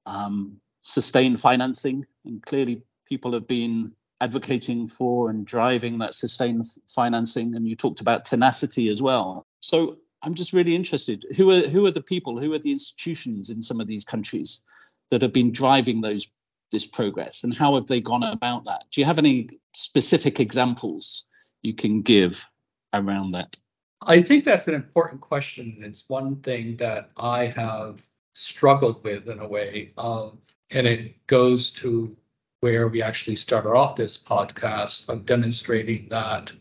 um, 0.05 0.61
sustained 0.87 1.41
financing, 1.41 2.07
and 2.25 2.41
clearly 2.43 2.83
people 3.07 3.33
have 3.33 3.49
been 3.49 3.93
advocating 4.21 4.89
for 4.89 5.29
and 5.29 5.45
driving 5.45 5.99
that 5.99 6.15
sustained 6.15 6.65
financing. 6.87 7.55
And 7.55 7.69
you 7.69 7.77
talked 7.77 8.01
about 8.01 8.25
tenacity 8.25 8.89
as 8.89 9.03
well. 9.03 9.45
So 9.61 9.99
I'm 10.23 10.35
just 10.35 10.53
really 10.53 10.75
interested. 10.75 11.27
Who 11.37 11.51
are 11.51 11.69
who 11.69 11.85
are 11.87 11.91
the 11.91 12.03
people? 12.03 12.39
Who 12.39 12.53
are 12.55 12.59
the 12.59 12.71
institutions 12.71 13.51
in 13.51 13.63
some 13.63 13.81
of 13.81 13.89
these 13.89 14.05
countries 14.05 14.65
that 15.11 15.23
have 15.23 15.33
been 15.33 15.53
driving 15.53 16.01
those 16.01 16.29
this 16.73 16.87
progress, 16.87 17.45
and 17.45 17.55
how 17.55 17.77
have 17.77 17.87
they 17.87 18.01
gone 18.01 18.25
about 18.25 18.65
that? 18.65 18.85
Do 18.91 19.01
you 19.01 19.05
have 19.05 19.19
any 19.19 19.49
specific 19.75 20.41
examples 20.41 21.25
you 21.63 21.75
can 21.75 22.03
give 22.03 22.45
around 22.93 23.33
that? 23.33 23.57
I 24.03 24.23
think 24.23 24.45
that's 24.45 24.69
an 24.69 24.75
important 24.75 25.21
question. 25.21 25.79
It's 25.83 26.05
one 26.09 26.37
thing 26.37 26.77
that 26.79 27.11
I 27.17 27.47
have 27.47 28.01
struggled 28.35 29.03
with 29.05 29.29
in 29.29 29.39
a 29.39 29.49
way, 29.49 29.93
um, 29.97 30.39
and 30.71 30.87
it 30.87 31.27
goes 31.27 31.71
to 31.71 32.17
where 32.61 32.89
we 32.89 33.03
actually 33.03 33.37
started 33.37 33.71
off 33.71 33.97
this 33.97 34.19
podcast 34.19 35.09
of 35.09 35.27
demonstrating 35.27 36.09
that 36.09 36.53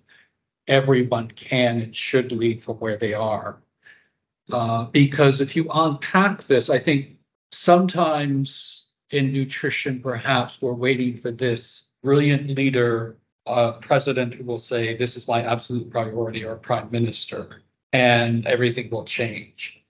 everyone 0.68 1.30
can 1.30 1.82
and 1.82 1.96
should 1.96 2.32
lead 2.32 2.62
from 2.62 2.78
where 2.78 2.98
they 2.98 3.14
are. 3.14 3.62
Uh, 4.52 4.86
because 4.86 5.42
if 5.42 5.56
you 5.56 5.68
unpack 5.74 6.44
this, 6.44 6.70
I 6.70 6.80
think 6.80 7.18
sometimes 7.52 8.86
in 9.10 9.32
nutrition, 9.32 10.02
perhaps 10.02 10.62
we're 10.62 10.74
waiting 10.74 11.18
for 11.18 11.32
this 11.32 11.90
brilliant 12.04 12.50
leader, 12.50 13.18
uh, 13.48 13.74
president 13.74 14.34
who 14.34 14.44
will 14.44 14.58
say, 14.58 14.96
This 14.96 15.18
is 15.18 15.28
my 15.28 15.44
absolute 15.44 15.90
priority, 15.90 16.46
or 16.46 16.56
prime 16.56 16.90
minister, 16.92 17.62
and 17.94 18.46
everything 18.46 18.90
will 18.90 19.06
change. 19.06 19.85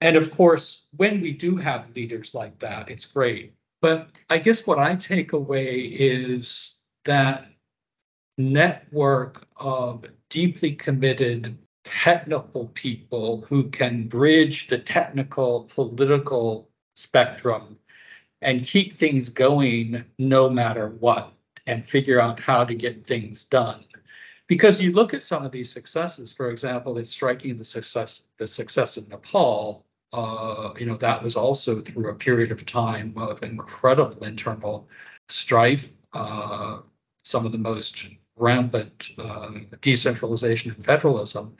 And 0.00 0.16
of 0.16 0.30
course, 0.30 0.86
when 0.96 1.20
we 1.20 1.32
do 1.32 1.56
have 1.56 1.94
leaders 1.94 2.34
like 2.34 2.58
that, 2.60 2.90
it's 2.90 3.06
great. 3.06 3.54
But 3.82 4.10
I 4.28 4.38
guess 4.38 4.66
what 4.66 4.78
I 4.78 4.96
take 4.96 5.32
away 5.32 5.80
is 5.80 6.78
that 7.04 7.46
network 8.38 9.46
of 9.56 10.04
deeply 10.30 10.72
committed 10.72 11.58
technical 11.84 12.68
people 12.68 13.44
who 13.48 13.68
can 13.70 14.08
bridge 14.08 14.68
the 14.68 14.78
technical 14.78 15.64
political 15.74 16.70
spectrum 16.94 17.78
and 18.42 18.64
keep 18.64 18.94
things 18.94 19.28
going 19.28 20.04
no 20.18 20.48
matter 20.48 20.88
what 20.88 21.32
and 21.66 21.84
figure 21.84 22.20
out 22.20 22.40
how 22.40 22.64
to 22.64 22.74
get 22.74 23.06
things 23.06 23.44
done 23.44 23.84
because 24.46 24.82
you 24.82 24.92
look 24.92 25.14
at 25.14 25.22
some 25.22 25.44
of 25.44 25.52
these 25.52 25.70
successes 25.70 26.32
for 26.32 26.50
example 26.50 26.98
it's 26.98 27.10
striking 27.10 27.56
the 27.56 27.64
success 27.64 28.24
the 28.38 28.46
success 28.46 28.96
in 28.96 29.08
nepal 29.08 29.84
uh, 30.12 30.72
you 30.78 30.86
know 30.86 30.96
that 30.96 31.22
was 31.22 31.36
also 31.36 31.80
through 31.80 32.10
a 32.10 32.14
period 32.14 32.50
of 32.50 32.66
time 32.66 33.14
of 33.16 33.42
incredible 33.42 34.24
internal 34.24 34.88
strife 35.28 35.90
uh, 36.12 36.78
some 37.24 37.46
of 37.46 37.52
the 37.52 37.58
most 37.58 38.08
rampant 38.36 39.10
uh, 39.18 39.50
decentralization 39.80 40.72
and 40.72 40.84
federalism. 40.84 41.56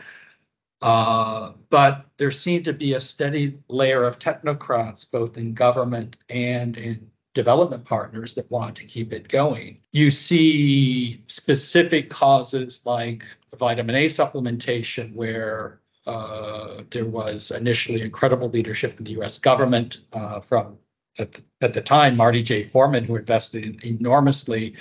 Uh, 0.83 1.53
but 1.69 2.07
there 2.17 2.31
seemed 2.31 2.65
to 2.65 2.73
be 2.73 2.95
a 2.95 3.01
steady 3.01 3.59
layer 3.69 4.05
of 4.05 4.19
technocrats, 4.19 5.11
both 5.11 5.37
in 5.37 5.53
government 5.53 6.17
and 6.31 6.77
in 6.79 7.11
development 7.35 7.85
partners, 7.85 8.35
that 8.35 8.51
wanted 8.51 8.77
to 8.77 8.85
keep 8.85 9.13
it 9.13 9.29
going. 9.29 9.81
You 9.93 10.11
see 10.11 11.23
specific 11.27 12.09
causes 12.09 12.87
like 12.87 13.25
vitamin 13.57 13.95
A 13.95 14.07
supplementation, 14.07 15.15
where 15.15 15.81
uh, 16.11 16.83
there 16.91 17.07
was 17.07 17.53
initially 17.53 18.03
incredible 18.03 18.49
leadership 18.49 18.99
in 18.99 19.05
the 19.05 19.13
US 19.21 19.39
government 19.39 19.99
uh, 20.13 20.41
from 20.41 20.79
at 21.19 21.33
the, 21.33 21.43
at 21.61 21.73
the 21.73 21.81
time, 21.81 22.17
Marty 22.17 22.43
J. 22.43 22.65
Forman, 22.65 23.05
who 23.05 23.17
invested 23.17 23.85
enormously 23.85 24.77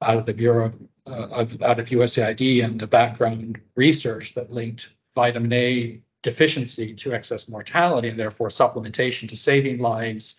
out 0.00 0.16
of 0.16 0.26
the 0.26 0.34
Bureau 0.34 0.66
of, 0.66 0.78
uh, 1.06 1.40
of, 1.40 1.62
out 1.62 1.78
of 1.78 1.88
USAID 1.88 2.64
and 2.64 2.80
the 2.80 2.86
background 2.86 3.60
research 3.76 4.34
that 4.34 4.50
linked 4.50 4.92
vitamin 5.14 5.52
A 5.52 6.00
deficiency 6.22 6.94
to 6.94 7.12
excess 7.12 7.48
mortality 7.48 8.08
and 8.08 8.18
therefore 8.18 8.48
supplementation 8.48 9.28
to 9.28 9.36
saving 9.36 9.78
lives. 9.78 10.36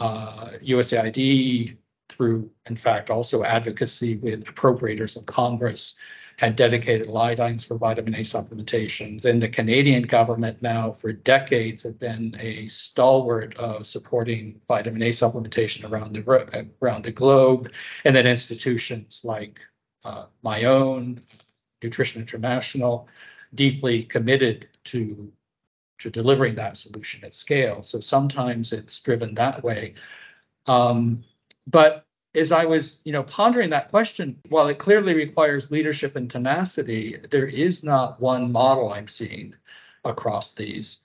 Uh, 0.00 0.50
USAID, 0.62 1.76
through 2.08 2.50
in 2.66 2.76
fact 2.76 3.10
also 3.10 3.42
advocacy 3.42 4.16
with 4.16 4.44
appropriators 4.44 5.16
in 5.16 5.24
Congress, 5.24 5.98
had 6.36 6.54
dedicated 6.54 7.08
lines 7.08 7.64
for 7.64 7.78
vitamin 7.78 8.14
A 8.14 8.20
supplementation. 8.20 9.20
Then 9.20 9.40
the 9.40 9.48
Canadian 9.48 10.02
government 10.02 10.60
now 10.60 10.92
for 10.92 11.12
decades 11.12 11.82
have 11.84 11.98
been 11.98 12.36
a 12.38 12.68
stalwart 12.68 13.56
of 13.56 13.86
supporting 13.86 14.60
vitamin 14.68 15.02
A 15.02 15.10
supplementation 15.10 15.90
around 15.90 16.14
the 16.14 16.68
around 16.80 17.04
the 17.04 17.12
globe, 17.12 17.72
and 18.04 18.14
then 18.14 18.26
institutions 18.26 19.22
like 19.24 19.60
uh, 20.04 20.26
my 20.42 20.64
own 20.64 21.22
Nutrition 21.82 22.22
International, 22.22 23.08
deeply 23.54 24.02
committed 24.02 24.68
to 24.84 25.32
to 25.98 26.10
delivering 26.10 26.56
that 26.56 26.76
solution 26.76 27.24
at 27.24 27.32
scale. 27.32 27.82
So 27.82 28.00
sometimes 28.00 28.72
it's 28.72 29.00
driven 29.00 29.34
that 29.34 29.64
way. 29.64 29.94
Um, 30.66 31.24
but 31.66 32.05
as 32.36 32.52
I 32.52 32.66
was, 32.66 33.00
you 33.04 33.12
know, 33.12 33.22
pondering 33.22 33.70
that 33.70 33.88
question, 33.88 34.38
while 34.48 34.68
it 34.68 34.78
clearly 34.78 35.14
requires 35.14 35.70
leadership 35.70 36.16
and 36.16 36.30
tenacity, 36.30 37.16
there 37.30 37.46
is 37.46 37.82
not 37.82 38.20
one 38.20 38.52
model 38.52 38.92
I'm 38.92 39.08
seeing 39.08 39.54
across 40.04 40.52
these 40.54 41.00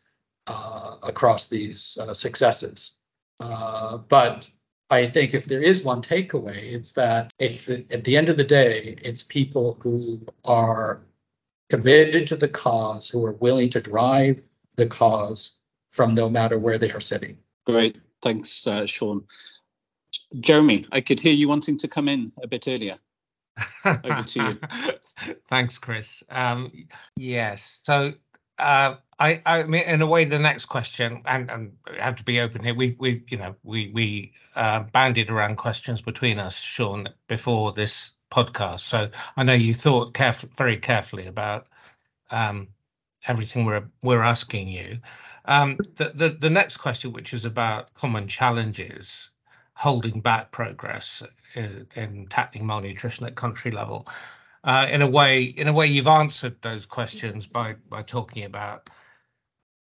uh, 0.47 0.95
across 1.03 1.47
these 1.47 1.97
uh, 1.99 2.13
successes. 2.13 2.95
Uh, 3.39 3.97
but 3.97 4.49
I 4.89 5.07
think 5.07 5.33
if 5.33 5.45
there 5.45 5.61
is 5.61 5.83
one 5.83 6.01
takeaway, 6.01 6.73
it's 6.73 6.93
that 6.93 7.31
if 7.39 7.69
at 7.69 8.03
the 8.03 8.17
end 8.17 8.29
of 8.29 8.37
the 8.37 8.43
day, 8.43 8.97
it's 9.01 9.23
people 9.23 9.77
who 9.81 10.25
are 10.43 11.01
committed 11.69 12.27
to 12.27 12.35
the 12.35 12.49
cause, 12.49 13.09
who 13.09 13.25
are 13.25 13.31
willing 13.31 13.69
to 13.69 13.81
drive 13.81 14.41
the 14.75 14.87
cause 14.87 15.57
from 15.91 16.13
no 16.15 16.29
matter 16.29 16.57
where 16.57 16.77
they 16.77 16.91
are 16.91 16.99
sitting. 16.99 17.37
Great, 17.65 17.97
thanks, 18.21 18.67
uh, 18.67 18.85
Shawn. 18.85 19.25
Jeremy, 20.39 20.85
I 20.91 21.01
could 21.01 21.19
hear 21.19 21.33
you 21.33 21.47
wanting 21.47 21.77
to 21.79 21.87
come 21.87 22.07
in 22.07 22.31
a 22.41 22.47
bit 22.47 22.67
earlier. 22.67 22.97
Over 23.85 24.23
to 24.23 24.43
you. 24.43 24.59
Thanks, 25.49 25.77
Chris. 25.77 26.23
Um, 26.29 26.71
yes. 27.15 27.81
So 27.83 28.13
uh, 28.61 28.95
I, 29.19 29.41
I 29.45 29.63
mean, 29.63 29.83
in 29.83 30.01
a 30.01 30.07
way, 30.07 30.25
the 30.25 30.39
next 30.39 30.65
question, 30.65 31.23
and, 31.25 31.49
and 31.49 31.73
I 31.85 32.03
have 32.03 32.15
to 32.17 32.23
be 32.23 32.39
open 32.39 32.63
here. 32.63 32.75
We, 32.75 32.95
we, 32.97 33.23
you 33.27 33.37
know, 33.37 33.55
we 33.63 33.91
we 33.93 34.33
uh, 34.55 34.81
banded 34.81 35.29
around 35.29 35.57
questions 35.57 36.01
between 36.01 36.39
us, 36.39 36.59
Shawn, 36.59 37.09
before 37.27 37.73
this 37.73 38.13
podcast. 38.31 38.81
So 38.81 39.09
I 39.35 39.43
know 39.43 39.53
you 39.53 39.73
thought 39.73 40.13
caref- 40.13 40.55
very 40.55 40.77
carefully 40.77 41.27
about 41.27 41.67
um, 42.29 42.69
everything 43.27 43.65
we're 43.65 43.89
we're 44.03 44.21
asking 44.21 44.69
you. 44.69 44.99
Um, 45.45 45.77
the, 45.95 46.11
the 46.13 46.29
the 46.29 46.49
next 46.51 46.77
question, 46.77 47.13
which 47.13 47.33
is 47.33 47.45
about 47.45 47.93
common 47.95 48.27
challenges, 48.27 49.30
holding 49.81 50.21
back 50.21 50.51
progress 50.51 51.23
in, 51.55 51.87
in 51.95 52.27
tackling 52.27 52.67
malnutrition 52.67 53.25
at 53.25 53.33
country 53.33 53.71
level. 53.71 54.07
Uh, 54.63 54.85
in 54.91 55.01
a 55.01 55.07
way, 55.07 55.43
in 55.43 55.67
a 55.67 55.73
way, 55.73 55.87
you've 55.87 56.07
answered 56.07 56.61
those 56.61 56.85
questions 56.85 57.47
by 57.47 57.73
by 57.89 58.03
talking 58.03 58.43
about 58.43 58.87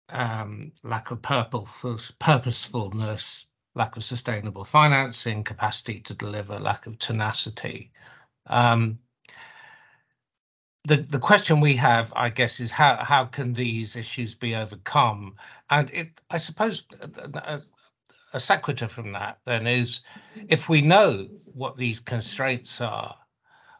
um, 0.08 0.72
lack 0.82 1.10
of 1.10 1.20
purposeful, 1.20 1.98
purposefulness, 2.18 3.46
lack 3.74 3.98
of 3.98 4.02
sustainable 4.02 4.64
financing, 4.64 5.44
capacity 5.44 6.00
to 6.00 6.14
deliver, 6.14 6.58
lack 6.58 6.86
of 6.86 6.98
tenacity. 6.98 7.92
Um, 8.46 8.98
the 10.84 10.96
the 10.96 11.18
question 11.18 11.60
we 11.60 11.74
have, 11.74 12.14
I 12.16 12.30
guess, 12.30 12.60
is 12.60 12.70
how 12.70 12.96
how 12.96 13.26
can 13.26 13.52
these 13.52 13.94
issues 13.96 14.34
be 14.34 14.54
overcome? 14.56 15.36
And 15.68 15.90
it, 15.90 16.20
I 16.30 16.38
suppose, 16.38 16.86
uh, 17.00 17.58
a 18.32 18.40
sequitur 18.40 18.88
from 18.88 19.12
that 19.12 19.38
then 19.44 19.66
is 19.66 20.02
if 20.48 20.68
we 20.68 20.80
know 20.80 21.28
what 21.54 21.76
these 21.76 22.00
constraints 22.00 22.80
are, 22.80 23.16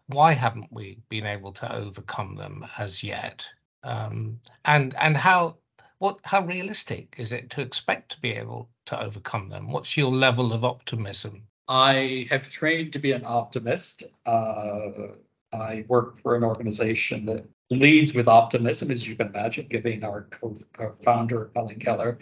why 0.07 0.33
haven't 0.33 0.73
we 0.73 0.99
been 1.09 1.27
able 1.27 1.53
to 1.53 1.75
overcome 1.75 2.37
them 2.37 2.67
as 2.77 3.03
yet? 3.03 3.49
Um, 3.83 4.41
and 4.65 4.95
and 4.95 5.17
how 5.17 5.57
what 5.99 6.21
how 6.25 6.45
realistic 6.45 7.15
is 7.19 7.33
it 7.33 7.51
to 7.51 7.63
expect 7.63 8.13
to 8.13 8.21
be 8.21 8.33
able 8.33 8.69
to 8.87 9.01
overcome 9.01 9.49
them? 9.49 9.71
What's 9.71 9.97
your 9.97 10.11
level 10.11 10.53
of 10.53 10.65
optimism? 10.65 11.45
I 11.69 12.27
have 12.31 12.49
trained 12.49 12.93
to 12.95 12.99
be 12.99 13.13
an 13.13 13.25
optimist. 13.25 14.03
Uh, 14.27 15.13
I 15.53 15.85
work 15.89 16.21
for 16.21 16.35
an 16.35 16.45
organization 16.45 17.27
that 17.27 17.47
leads 17.71 18.15
with 18.15 18.29
optimism, 18.29 18.91
as 18.91 19.07
you 19.07 19.17
can 19.17 19.29
imagine, 19.29 19.67
giving 19.69 20.05
our, 20.05 20.23
co- 20.23 20.59
founder, 21.03 21.51
Helen 21.55 21.79
Keller. 21.79 22.19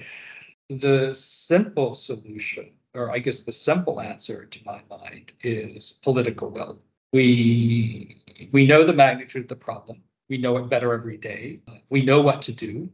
The 0.71 1.13
simple 1.15 1.97
solution, 1.97 2.75
or 2.95 3.11
I 3.11 3.19
guess 3.19 3.43
the 3.43 3.51
simple 3.51 4.01
answer 4.01 4.45
to 4.45 4.65
my 4.65 4.81
mind, 4.89 5.33
is 5.41 5.99
political 6.05 6.49
will. 6.49 6.81
We 7.13 8.23
we 8.53 8.67
know 8.67 8.85
the 8.85 8.93
magnitude 8.93 9.43
of 9.43 9.49
the 9.49 9.57
problem. 9.57 10.05
We 10.29 10.39
know 10.39 10.59
it 10.59 10.71
better 10.71 10.93
every 10.93 11.17
day. 11.17 11.63
We 11.89 12.03
know 12.05 12.23
what 12.23 12.43
to 12.43 12.53
do. 12.53 12.91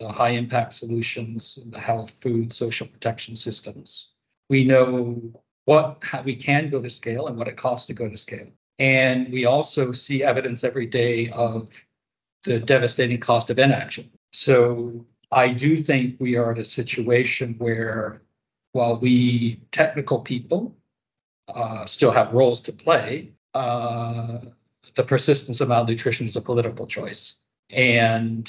The 0.00 0.10
high 0.10 0.30
impact 0.30 0.72
solutions, 0.72 1.56
the 1.64 1.78
health, 1.78 2.10
food, 2.10 2.52
social 2.52 2.88
protection 2.88 3.36
systems. 3.36 4.10
We 4.50 4.64
know 4.64 5.40
what 5.66 5.98
how 6.02 6.22
we 6.22 6.34
can 6.34 6.68
go 6.68 6.82
to 6.82 6.90
scale 6.90 7.28
and 7.28 7.38
what 7.38 7.46
it 7.46 7.56
costs 7.56 7.86
to 7.86 7.94
go 7.94 8.08
to 8.08 8.16
scale. 8.16 8.50
And 8.80 9.32
we 9.32 9.44
also 9.44 9.92
see 9.92 10.24
evidence 10.24 10.64
every 10.64 10.86
day 10.86 11.30
of 11.30 11.80
the 12.42 12.58
devastating 12.58 13.20
cost 13.20 13.50
of 13.50 13.60
inaction. 13.60 14.10
So 14.32 15.06
I 15.34 15.50
do 15.50 15.76
think 15.76 16.16
we 16.20 16.36
are 16.36 16.52
at 16.52 16.58
a 16.58 16.64
situation 16.64 17.56
where, 17.58 18.22
while 18.70 18.96
we 18.96 19.56
technical 19.72 20.20
people 20.20 20.76
uh, 21.52 21.86
still 21.86 22.12
have 22.12 22.32
roles 22.32 22.62
to 22.62 22.72
play, 22.72 23.32
uh, 23.52 24.38
the 24.94 25.02
persistence 25.02 25.60
of 25.60 25.68
malnutrition 25.68 26.28
is 26.28 26.36
a 26.36 26.40
political 26.40 26.86
choice. 26.86 27.40
And 27.68 28.46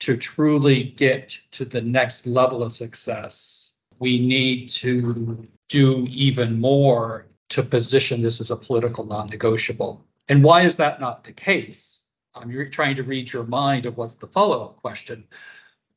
to 0.00 0.16
truly 0.16 0.84
get 0.84 1.36
to 1.52 1.64
the 1.64 1.82
next 1.82 2.26
level 2.26 2.62
of 2.62 2.72
success, 2.72 3.74
we 3.98 4.24
need 4.24 4.70
to 4.70 5.48
do 5.68 6.06
even 6.10 6.60
more 6.60 7.26
to 7.50 7.62
position 7.64 8.22
this 8.22 8.40
as 8.40 8.52
a 8.52 8.56
political 8.56 9.04
non 9.04 9.28
negotiable. 9.28 10.06
And 10.28 10.44
why 10.44 10.62
is 10.62 10.76
that 10.76 11.00
not 11.00 11.24
the 11.24 11.32
case? 11.32 12.06
I'm 12.34 12.70
trying 12.70 12.96
to 12.96 13.02
read 13.02 13.32
your 13.32 13.44
mind 13.44 13.86
of 13.86 13.96
what's 13.96 14.14
the 14.14 14.28
follow 14.28 14.64
up 14.64 14.76
question. 14.76 15.24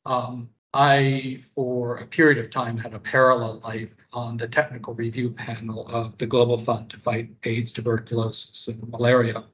Um, 0.06 0.50
I, 0.72 1.38
for 1.54 1.98
a 1.98 2.06
period 2.06 2.38
of 2.38 2.50
time, 2.50 2.76
had 2.76 2.94
a 2.94 2.98
parallel 2.98 3.60
life 3.60 3.94
on 4.12 4.36
the 4.36 4.48
technical 4.48 4.92
review 4.94 5.30
panel 5.30 5.86
of 5.86 6.18
the 6.18 6.26
Global 6.26 6.58
Fund 6.58 6.90
to 6.90 6.98
fight 6.98 7.30
AIDS, 7.44 7.70
tuberculosis, 7.70 8.66
and 8.68 8.88
malaria. 8.90 9.44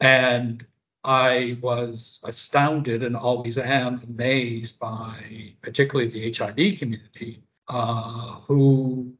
And 0.00 0.66
I 1.04 1.58
was 1.60 2.20
astounded 2.24 3.04
and 3.04 3.14
always 3.14 3.58
am 3.58 4.00
amazed 4.02 4.80
by, 4.80 5.54
particularly 5.62 6.10
the 6.10 6.32
HIV 6.32 6.78
community, 6.78 7.44
uh, 7.68 8.40
who, 8.46 9.14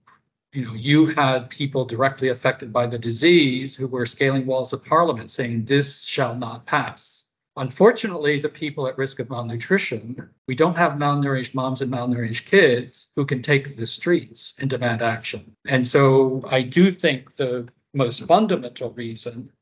you 0.52 0.64
know, 0.64 0.74
you 0.74 1.07
had 1.07 1.48
people 1.50 1.85
directly 1.85 2.28
affected 2.28 2.72
by 2.72 2.87
the 2.87 2.98
disease 2.98 3.76
who 3.76 3.87
were 3.87 4.07
scaling 4.07 4.46
walls 4.46 4.72
of 4.72 4.85
parliament 4.85 5.30
saying, 5.30 5.66
this 5.66 6.04
shall 6.04 6.35
not 6.35 6.66
pass. 6.66 7.30
Unfortunately, 7.57 8.40
the 8.40 8.49
people 8.49 8.88
at 8.88 8.99
risk 8.99 9.21
of 9.21 9.31
malnutrition, 9.31 10.31
we 10.49 10.57
don't 10.57 10.77
have 10.77 10.93
malnourished 10.93 11.55
moms 11.55 11.83
and 11.83 11.93
malnourished 11.93 12.47
kids 12.47 13.12
who 13.14 13.25
can 13.25 13.43
take 13.43 13.77
the 13.77 13.87
streets 13.87 14.55
and 14.59 14.69
demand 14.69 15.03
action. 15.03 15.55
And 15.67 15.87
so 15.87 16.43
I 16.49 16.62
do 16.62 16.90
think 16.90 17.37
the 17.37 17.69
most 17.93 18.25
fundamental 18.25 18.90
reason 18.90 19.53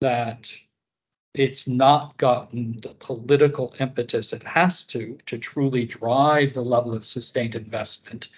that 0.00 0.54
it's 1.34 1.68
not 1.68 2.16
gotten 2.16 2.80
the 2.80 2.94
political 2.94 3.74
impetus 3.78 4.32
it 4.32 4.42
has 4.42 4.84
to 4.84 5.18
to 5.26 5.38
truly 5.38 5.84
drive 5.84 6.52
the 6.52 6.62
level 6.62 6.94
of 6.94 7.04
sustained 7.04 7.54
investment 7.54 8.28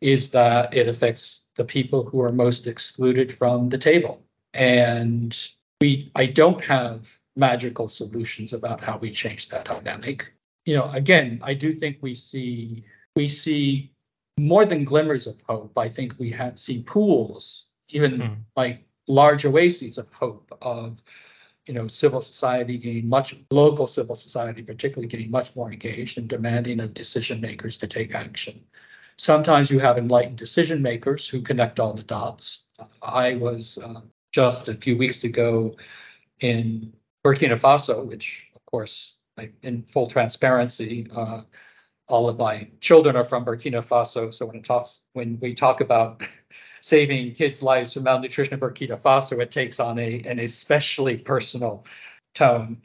is 0.00 0.30
that 0.30 0.76
it 0.76 0.88
affects 0.88 1.46
the 1.56 1.64
people 1.64 2.04
who 2.04 2.20
are 2.22 2.32
most 2.32 2.66
excluded 2.66 3.32
from 3.32 3.68
the 3.68 3.78
table. 3.78 4.22
And 4.54 5.36
we 5.80 6.10
I 6.14 6.26
don't 6.26 6.64
have 6.64 7.18
magical 7.38 7.88
solutions 7.88 8.52
about 8.52 8.80
how 8.80 8.98
we 8.98 9.10
change 9.10 9.48
that 9.48 9.64
dynamic. 9.64 10.32
You 10.66 10.76
know, 10.76 10.90
again, 10.90 11.40
I 11.42 11.54
do 11.54 11.72
think 11.72 11.98
we 12.02 12.14
see 12.14 12.84
we 13.16 13.28
see 13.28 13.92
more 14.38 14.64
than 14.64 14.84
glimmers 14.84 15.26
of 15.26 15.40
hope. 15.48 15.78
I 15.78 15.88
think 15.88 16.14
we 16.18 16.30
have 16.30 16.58
see 16.58 16.82
pools, 16.82 17.68
even 17.88 18.18
mm. 18.18 18.36
like 18.56 18.84
large 19.06 19.44
oases 19.44 19.98
of 19.98 20.12
hope 20.12 20.56
of 20.60 21.00
you 21.66 21.74
know 21.74 21.86
civil 21.86 22.20
society 22.20 22.78
getting 22.78 23.08
much 23.08 23.36
local 23.50 23.86
civil 23.86 24.14
society 24.14 24.62
particularly 24.62 25.08
getting 25.08 25.30
much 25.30 25.56
more 25.56 25.72
engaged 25.72 26.18
and 26.18 26.28
demanding 26.28 26.80
of 26.80 26.94
decision 26.94 27.40
makers 27.40 27.78
to 27.78 27.86
take 27.86 28.14
action 28.14 28.64
sometimes 29.16 29.70
you 29.70 29.78
have 29.78 29.98
enlightened 29.98 30.36
decision 30.36 30.82
makers 30.82 31.28
who 31.28 31.42
connect 31.42 31.80
all 31.80 31.94
the 31.94 32.02
dots 32.02 32.66
i 33.02 33.34
was 33.34 33.78
uh, 33.78 34.00
just 34.32 34.68
a 34.68 34.74
few 34.74 34.96
weeks 34.96 35.24
ago 35.24 35.74
in 36.40 36.92
Burkina 37.24 37.58
Faso, 37.58 38.04
which 38.04 38.46
of 38.54 38.64
course, 38.66 39.16
in 39.62 39.82
full 39.82 40.06
transparency, 40.08 41.06
uh, 41.14 41.42
all 42.08 42.28
of 42.28 42.38
my 42.38 42.68
children 42.80 43.16
are 43.16 43.24
from 43.24 43.44
Burkina 43.44 43.84
Faso. 43.84 44.32
So 44.32 44.46
when 44.46 44.56
it 44.56 44.64
talks, 44.64 45.04
when 45.12 45.38
we 45.40 45.54
talk 45.54 45.80
about 45.80 46.22
saving 46.80 47.34
kids' 47.34 47.62
lives 47.62 47.92
from 47.92 48.04
malnutrition 48.04 48.54
in 48.54 48.60
Burkina 48.60 48.98
Faso, 48.98 49.40
it 49.40 49.50
takes 49.50 49.80
on 49.80 49.98
a 49.98 50.22
an 50.24 50.38
especially 50.38 51.16
personal 51.16 51.84
tone. 52.34 52.82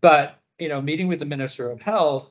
But 0.00 0.38
you 0.58 0.68
know, 0.68 0.80
meeting 0.80 1.08
with 1.08 1.18
the 1.18 1.26
Minister 1.26 1.70
of 1.70 1.80
Health, 1.80 2.30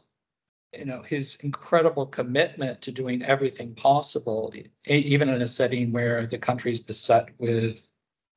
you 0.78 0.86
know, 0.86 1.02
his 1.02 1.36
incredible 1.36 2.06
commitment 2.06 2.84
to 2.84 2.92
doing 2.92 3.24
everything 3.24 3.76
possible, 3.76 4.54
even 4.86 5.30
in 5.30 5.42
a 5.42 5.48
setting 5.48 5.92
where 5.92 6.26
the 6.26 6.38
country 6.38 6.72
is 6.72 6.80
beset 6.82 7.30
with 7.38 7.86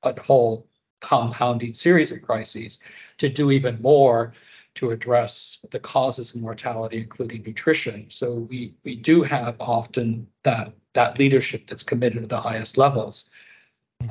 a 0.03 0.21
whole 0.21 0.69
compounding 1.01 1.75
series 1.75 2.13
of 2.13 2.23
crises 2.23 2.83
to 3.19 3.29
do 3.29 3.51
even 3.51 3.81
more 3.83 4.33
to 4.75 4.91
address 4.91 5.65
the 5.71 5.81
causes 5.81 6.35
of 6.35 6.41
mortality, 6.41 6.99
including 6.99 7.43
nutrition. 7.43 8.07
So 8.11 8.35
we 8.35 8.75
we 8.85 8.95
do 8.95 9.23
have 9.23 9.57
often 9.61 10.29
that 10.45 10.73
that 10.95 11.19
leadership 11.19 11.67
that's 11.67 11.83
committed 11.83 12.23
to 12.23 12.29
the 12.29 12.41
highest 12.41 12.79
levels. 12.79 13.31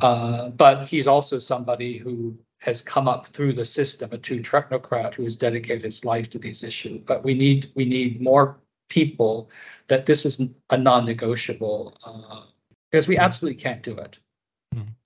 Uh, 0.02 0.50
but 0.50 0.90
he's 0.90 1.08
also 1.08 1.40
somebody 1.40 1.98
who 1.98 2.38
has 2.60 2.82
come 2.82 3.08
up 3.08 3.28
through 3.28 3.54
the 3.54 3.66
system, 3.66 4.10
a 4.12 4.18
true 4.18 4.42
technocrat 4.42 5.16
who 5.16 5.24
has 5.24 5.38
dedicated 5.38 5.84
his 5.84 6.04
life 6.04 6.32
to 6.32 6.40
these 6.40 6.64
issues. 6.64 7.02
But 7.06 7.24
we 7.24 7.34
need 7.34 7.72
we 7.76 7.86
need 7.86 8.22
more 8.22 8.60
people 8.90 9.50
that 9.88 10.06
this 10.06 10.26
is 10.26 10.42
a 10.70 10.78
non-negotiable 10.78 11.94
uh, 12.06 12.42
because 12.92 13.08
we 13.08 13.18
absolutely 13.18 13.62
can't 13.62 13.84
do 13.84 13.98
it. 13.98 14.20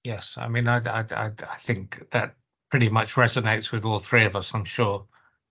Yes, 0.03 0.37
I 0.37 0.47
mean, 0.47 0.67
I, 0.67 0.77
I, 0.77 1.05
I, 1.11 1.25
I 1.27 1.57
think 1.57 2.09
that 2.11 2.35
pretty 2.69 2.89
much 2.89 3.15
resonates 3.15 3.71
with 3.71 3.85
all 3.85 3.99
three 3.99 4.25
of 4.25 4.35
us. 4.35 4.53
I'm 4.53 4.65
sure, 4.65 5.05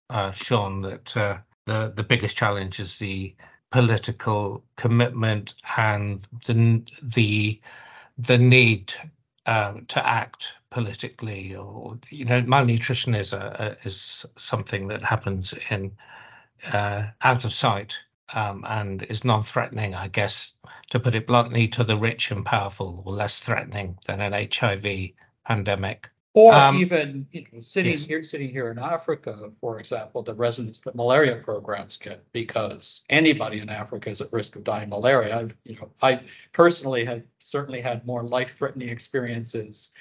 uh, 0.08 0.32
Shawn, 0.32 0.82
that 0.82 1.16
uh, 1.16 1.38
the 1.66 1.92
the 1.94 2.02
biggest 2.02 2.36
challenge 2.36 2.80
is 2.80 2.98
the 2.98 3.36
political 3.70 4.64
commitment 4.76 5.54
and 5.76 6.26
the 6.46 6.82
the 7.02 7.60
the 8.18 8.38
need 8.38 8.92
um, 9.46 9.86
to 9.86 10.06
act 10.06 10.54
politically. 10.70 11.54
Or 11.54 11.98
you 12.08 12.24
know, 12.24 12.42
malnutrition 12.42 13.14
is 13.14 13.32
a, 13.32 13.76
a 13.82 13.86
is 13.86 14.26
something 14.36 14.88
that 14.88 15.02
happens 15.02 15.54
in 15.70 15.92
uh, 16.66 17.06
out 17.22 17.44
of 17.44 17.52
sight 17.52 18.04
um, 18.34 18.64
and 18.68 19.02
is 19.02 19.24
non-threatening, 19.24 19.94
I 19.94 20.08
guess, 20.08 20.54
to 20.90 21.00
put 21.00 21.14
it 21.14 21.26
bluntly, 21.26 21.68
to 21.68 21.84
the 21.84 21.96
rich 21.96 22.30
and 22.30 22.44
powerful, 22.44 23.02
or 23.06 23.12
less 23.12 23.40
threatening 23.40 23.98
than 24.06 24.20
an 24.20 24.32
HIV 24.32 25.10
pandemic. 25.46 26.10
Or 26.32 26.54
um, 26.54 26.76
even 26.76 27.26
you 27.32 27.44
know, 27.52 27.60
sitting 27.60 27.92
yes. 27.92 28.04
here, 28.04 28.22
sitting 28.22 28.50
here 28.50 28.70
in 28.70 28.78
Africa, 28.78 29.50
for 29.60 29.80
example, 29.80 30.22
the 30.22 30.34
residents 30.34 30.80
that 30.82 30.94
malaria 30.94 31.36
programs 31.36 31.96
get, 31.96 32.24
because 32.32 33.04
anybody 33.08 33.58
in 33.58 33.68
Africa 33.68 34.10
is 34.10 34.20
at 34.20 34.32
risk 34.32 34.54
of 34.54 34.62
dying 34.62 34.90
malaria. 34.90 35.36
I've, 35.36 35.56
you 35.64 35.74
know, 35.74 35.90
I 36.00 36.20
personally 36.52 37.04
have 37.04 37.22
certainly 37.40 37.80
had 37.80 38.06
more 38.06 38.22
life-threatening 38.22 38.90
experiences 38.90 39.92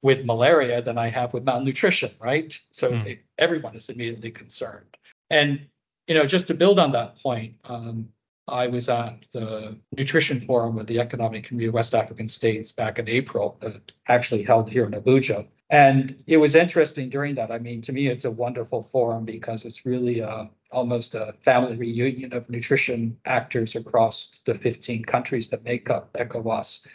with 0.00 0.24
malaria 0.24 0.80
than 0.80 0.96
I 0.96 1.08
have 1.08 1.32
with 1.32 1.44
malnutrition, 1.44 2.12
right? 2.20 2.56
So 2.70 2.92
mm. 2.92 3.04
they, 3.04 3.20
everyone 3.36 3.74
is 3.74 3.88
immediately 3.88 4.30
concerned. 4.30 4.96
And 5.28 5.66
you 6.06 6.14
know, 6.14 6.26
just 6.26 6.48
to 6.48 6.54
build 6.54 6.78
on 6.78 6.92
that 6.92 7.18
point, 7.22 7.54
um, 7.64 8.08
I 8.46 8.66
was 8.66 8.88
at 8.88 9.24
the 9.32 9.78
Nutrition 9.96 10.40
Forum 10.40 10.78
of 10.78 10.86
the 10.86 11.00
Economic 11.00 11.44
Community 11.44 11.68
of 11.68 11.74
West 11.74 11.94
African 11.94 12.28
States 12.28 12.72
back 12.72 12.98
in 12.98 13.08
April, 13.08 13.58
uh, 13.62 13.70
actually 14.06 14.42
held 14.42 14.68
here 14.68 14.84
in 14.84 14.92
Abuja. 14.92 15.46
And 15.70 16.22
it 16.26 16.36
was 16.36 16.54
interesting 16.54 17.08
during 17.08 17.36
that. 17.36 17.50
I 17.50 17.58
mean, 17.58 17.80
to 17.82 17.92
me, 17.92 18.06
it's 18.08 18.26
a 18.26 18.30
wonderful 18.30 18.82
forum 18.82 19.24
because 19.24 19.64
it's 19.64 19.86
really 19.86 20.22
uh, 20.22 20.44
almost 20.70 21.14
a 21.14 21.34
family 21.40 21.76
reunion 21.76 22.34
of 22.34 22.50
nutrition 22.50 23.16
actors 23.24 23.74
across 23.74 24.40
the 24.44 24.54
15 24.54 25.04
countries 25.04 25.48
that 25.48 25.64
make 25.64 25.88
up 25.88 26.12
ECOWAS, 26.12 26.86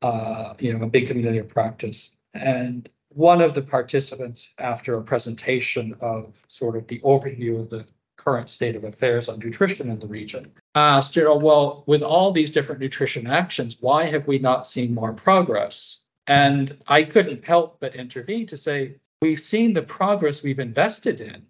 uh, 0.00 0.54
you 0.58 0.72
know, 0.72 0.86
a 0.86 0.88
big 0.88 1.06
community 1.06 1.38
of 1.38 1.48
practice. 1.48 2.16
And 2.32 2.88
one 3.10 3.42
of 3.42 3.52
the 3.52 3.62
participants, 3.62 4.54
after 4.58 4.96
a 4.96 5.02
presentation 5.02 5.96
of 6.00 6.42
sort 6.48 6.76
of 6.76 6.86
the 6.86 7.00
overview 7.00 7.60
of 7.60 7.68
the 7.68 7.86
current 8.28 8.50
state 8.50 8.76
of 8.76 8.84
affairs 8.84 9.30
on 9.30 9.38
nutrition 9.38 9.88
in 9.88 9.98
the 10.00 10.06
region. 10.06 10.52
Asked, 10.74 11.16
you 11.16 11.24
know, 11.24 11.36
well, 11.36 11.82
with 11.86 12.02
all 12.02 12.32
these 12.32 12.50
different 12.50 12.82
nutrition 12.82 13.26
actions, 13.26 13.78
why 13.80 14.04
have 14.04 14.26
we 14.26 14.38
not 14.38 14.66
seen 14.66 14.92
more 14.92 15.14
progress? 15.14 16.04
And 16.26 16.76
I 16.86 17.04
couldn't 17.04 17.46
help 17.46 17.80
but 17.80 17.96
intervene 17.96 18.46
to 18.48 18.58
say, 18.58 18.96
we've 19.22 19.40
seen 19.40 19.72
the 19.72 19.80
progress 19.80 20.42
we've 20.42 20.58
invested 20.58 21.22
in, 21.22 21.46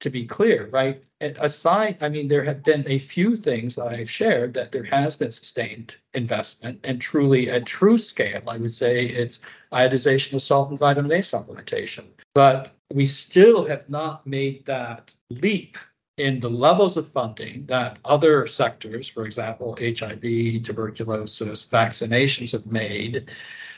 to 0.00 0.08
be 0.08 0.24
clear, 0.24 0.66
right? 0.66 1.04
Aside, 1.20 1.98
I 2.00 2.08
mean, 2.08 2.28
there 2.28 2.44
have 2.44 2.62
been 2.62 2.84
a 2.86 2.98
few 2.98 3.36
things 3.36 3.74
that 3.74 3.88
I've 3.88 4.10
shared 4.10 4.54
that 4.54 4.72
there 4.72 4.84
has 4.84 5.16
been 5.16 5.30
sustained 5.30 5.94
investment 6.14 6.80
and 6.84 7.02
truly 7.02 7.50
at 7.50 7.66
true 7.66 7.98
scale. 7.98 8.44
I 8.48 8.56
would 8.56 8.72
say 8.72 9.04
it's 9.04 9.40
iodization 9.70 10.32
of 10.32 10.42
salt 10.42 10.70
and 10.70 10.78
vitamin 10.78 11.12
A 11.12 11.18
supplementation. 11.18 12.06
But 12.34 12.74
we 12.92 13.04
still 13.04 13.66
have 13.66 13.90
not 13.90 14.26
made 14.26 14.64
that 14.66 15.12
leap 15.28 15.76
in 16.16 16.40
the 16.40 16.50
levels 16.50 16.96
of 16.96 17.08
funding 17.08 17.66
that 17.66 17.98
other 18.04 18.46
sectors, 18.46 19.08
for 19.08 19.26
example, 19.26 19.76
HIV, 19.80 20.20
tuberculosis, 20.62 21.66
vaccinations 21.68 22.52
have 22.52 22.66
made 22.66 23.30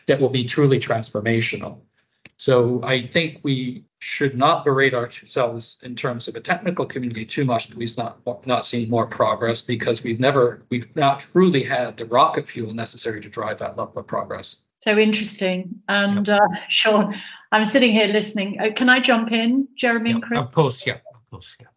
that 0.07 0.21
will 0.21 0.29
be 0.29 0.45
truly 0.45 0.79
transformational. 0.79 1.79
So 2.37 2.83
I 2.85 3.07
think 3.07 3.41
we 3.43 3.85
should 3.99 4.37
not 4.37 4.65
berate 4.65 4.93
ourselves 4.93 5.79
in 5.83 5.97
terms 5.97 6.29
of 6.29 6.37
a 6.37 6.41
technical 6.41 6.85
community 6.85 7.25
too 7.25 7.47
much 7.47 7.69
that 7.69 7.79
we've 7.79 7.97
not 7.97 8.47
not 8.47 8.67
seen 8.67 8.91
more 8.91 9.07
progress 9.07 9.63
because 9.63 10.03
we've 10.03 10.21
never 10.21 10.63
we've 10.69 10.95
not 10.95 11.21
truly 11.33 11.63
had 11.63 11.97
the 11.97 12.05
rocket 12.05 12.47
fuel 12.47 12.75
necessary 12.75 13.23
to 13.23 13.31
drive 13.31 13.61
that 13.61 13.79
level 13.79 13.99
of 13.99 14.07
progress. 14.07 14.67
So 14.81 14.99
interesting. 14.99 15.81
And 15.89 16.29
uh, 16.29 16.39
Shawn, 16.69 17.17
I'm 17.51 17.65
sitting 17.65 17.93
here 17.93 18.09
listening. 18.09 18.61
Uh, 18.61 18.73
can 18.77 18.91
I 18.91 19.01
jump 19.01 19.33
in, 19.33 19.69
Jeremy 19.75 20.11
and 20.11 20.23
Chris? 20.23 20.39
Of 20.39 20.53
course, 20.53 20.87
yeah, 20.87 20.99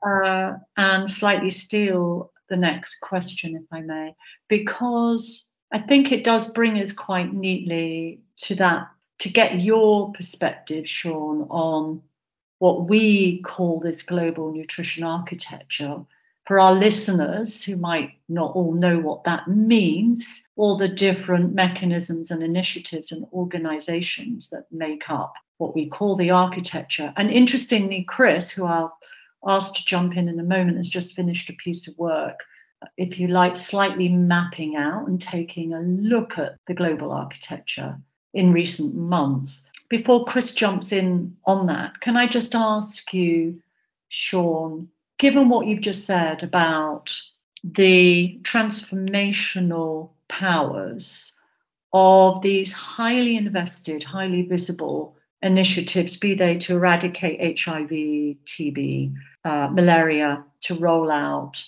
Uh, 0.06 0.54
and 0.78 1.10
slightly 1.10 1.50
steal 1.50 2.32
the 2.50 2.58
next 2.58 2.96
question, 3.02 3.56
if 3.56 3.64
I 3.72 3.82
may, 3.82 4.16
because 4.48 5.48
I 5.72 5.80
think 5.80 6.12
it 6.12 6.24
does 6.24 6.52
bring 6.52 6.80
us 6.80 6.92
quite 6.92 7.34
neatly 7.34 8.22
to 8.38 8.56
that 8.56 8.88
to 9.20 9.30
get 9.30 9.60
your 9.60 10.12
perspective, 10.14 10.88
Shawn, 10.88 11.48
on 11.50 12.02
what 12.58 12.90
we 12.90 13.42
call 13.42 13.80
this 13.80 14.02
global 14.02 14.52
nutrition 14.52 15.04
architecture. 15.04 16.06
For 16.46 16.60
our 16.60 16.74
listeners 16.74 17.64
who 17.64 17.76
might 17.76 18.14
not 18.28 18.56
all 18.56 18.74
know 18.74 18.98
what 18.98 19.26
that 19.26 19.48
means, 19.48 20.48
all 20.56 20.78
the 20.78 20.88
different 20.88 21.54
mechanisms 21.54 22.32
and 22.32 22.42
initiatives 22.42 23.12
and 23.12 23.28
organizations 23.32 24.50
that 24.50 24.66
make 24.72 25.10
up 25.10 25.34
what 25.58 25.76
we 25.76 25.90
call 25.90 26.16
the 26.16 26.32
architecture. 26.32 27.14
And 27.16 27.30
interestingly, 27.30 28.04
Chris, 28.04 28.50
who 28.50 28.66
I'll 28.66 28.98
ask 29.46 29.76
to 29.76 29.86
jump 29.86 30.18
in 30.18 30.28
in 30.28 30.40
a 30.40 30.44
moment, 30.44 30.78
has 30.78 30.90
just 30.90 31.16
finished 31.16 31.50
a 31.50 31.54
piece 31.54 31.88
of 31.88 31.98
work, 31.98 32.46
if 32.98 33.20
you 33.20 33.28
like, 33.28 33.56
slightly 33.56 34.10
mapping 34.10 34.76
out 34.76 35.08
and 35.08 35.22
taking 35.22 35.74
a 35.74 35.80
look 35.80 36.38
at 36.38 36.56
the 36.68 36.74
global 36.74 37.12
architecture 37.12 37.98
in 38.34 38.54
recent 38.54 38.96
months. 38.96 39.66
Before 39.90 40.26
Chris 40.26 40.54
jumps 40.54 40.92
in 40.92 41.38
on 41.46 41.68
that, 41.68 42.00
can 42.00 42.16
I 42.16 42.28
just 42.28 42.54
ask 42.54 43.14
you, 43.14 43.62
Shawn, 44.08 44.90
given 45.18 45.50
what 45.50 45.68
you've 45.68 45.82
just 45.82 46.06
said 46.06 46.44
about 46.44 47.20
the 47.64 48.40
transformational 48.44 50.12
powers 50.28 51.36
of 51.92 52.42
these 52.42 52.72
highly 52.72 53.36
invested, 53.36 54.04
highly 54.04 54.44
visible 54.44 55.16
initiatives, 55.42 56.18
be 56.18 56.36
they 56.36 56.58
to 56.60 56.76
eradicate 56.76 57.60
HIV, 57.60 57.90
TB, 57.90 59.16
uh, 59.46 59.70
malaria, 59.72 60.44
to 60.62 60.76
roll 60.76 61.12
out 61.12 61.64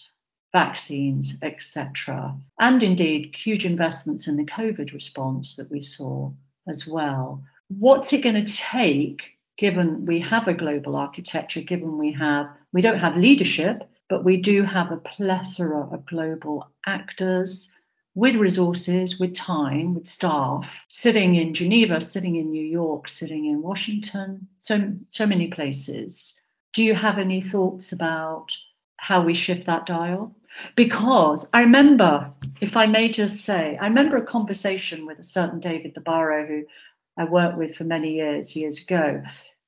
vaccines, 0.52 1.38
etc., 1.42 2.36
and 2.60 2.84
indeed 2.84 3.36
huge 3.36 3.66
investments 3.66 4.28
in 4.28 4.36
the 4.36 4.46
COVID 4.46 4.94
response 4.94 5.56
that 5.56 5.72
we 5.72 5.82
saw 5.82 6.32
as 6.68 6.86
well. 6.88 7.44
What's 7.70 8.12
it 8.12 8.24
going 8.24 8.44
to 8.44 8.54
take, 8.54 9.24
given 9.58 10.06
we 10.06 10.20
have 10.20 10.48
a 10.48 10.54
global 10.54 10.96
architecture, 10.96 11.62
given 11.62 11.98
we 11.98 12.12
have, 12.14 12.50
we 12.74 12.82
don't 12.82 13.00
have 13.00 13.16
leadership, 13.16 13.84
but 14.10 14.26
we 14.26 14.38
do 14.38 14.64
have 14.64 14.92
a 14.92 14.98
plethora 14.98 15.88
of 15.90 16.06
global 16.06 16.70
actors 16.86 17.74
with 18.14 18.36
resources, 18.36 19.18
with 19.18 19.34
time, 19.34 19.96
with 19.96 20.06
staff, 20.06 20.84
sitting 20.90 21.36
in 21.36 21.54
Geneva, 21.54 22.02
sitting 22.02 22.36
in 22.36 22.52
New 22.52 22.66
York, 22.66 23.08
sitting 23.08 23.46
in 23.46 23.62
Washington, 23.62 24.50
so, 24.58 24.94
so 25.08 25.26
many 25.26 25.48
places. 25.48 26.38
Do 26.74 26.84
you 26.84 26.96
have 26.96 27.18
any 27.18 27.42
thoughts 27.42 27.92
about 27.92 28.56
how 28.98 29.24
we 29.24 29.34
shift 29.34 29.66
that 29.66 29.86
dial? 29.86 30.36
Because 30.76 31.48
I 31.54 31.62
remember, 31.64 32.34
if 32.62 32.78
I 32.78 32.86
may 32.86 33.10
just 33.10 33.44
say, 33.44 33.78
I 33.80 33.88
remember 33.88 34.18
a 34.18 34.26
conversation 34.26 35.06
with 35.06 35.20
a 35.20 35.24
certain 35.24 35.60
David 35.60 35.96
Nabarro 35.96 36.48
who 36.48 36.64
I 37.18 37.26
worked 37.26 37.58
with 37.58 37.76
for 37.76 37.84
many 37.84 38.16
years, 38.16 38.56
years 38.56 38.82
ago. 38.82 39.24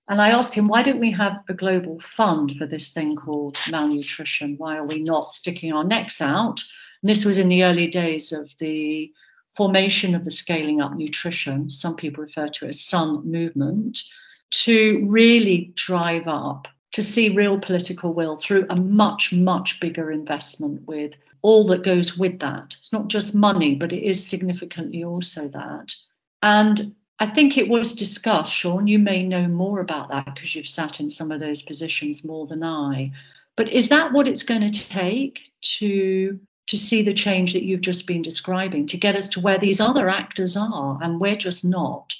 And 0.07 0.21
I 0.21 0.31
asked 0.31 0.53
him, 0.53 0.67
why 0.67 0.83
don't 0.83 0.99
we 0.99 1.11
have 1.11 1.43
a 1.47 1.53
global 1.53 1.99
fund 1.99 2.55
for 2.57 2.67
this 2.67 2.89
thing 2.89 3.15
called 3.15 3.57
malnutrition? 3.69 4.55
Why 4.57 4.77
are 4.77 4.85
we 4.85 5.01
not 5.01 5.33
sticking 5.33 5.73
our 5.73 5.83
necks 5.83 6.21
out? 6.21 6.61
And 7.01 7.09
this 7.09 7.25
was 7.25 7.37
in 7.37 7.49
the 7.49 7.63
early 7.63 7.87
days 7.87 8.31
of 8.31 8.49
the 8.59 9.11
formation 9.55 10.15
of 10.15 10.25
the 10.25 10.31
scaling 10.31 10.81
up 10.81 10.93
nutrition, 10.95 11.69
some 11.69 11.95
people 11.95 12.23
refer 12.23 12.47
to 12.47 12.65
it 12.65 12.69
as 12.69 12.81
sun 12.81 13.29
movement, 13.29 14.01
to 14.49 15.05
really 15.07 15.71
drive 15.75 16.27
up 16.27 16.67
to 16.93 17.03
see 17.03 17.29
real 17.29 17.59
political 17.59 18.13
will 18.13 18.37
through 18.37 18.67
a 18.69 18.75
much, 18.75 19.33
much 19.33 19.79
bigger 19.79 20.11
investment 20.11 20.87
with 20.87 21.15
all 21.41 21.65
that 21.65 21.83
goes 21.83 22.17
with 22.17 22.39
that. 22.39 22.75
It's 22.79 22.93
not 22.93 23.09
just 23.09 23.35
money, 23.35 23.75
but 23.75 23.91
it 23.91 24.03
is 24.03 24.25
significantly 24.25 25.03
also 25.03 25.49
that. 25.49 25.93
And 26.41 26.95
I 27.19 27.25
think 27.27 27.57
it 27.57 27.67
was 27.67 27.95
discussed, 27.95 28.53
Shawn, 28.53 28.87
you 28.87 28.99
may 28.99 29.23
know 29.23 29.47
more 29.47 29.79
about 29.79 30.09
that 30.09 30.33
because 30.33 30.55
you've 30.55 30.67
sat 30.67 30.99
in 30.99 31.09
some 31.09 31.31
of 31.31 31.39
those 31.39 31.61
positions 31.61 32.23
more 32.23 32.47
than 32.47 32.63
I. 32.63 33.11
But 33.55 33.69
is 33.69 33.89
that 33.89 34.13
what 34.13 34.27
it's 34.27 34.43
going 34.43 34.67
to 34.67 34.89
take 34.89 35.39
to 35.77 36.39
to 36.67 36.77
see 36.77 37.01
the 37.01 37.13
change 37.13 37.53
that 37.53 37.63
you've 37.63 37.81
just 37.81 38.07
been 38.07 38.21
describing, 38.21 38.87
to 38.87 38.97
get 38.97 39.15
us 39.15 39.29
to 39.29 39.41
where 39.41 39.57
these 39.57 39.81
other 39.81 40.07
actors 40.09 40.55
are 40.55 40.97
and 41.01 41.19
we're 41.19 41.35
just 41.35 41.65
not 41.65 42.13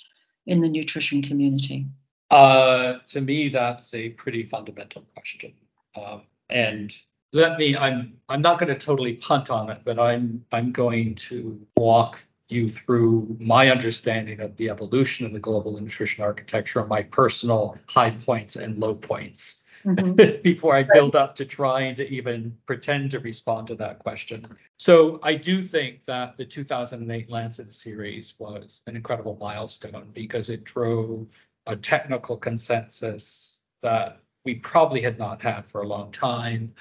in 0.45 0.61
the 0.61 0.69
nutrition 0.69 1.21
community? 1.21 1.85
Uh, 2.29 2.99
to 3.07 3.21
me, 3.21 3.49
that's 3.49 3.93
a 3.93 4.09
pretty 4.09 4.43
fundamental 4.43 5.03
question. 5.13 5.53
Um, 5.95 6.23
and 6.49 6.95
let 7.31 7.57
me, 7.57 7.75
I'm, 7.75 8.17
I'm 8.29 8.41
not 8.41 8.59
going 8.59 8.73
to 8.73 8.79
totally 8.79 9.13
punt 9.13 9.49
on 9.49 9.69
it, 9.69 9.81
but 9.83 9.99
I'm, 9.99 10.45
I'm 10.51 10.71
going 10.71 11.15
to 11.15 11.59
walk 11.75 12.23
you 12.49 12.69
through 12.69 13.35
my 13.39 13.69
understanding 13.69 14.39
of 14.39 14.55
the 14.57 14.69
evolution 14.69 15.25
of 15.25 15.33
the 15.33 15.39
global 15.39 15.79
nutrition 15.79 16.23
architecture 16.23 16.79
and 16.79 16.89
my 16.89 17.03
personal 17.03 17.77
high 17.87 18.11
points 18.11 18.55
and 18.55 18.77
low 18.77 18.95
points 18.95 19.65
mm-hmm. 19.85 20.41
before 20.43 20.75
I 20.75 20.83
build 20.83 21.15
up 21.15 21.35
to 21.35 21.45
trying 21.45 21.95
to 21.95 22.07
even 22.09 22.55
pretend 22.65 23.11
to 23.11 23.19
respond 23.19 23.67
to 23.67 23.75
that 23.75 23.99
question. 23.99 24.47
So 24.77 25.19
I 25.23 25.35
do 25.35 25.61
think 25.61 26.05
that 26.05 26.37
the 26.37 26.45
2008 26.45 27.29
Lancet 27.29 27.71
series 27.71 28.35
was 28.39 28.83
an 28.87 28.95
incredible 28.95 29.37
milestone 29.39 30.11
because 30.13 30.49
it 30.49 30.63
drove 30.63 31.47
a 31.65 31.75
technical 31.75 32.37
consensus 32.37 33.63
that 33.81 34.19
we 34.45 34.55
probably 34.55 35.01
had 35.01 35.17
not 35.17 35.41
had 35.41 35.65
for 35.65 35.81
a 35.81 35.87
long 35.87 36.11
time. 36.11 36.73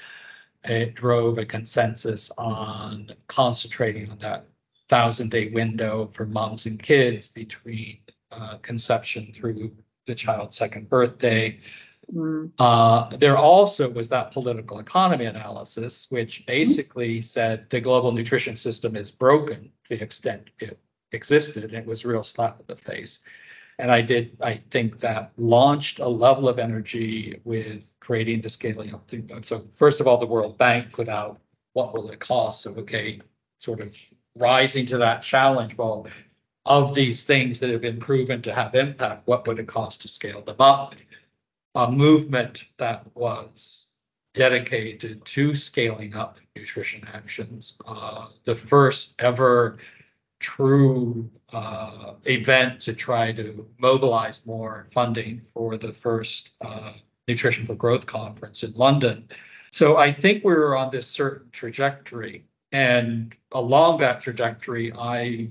It 0.65 0.95
drove 0.95 1.39
a 1.39 1.45
consensus 1.45 2.31
on 2.37 3.13
concentrating 3.27 4.11
on 4.11 4.19
that 4.19 4.47
thousand 4.89 5.31
day 5.31 5.49
window 5.49 6.09
for 6.13 6.27
moms 6.27 6.67
and 6.67 6.81
kids 6.81 7.29
between 7.29 7.99
uh, 8.31 8.59
conception 8.59 9.33
through 9.35 9.73
the 10.07 10.15
child's 10.15 10.57
second 10.57 10.89
birthday. 10.89 11.61
Mm. 12.13 12.53
Uh, 12.59 13.17
there 13.17 13.39
also 13.39 13.89
was 13.89 14.11
that 14.11 14.33
political 14.33 14.79
economy 14.79 15.25
analysis, 15.25 16.09
which 16.11 16.47
basically 16.47 17.21
said 17.21 17.71
the 17.71 17.81
global 17.81 18.13
nutrition 18.13 18.57
system 18.57 18.97
is 18.97 19.11
broken 19.11 19.71
to 19.85 19.97
the 19.97 20.03
extent 20.03 20.51
it 20.59 20.79
existed. 21.13 21.65
And 21.65 21.75
it 21.75 21.87
was 21.87 22.05
a 22.05 22.09
real 22.09 22.23
slap 22.23 22.61
in 22.61 22.67
the 22.67 22.77
face. 22.77 23.23
And 23.79 23.91
I 23.91 24.03
did, 24.03 24.37
I 24.43 24.55
think 24.55 25.01
that 25.01 25.33
launched 25.37 25.99
a 25.99 26.09
level 26.09 26.49
of 26.49 26.59
energy 26.59 27.41
with 27.45 27.91
creating 28.01 28.43
the 28.43 28.51
scaling 28.51 28.95
up. 28.95 29.11
So 29.43 29.67
first 29.73 30.01
of 30.01 30.07
all, 30.07 30.19
the 30.19 30.27
World 30.27 30.59
Bank 30.59 30.93
put 30.93 31.09
out 31.09 31.41
what 31.73 31.95
will 31.95 32.11
it 32.11 32.21
cost? 32.21 32.63
So 32.63 32.75
okay, 32.77 33.21
sort 33.59 33.81
of 33.81 33.97
rising 34.37 34.87
to 34.87 34.99
that 34.99 35.23
challenge. 35.23 35.77
Well, 35.77 36.07
of 36.65 36.95
these 36.95 37.25
things 37.25 37.59
that 37.59 37.71
have 37.71 37.81
been 37.81 37.99
proven 37.99 38.43
to 38.43 38.55
have 38.55 38.75
impact, 38.75 39.27
what 39.27 39.47
would 39.47 39.59
it 39.59 39.67
cost 39.67 40.03
to 40.03 40.09
scale 40.09 40.43
them 40.43 40.57
up? 40.61 40.95
A 41.75 41.91
movement 41.91 42.65
that 42.77 43.07
was 43.15 43.87
dedicated 44.35 45.25
to 45.25 45.55
scaling 45.55 46.15
up 46.15 46.39
nutrition 46.55 47.07
actions. 47.13 47.79
Uh, 47.87 48.29
the 48.45 48.55
first 48.55 49.15
ever 49.19 49.79
true 50.43 51.31
uh, 51.53 52.15
event 52.25 52.81
to 52.81 52.93
try 52.93 53.33
to 53.33 53.67
mobilize 53.79 54.45
more 54.45 54.87
funding 54.91 55.41
for 55.41 55.77
the 55.77 55.93
first 55.93 56.51
uh, 56.61 56.93
Nutrition 57.29 57.65
for 57.65 57.75
Growth 57.75 58.07
conference 58.07 58.65
in 58.65 58.73
London. 58.73 59.29
So 59.71 59.97
I 59.97 60.13
think 60.13 60.45
we 60.45 60.53
are 60.53 60.77
on 60.77 60.91
this 60.91 61.07
certain 61.07 61.49
trajectory. 61.51 62.45
And 62.73 63.35
along 63.53 64.01
that 64.01 64.21
trajectory, 64.21 64.93
I 64.93 65.51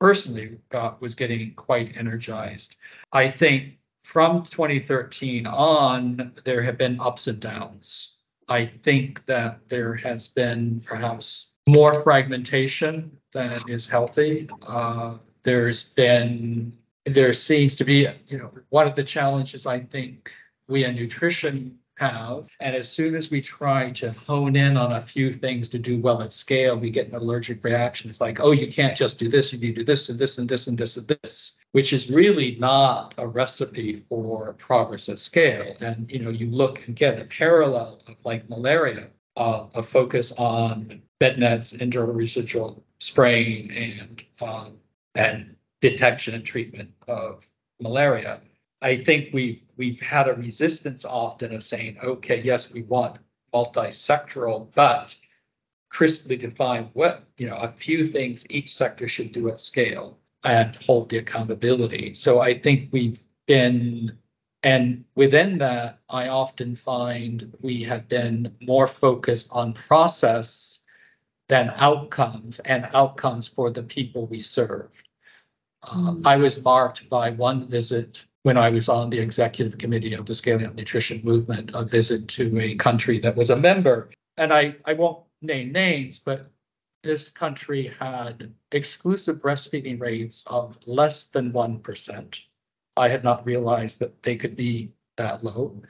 personally 0.00 0.58
got, 0.68 1.00
was 1.00 1.14
getting 1.14 1.54
quite 1.54 1.96
energized. 1.96 2.76
I 3.12 3.28
think 3.28 3.78
from 4.02 4.44
2013 4.44 5.46
on, 5.46 6.32
there 6.44 6.62
have 6.62 6.76
been 6.76 7.00
ups 7.00 7.26
and 7.28 7.40
downs. 7.40 8.16
I 8.48 8.66
think 8.66 9.24
that 9.26 9.68
there 9.68 9.94
has 9.94 10.28
been 10.28 10.82
perhaps 10.84 11.53
more 11.66 12.02
fragmentation 12.02 13.18
than 13.32 13.60
is 13.68 13.86
healthy. 13.86 14.48
Uh, 14.66 15.16
there's 15.42 15.92
been, 15.92 16.72
there 17.04 17.32
seems 17.32 17.76
to 17.76 17.84
be, 17.84 18.08
you 18.26 18.38
know, 18.38 18.50
one 18.70 18.86
of 18.86 18.94
the 18.94 19.04
challenges 19.04 19.66
I 19.66 19.80
think 19.80 20.32
we 20.68 20.84
in 20.84 20.94
nutrition 20.94 21.78
have. 21.96 22.48
And 22.60 22.74
as 22.74 22.88
soon 22.90 23.14
as 23.14 23.30
we 23.30 23.40
try 23.40 23.90
to 23.92 24.12
hone 24.12 24.56
in 24.56 24.76
on 24.76 24.92
a 24.92 25.00
few 25.00 25.32
things 25.32 25.68
to 25.70 25.78
do 25.78 26.00
well 26.00 26.22
at 26.22 26.32
scale, 26.32 26.76
we 26.76 26.90
get 26.90 27.08
an 27.08 27.14
allergic 27.14 27.62
reaction. 27.62 28.10
It's 28.10 28.20
like, 28.20 28.40
oh, 28.40 28.52
you 28.52 28.70
can't 28.72 28.96
just 28.96 29.18
do 29.18 29.28
this, 29.28 29.52
you 29.52 29.60
need 29.60 29.74
to 29.74 29.80
do 29.80 29.84
this 29.84 30.08
and 30.08 30.18
this 30.18 30.38
and 30.38 30.48
this 30.48 30.66
and 30.66 30.76
this 30.76 30.96
and 30.96 31.06
this, 31.06 31.58
which 31.72 31.92
is 31.92 32.10
really 32.10 32.56
not 32.58 33.14
a 33.18 33.26
recipe 33.26 33.94
for 34.08 34.54
progress 34.54 35.08
at 35.08 35.18
scale. 35.18 35.76
And 35.80 36.10
you 36.10 36.18
know, 36.18 36.30
you 36.30 36.50
look 36.50 36.86
and 36.86 36.96
get 36.96 37.20
a 37.20 37.24
parallel 37.26 38.00
of 38.08 38.16
like 38.24 38.48
malaria, 38.48 39.08
uh, 39.36 39.66
a 39.74 39.82
focus 39.82 40.32
on 40.32 41.02
bed 41.18 41.38
nets, 41.38 41.72
indoor 41.72 42.06
interresidual 42.06 42.82
spraying, 43.00 43.70
and 43.70 44.24
um, 44.40 44.78
and 45.14 45.56
detection 45.80 46.34
and 46.34 46.44
treatment 46.44 46.92
of 47.08 47.46
malaria 47.80 48.40
I 48.84 48.98
think 48.98 49.30
we've 49.32 49.62
we've 49.78 49.98
had 49.98 50.28
a 50.28 50.34
resistance 50.34 51.06
often 51.06 51.54
of 51.54 51.64
saying, 51.64 51.96
okay, 52.04 52.42
yes, 52.42 52.70
we 52.70 52.82
want 52.82 53.16
multi-sectoral, 53.50 54.68
but 54.74 55.16
crisply 55.88 56.36
define 56.36 56.90
what 56.92 57.24
you 57.38 57.48
know 57.48 57.56
a 57.56 57.68
few 57.68 58.04
things 58.04 58.44
each 58.50 58.74
sector 58.76 59.08
should 59.08 59.32
do 59.32 59.48
at 59.48 59.58
scale 59.58 60.18
and 60.44 60.76
hold 60.76 61.08
the 61.08 61.16
accountability. 61.16 62.12
So 62.12 62.40
I 62.40 62.58
think 62.58 62.90
we've 62.92 63.24
been 63.46 64.18
and 64.64 65.04
within 65.14 65.58
that, 65.58 65.98
I 66.08 66.28
often 66.28 66.74
find 66.74 67.54
we 67.60 67.82
have 67.82 68.08
been 68.08 68.56
more 68.62 68.86
focused 68.86 69.50
on 69.52 69.74
process 69.74 70.80
than 71.48 71.70
outcomes 71.76 72.60
and 72.60 72.88
outcomes 72.94 73.46
for 73.46 73.68
the 73.68 73.82
people 73.82 74.26
we 74.26 74.40
serve. 74.40 75.02
Mm. 75.84 76.26
I 76.26 76.36
was 76.36 76.64
marked 76.64 77.10
by 77.10 77.30
one 77.30 77.68
visit 77.68 78.24
when 78.42 78.56
I 78.56 78.70
was 78.70 78.88
on 78.88 79.10
the 79.10 79.18
executive 79.18 79.76
committee 79.76 80.14
of 80.14 80.24
the 80.24 80.32
Scaling 80.32 80.64
Up 80.64 80.74
Nutrition 80.74 81.20
Movement, 81.22 81.72
a 81.74 81.84
visit 81.84 82.28
to 82.28 82.58
a 82.58 82.74
country 82.76 83.18
that 83.20 83.36
was 83.36 83.50
a 83.50 83.56
member. 83.56 84.08
And 84.38 84.50
I, 84.50 84.76
I 84.86 84.94
won't 84.94 85.24
name 85.42 85.72
names, 85.72 86.20
but 86.20 86.50
this 87.02 87.30
country 87.30 87.92
had 88.00 88.54
exclusive 88.72 89.42
breastfeeding 89.42 90.00
rates 90.00 90.46
of 90.46 90.78
less 90.86 91.26
than 91.26 91.52
1%. 91.52 92.46
I 92.96 93.08
had 93.08 93.24
not 93.24 93.46
realized 93.46 94.00
that 94.00 94.22
they 94.22 94.36
could 94.36 94.56
be 94.56 94.92
that 95.16 95.44
low. 95.44 95.82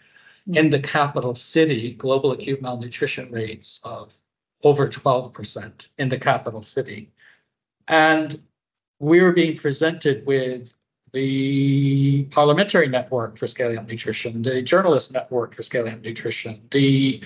Hmm. 0.46 0.56
In 0.56 0.70
the 0.70 0.80
capital 0.80 1.34
city, 1.34 1.94
global 1.94 2.32
acute 2.32 2.62
malnutrition 2.62 3.30
rates 3.30 3.80
of 3.84 4.14
over 4.62 4.88
12% 4.88 5.88
in 5.98 6.08
the 6.08 6.18
capital 6.18 6.62
city. 6.62 7.12
And 7.86 8.42
we 8.98 9.20
were 9.20 9.32
being 9.32 9.56
presented 9.56 10.24
with 10.26 10.72
the 11.12 12.24
Parliamentary 12.24 12.88
Network 12.88 13.38
for 13.38 13.46
Scaling 13.46 13.78
Up 13.78 13.86
Nutrition, 13.86 14.42
the 14.42 14.62
Journalist 14.62 15.12
Network 15.12 15.54
for 15.54 15.62
Scaling 15.62 15.94
Up 15.94 16.02
Nutrition, 16.02 16.66
the 16.70 17.22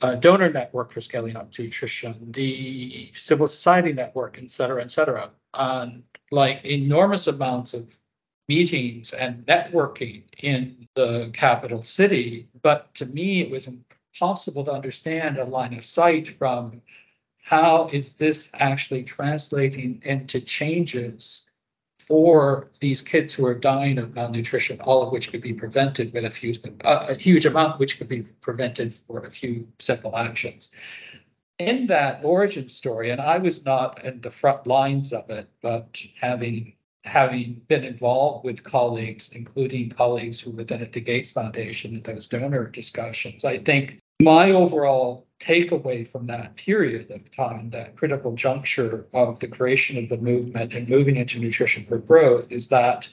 uh, 0.00 0.14
Donor 0.14 0.50
Network 0.50 0.90
for 0.90 1.00
Scaling 1.00 1.36
Up 1.36 1.50
Nutrition, 1.58 2.32
the 2.32 3.10
Civil 3.14 3.46
Society 3.46 3.92
Network, 3.92 4.38
et 4.42 4.50
cetera, 4.50 4.82
et 4.82 4.90
cetera. 4.90 5.30
And 5.52 6.04
like 6.30 6.64
enormous 6.64 7.26
amounts 7.26 7.74
of 7.74 7.94
meetings 8.50 9.12
and 9.12 9.46
networking 9.46 10.24
in 10.42 10.88
the 10.96 11.30
capital 11.32 11.82
city. 11.82 12.48
But 12.62 12.92
to 12.96 13.06
me, 13.06 13.42
it 13.42 13.48
was 13.48 13.68
impossible 13.68 14.64
to 14.64 14.72
understand 14.72 15.38
a 15.38 15.44
line 15.44 15.72
of 15.74 15.84
sight 15.84 16.26
from 16.36 16.82
how 17.44 17.88
is 17.92 18.14
this 18.14 18.50
actually 18.54 19.04
translating 19.04 20.02
into 20.04 20.40
changes 20.40 21.48
for 22.00 22.68
these 22.80 23.02
kids 23.02 23.32
who 23.32 23.46
are 23.46 23.54
dying 23.54 23.98
of 23.98 24.16
malnutrition, 24.16 24.80
all 24.80 25.04
of 25.04 25.12
which 25.12 25.30
could 25.30 25.42
be 25.42 25.54
prevented 25.54 26.12
with 26.12 26.24
a 26.24 26.30
few, 26.30 26.54
a 26.80 27.14
huge 27.14 27.46
amount, 27.46 27.78
which 27.78 27.98
could 27.98 28.08
be 28.08 28.22
prevented 28.22 28.92
for 28.92 29.20
a 29.20 29.30
few 29.30 29.68
simple 29.78 30.16
actions. 30.16 30.72
In 31.60 31.86
that 31.86 32.24
origin 32.24 32.68
story, 32.68 33.10
and 33.10 33.20
I 33.20 33.38
was 33.38 33.64
not 33.64 34.04
in 34.04 34.20
the 34.20 34.30
front 34.30 34.66
lines 34.66 35.12
of 35.12 35.30
it, 35.30 35.48
but 35.62 36.02
having 36.20 36.74
having 37.04 37.62
been 37.66 37.84
involved 37.84 38.44
with 38.44 38.62
colleagues, 38.62 39.30
including 39.32 39.90
colleagues 39.90 40.40
who 40.40 40.50
were 40.50 40.64
then 40.64 40.82
at 40.82 40.92
the 40.92 41.00
Gates 41.00 41.32
Foundation 41.32 41.94
in 41.94 42.02
those 42.02 42.28
donor 42.28 42.66
discussions, 42.66 43.44
I 43.44 43.58
think 43.58 44.00
my 44.20 44.50
overall 44.50 45.26
takeaway 45.40 46.06
from 46.06 46.26
that 46.26 46.56
period 46.56 47.10
of 47.10 47.34
time, 47.34 47.70
that 47.70 47.96
critical 47.96 48.34
juncture 48.34 49.06
of 49.14 49.38
the 49.38 49.48
creation 49.48 49.96
of 49.96 50.10
the 50.10 50.18
movement 50.18 50.74
and 50.74 50.88
moving 50.88 51.16
into 51.16 51.40
nutrition 51.40 51.84
for 51.84 51.98
growth, 51.98 52.52
is 52.52 52.68
that 52.68 53.08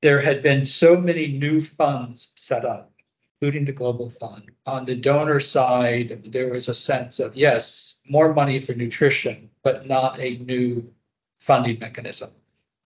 there 0.00 0.20
had 0.20 0.42
been 0.42 0.66
so 0.66 0.96
many 0.96 1.28
new 1.28 1.60
funds 1.60 2.32
set 2.34 2.64
up, 2.64 2.92
including 3.40 3.64
the 3.64 3.72
Global 3.72 4.10
Fund. 4.10 4.50
On 4.66 4.84
the 4.84 4.96
donor 4.96 5.38
side, 5.38 6.24
there 6.32 6.52
was 6.52 6.68
a 6.68 6.74
sense 6.74 7.20
of, 7.20 7.36
yes, 7.36 8.00
more 8.08 8.34
money 8.34 8.58
for 8.58 8.74
nutrition, 8.74 9.50
but 9.62 9.86
not 9.86 10.18
a 10.18 10.38
new 10.38 10.92
funding 11.38 11.78
mechanism. 11.78 12.30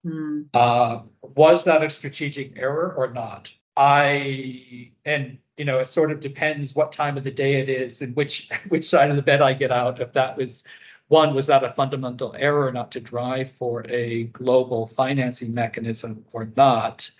Mm. 0.06 0.46
Uh, 0.54 1.02
was 1.22 1.64
that 1.64 1.82
a 1.82 1.88
strategic 1.88 2.58
error 2.58 2.94
or 2.96 3.12
not? 3.12 3.52
I 3.76 4.92
and 5.04 5.38
you 5.56 5.64
know 5.64 5.80
it 5.80 5.88
sort 5.88 6.12
of 6.12 6.20
depends 6.20 6.74
what 6.74 6.92
time 6.92 7.16
of 7.16 7.24
the 7.24 7.30
day 7.30 7.54
it 7.60 7.68
is 7.68 8.02
and 8.02 8.14
which 8.16 8.48
which 8.68 8.88
side 8.88 9.10
of 9.10 9.16
the 9.16 9.22
bed 9.22 9.42
I 9.42 9.52
get 9.52 9.72
out. 9.72 10.00
If 10.00 10.12
that 10.12 10.36
was 10.36 10.64
one, 11.08 11.34
was 11.34 11.48
that 11.48 11.64
a 11.64 11.70
fundamental 11.70 12.34
error 12.36 12.72
not 12.72 12.92
to 12.92 13.00
drive 13.00 13.50
for 13.50 13.84
a 13.88 14.24
global 14.24 14.86
financing 14.86 15.54
mechanism 15.54 16.24
or 16.32 16.50
not? 16.56 17.10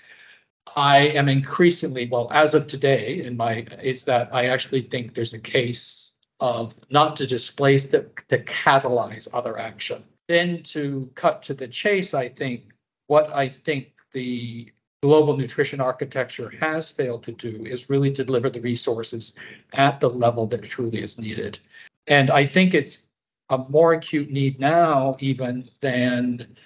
I 0.74 1.09
am 1.09 1.28
increasingly 1.28 2.09
well 2.09 2.28
as 2.30 2.55
of 2.55 2.66
today 2.66 3.22
in 3.22 3.37
my 3.37 3.66
is 3.82 4.05
that 4.05 4.34
I 4.34 4.47
actually 4.47 4.82
think 4.82 5.14
there's 5.14 5.34
a 5.34 5.39
case 5.39 6.12
of 6.41 6.74
not 6.91 7.16
to 7.16 7.26
displace 7.26 7.87
the 7.87 8.11
to 8.28 8.39
catalyze 8.39 9.28
other 9.32 9.59
action. 9.59 10.05
Then 10.28 10.64
to 10.64 11.11
cut 11.14 11.45
to 11.45 11.55
the 11.55 11.68
chase, 11.68 12.12
I 12.14 12.28
think 12.28 12.64
what 13.07 13.33
I 13.35 13.49
think 13.49 13.93
the 14.13 14.73
global 15.03 15.37
nutrition 15.37 15.81
architecture 15.81 16.51
has 16.61 16.91
failed 16.91 17.23
to 17.25 17.33
do 17.33 17.65
is 17.65 17.91
really 17.91 18.11
deliver 18.11 18.51
the 18.51 18.61
resources 18.61 19.37
at 19.73 20.01
the 20.01 20.11
level 20.11 20.47
that 20.47 20.63
truly 20.65 21.03
is 21.03 21.19
needed. 21.19 21.59
And 22.07 22.31
I 22.31 22.47
think 22.47 22.75
it's 22.75 23.09
a 23.51 23.59
more 23.59 23.93
acute 23.93 24.31
need 24.31 24.59
now, 24.59 25.17
even 25.21 25.69
than 25.81 26.57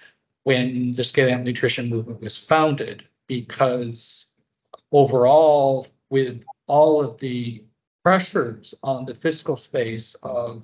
when 0.44 0.94
the 0.94 1.04
Scaling 1.04 1.34
Up 1.34 1.40
Nutrition 1.40 1.90
movement 1.90 2.20
was 2.20 2.38
founded, 2.38 3.04
because 3.26 4.32
overall, 4.90 5.86
with 6.08 6.42
all 6.66 7.02
of 7.02 7.18
the 7.18 7.64
pressures 8.02 8.74
on 8.82 9.04
the 9.04 9.14
fiscal 9.14 9.56
space 9.56 10.14
of 10.22 10.62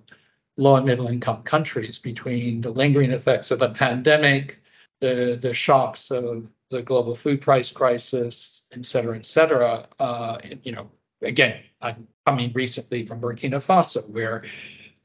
low 0.57 0.77
and 0.77 0.87
middle 0.87 1.09
income 1.09 1.43
countries 1.43 1.99
between 1.99 2.63
the 2.63 2.71
lingering 2.71 3.11
effects 3.11 3.51
of 3.51 3.59
the 3.59 3.69
pandemic, 3.71 4.63
the, 5.01 5.39
the 5.41 5.53
shocks 5.53 6.11
of 6.11 6.51
the 6.71 6.83
global 6.83 7.15
food 7.15 7.41
price 7.41 7.71
crisis, 7.71 8.67
et 8.73 8.85
cetera, 8.85 9.17
et 9.17 9.27
cetera. 9.27 9.87
Uh, 9.99 10.39
you 10.63 10.73
know, 10.73 10.91
again, 11.23 11.61
I'm 11.81 12.09
coming 12.27 12.53
recently 12.55 13.05
from 13.05 13.21
Burkina 13.21 13.65
Faso, 13.65 14.09
where 14.09 14.45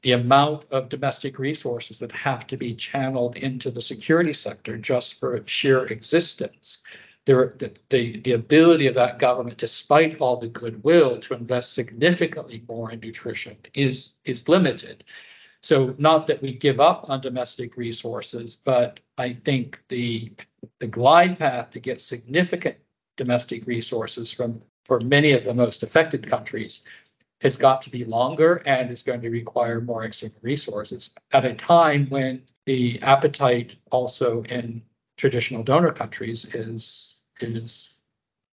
the 0.02 0.12
amount 0.12 0.64
of 0.72 0.88
domestic 0.88 1.38
resources 1.38 2.00
that 2.00 2.12
have 2.12 2.46
to 2.48 2.56
be 2.56 2.74
channeled 2.74 3.36
into 3.36 3.70
the 3.70 3.80
security 3.80 4.32
sector 4.32 4.76
just 4.76 5.20
for 5.20 5.40
sheer 5.46 5.84
existence. 5.84 6.82
There, 7.24 7.54
the, 7.56 7.72
the, 7.88 8.18
the 8.18 8.32
ability 8.32 8.88
of 8.88 8.96
that 8.96 9.20
government, 9.20 9.58
despite 9.58 10.20
all 10.20 10.38
the 10.38 10.48
goodwill, 10.48 11.20
to 11.20 11.34
invest 11.34 11.72
significantly 11.72 12.64
more 12.68 12.90
in 12.90 12.98
nutrition 12.98 13.58
is, 13.74 14.14
is 14.24 14.48
limited. 14.48 15.04
So 15.62 15.94
not 15.98 16.26
that 16.26 16.42
we 16.42 16.52
give 16.52 16.80
up 16.80 17.08
on 17.08 17.20
domestic 17.20 17.76
resources, 17.76 18.56
but 18.56 19.00
I 19.16 19.32
think 19.32 19.80
the 19.88 20.32
the 20.78 20.86
glide 20.86 21.38
path 21.38 21.70
to 21.70 21.80
get 21.80 22.00
significant 22.00 22.76
domestic 23.16 23.66
resources 23.66 24.32
from 24.32 24.62
for 24.84 25.00
many 25.00 25.32
of 25.32 25.44
the 25.44 25.54
most 25.54 25.82
affected 25.82 26.28
countries 26.28 26.84
has 27.40 27.56
got 27.56 27.82
to 27.82 27.90
be 27.90 28.04
longer 28.04 28.62
and 28.66 28.90
is 28.90 29.02
going 29.02 29.20
to 29.22 29.30
require 29.30 29.80
more 29.80 30.04
external 30.04 30.36
resources 30.42 31.14
at 31.32 31.44
a 31.44 31.54
time 31.54 32.06
when 32.08 32.42
the 32.66 33.02
appetite 33.02 33.76
also 33.90 34.42
in 34.42 34.82
traditional 35.16 35.62
donor 35.62 35.92
countries 35.92 36.54
is 36.54 37.20
is 37.40 38.00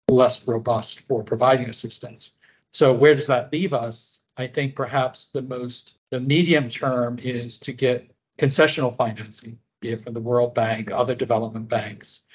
less 0.10 0.48
robust 0.48 1.02
for 1.02 1.24
providing 1.24 1.70
assistance. 1.70 2.38
So 2.72 2.94
where 2.94 3.16
does 3.16 3.28
that 3.28 3.52
leave 3.52 3.74
us? 3.74 4.24
I 4.40 4.48
think 4.48 4.74
perhaps 4.74 5.26
the 5.28 5.42
most 5.42 5.98
the 6.12 6.22
medium 6.22 6.70
term 6.70 7.20
is 7.20 7.60
to 7.60 7.74
get 7.74 8.10
concessional 8.40 8.96
financing, 8.96 9.60
be 9.82 9.90
it 9.90 10.02
from 10.02 10.14
the 10.14 10.22
World 10.22 10.56
Bank, 10.56 10.92
other 10.92 11.14
development 11.14 11.68
banks, 11.68 12.26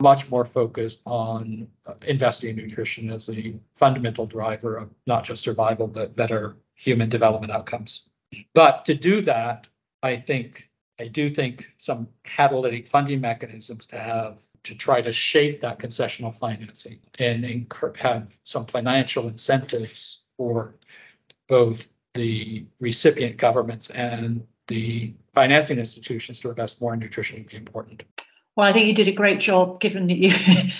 much 0.00 0.30
more 0.30 0.44
focused 0.44 1.02
on 1.04 1.66
uh, 1.86 1.94
investing 2.06 2.50
in 2.50 2.64
nutrition 2.64 3.10
as 3.10 3.28
a 3.28 3.56
fundamental 3.74 4.26
driver 4.26 4.76
of 4.76 4.94
not 5.08 5.24
just 5.24 5.42
survival, 5.42 5.88
but 5.88 6.14
better 6.14 6.56
human 6.76 7.08
development 7.08 7.50
outcomes. 7.50 8.08
But 8.54 8.84
to 8.84 8.94
do 8.94 9.22
that, 9.22 9.66
I 10.04 10.18
think 10.18 10.70
I 11.00 11.08
do 11.08 11.28
think 11.28 11.68
some 11.78 12.06
catalytic 12.22 12.86
funding 12.86 13.20
mechanisms 13.20 13.86
to 13.86 13.98
have 13.98 14.40
to 14.62 14.76
try 14.76 15.02
to 15.02 15.10
shape 15.10 15.62
that 15.62 15.80
concessional 15.80 16.32
financing 16.32 17.00
and 17.18 17.44
incur, 17.44 17.92
have 17.96 18.38
some 18.44 18.66
financial 18.66 19.26
incentives 19.26 20.22
for 20.36 20.76
both 21.48 21.86
the 22.14 22.66
recipient 22.80 23.36
governments 23.36 23.90
and 23.90 24.46
the 24.68 25.14
financing 25.34 25.78
institutions 25.78 26.40
to 26.40 26.48
invest 26.48 26.80
more 26.80 26.94
in 26.94 27.00
nutrition 27.00 27.38
would 27.38 27.48
be 27.48 27.56
important. 27.56 28.04
Well, 28.56 28.66
I 28.66 28.72
think 28.72 28.86
you 28.86 28.94
did 28.94 29.08
a 29.08 29.12
great 29.12 29.40
job 29.40 29.80
given 29.80 30.06
that 30.06 30.16
you 30.16 30.32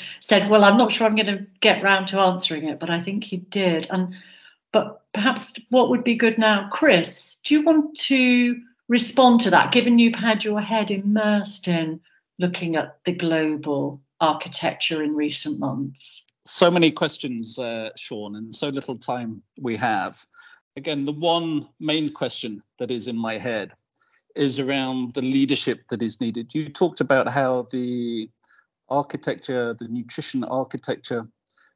said, 0.21 0.49
well, 0.49 0.65
I'm 0.65 0.79
not 0.79 0.93
sure 0.93 1.07
I'm 1.07 1.17
going 1.17 1.27
to 1.27 1.47
get 1.61 1.83
round 1.83 2.09
to 2.09 2.21
answering 2.21 2.69
it, 2.69 2.79
but 2.79 2.89
I 2.89 3.03
think 3.03 3.33
you 3.33 3.39
did. 3.39 3.89
And 3.91 4.15
but 4.73 5.03
perhaps 5.13 5.53
what 5.71 5.91
would 5.91 6.05
be 6.05 6.17
good 6.17 6.39
now, 6.39 6.69
Chris, 6.71 7.41
do 7.45 7.55
you 7.55 7.65
want 7.65 7.97
to 7.97 8.61
respond 8.89 9.43
to 9.43 9.51
that, 9.51 9.73
given 9.73 9.99
you've 9.99 10.17
had 10.17 10.45
your 10.45 10.61
head 10.61 10.91
immersed 10.91 11.69
in 11.69 12.01
looking 12.39 12.77
at 12.77 12.99
the 13.05 13.13
global 13.13 14.03
architecture 14.21 15.03
in 15.03 15.15
recent 15.15 15.59
months? 15.59 16.27
So 16.47 16.71
many 16.71 16.91
questions, 16.91 17.59
uh, 17.59 17.91
Shawn, 17.97 18.35
and 18.35 18.55
so 18.55 18.69
little 18.69 18.99
time 18.99 19.43
we 19.59 19.77
have. 19.77 20.27
Again, 20.77 21.05
the 21.05 21.13
one 21.13 21.69
main 21.79 22.11
question 22.13 22.63
that 22.79 22.91
is 22.91 23.07
in 23.07 23.17
my 23.17 23.39
head 23.39 23.73
is 24.35 24.59
around 24.59 25.13
the 25.13 25.23
leadership 25.23 25.87
that 25.89 26.03
is 26.03 26.21
needed. 26.21 26.55
You 26.55 26.69
talked 26.69 27.01
about 27.01 27.29
how 27.29 27.67
the 27.71 28.29
architecture, 28.89 29.75
the 29.75 29.87
nutrition 29.87 30.43
architecture, 30.43 31.29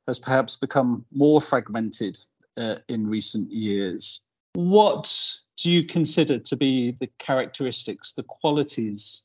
has 0.08 0.18
perhaps 0.18 0.56
become 0.56 1.04
more 1.12 1.40
fragmented 1.40 2.18
uh, 2.56 2.76
in 2.88 3.06
recent 3.06 3.52
years. 3.52 4.20
What 4.54 5.12
do 5.58 5.70
you 5.70 5.84
consider 5.84 6.40
to 6.40 6.56
be 6.56 6.96
the 6.98 7.10
characteristics, 7.18 8.14
the 8.14 8.24
qualities, 8.24 9.22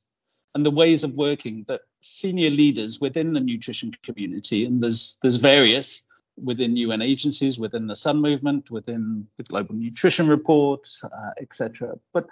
and 0.54 0.64
the 0.64 0.72
ways 0.72 1.04
of 1.04 1.14
working 1.14 1.66
that 1.68 1.82
senior 2.02 2.52
leaders 2.52 3.00
within 3.02 3.34
the 3.34 3.40
nutrition 3.40 3.92
community, 4.04 4.66
and 4.66 4.84
there's 4.84 5.18
there's 5.22 5.38
various 5.38 6.02
within 6.42 6.76
UN 6.78 7.02
agencies, 7.02 7.60
within 7.60 7.88
the 7.88 7.96
Sun 7.96 8.22
Movement, 8.22 8.72
within 8.72 9.28
the 9.38 9.44
Global 9.44 9.76
Nutrition 9.76 10.28
Report, 10.28 10.88
uh, 11.04 11.32
etc. 11.40 11.98
But 12.14 12.28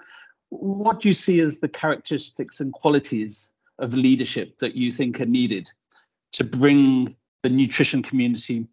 what 0.50 1.02
do 1.02 1.08
you 1.08 1.14
see 1.14 1.40
as 1.40 1.60
the 1.60 1.70
characteristics 1.70 2.60
and 2.60 2.74
qualities 2.74 3.52
of 3.80 3.94
leadership 3.94 4.60
that 4.60 4.76
you 4.76 4.92
think 4.92 5.22
are 5.22 5.26
needed 5.26 5.70
to 6.34 6.44
bring 6.44 7.16
the 7.44 7.50
nutrition 7.50 8.04
community 8.04 8.68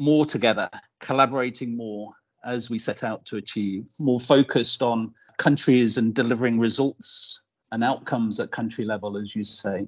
more 0.00 0.26
together, 0.26 0.68
collaborating 1.00 1.76
more 1.76 2.14
as 2.44 2.68
we 2.68 2.78
set 2.78 3.02
out 3.02 3.24
to 3.26 3.36
achieve, 3.36 3.86
more 4.00 4.20
focused 4.20 4.82
on 4.82 5.14
countries 5.38 5.96
and 5.96 6.14
delivering 6.14 6.58
results 6.58 7.42
and 7.72 7.82
outcomes 7.82 8.38
at 8.38 8.50
country 8.50 8.84
level, 8.84 9.16
as 9.16 9.34
you 9.34 9.44
say? 9.44 9.86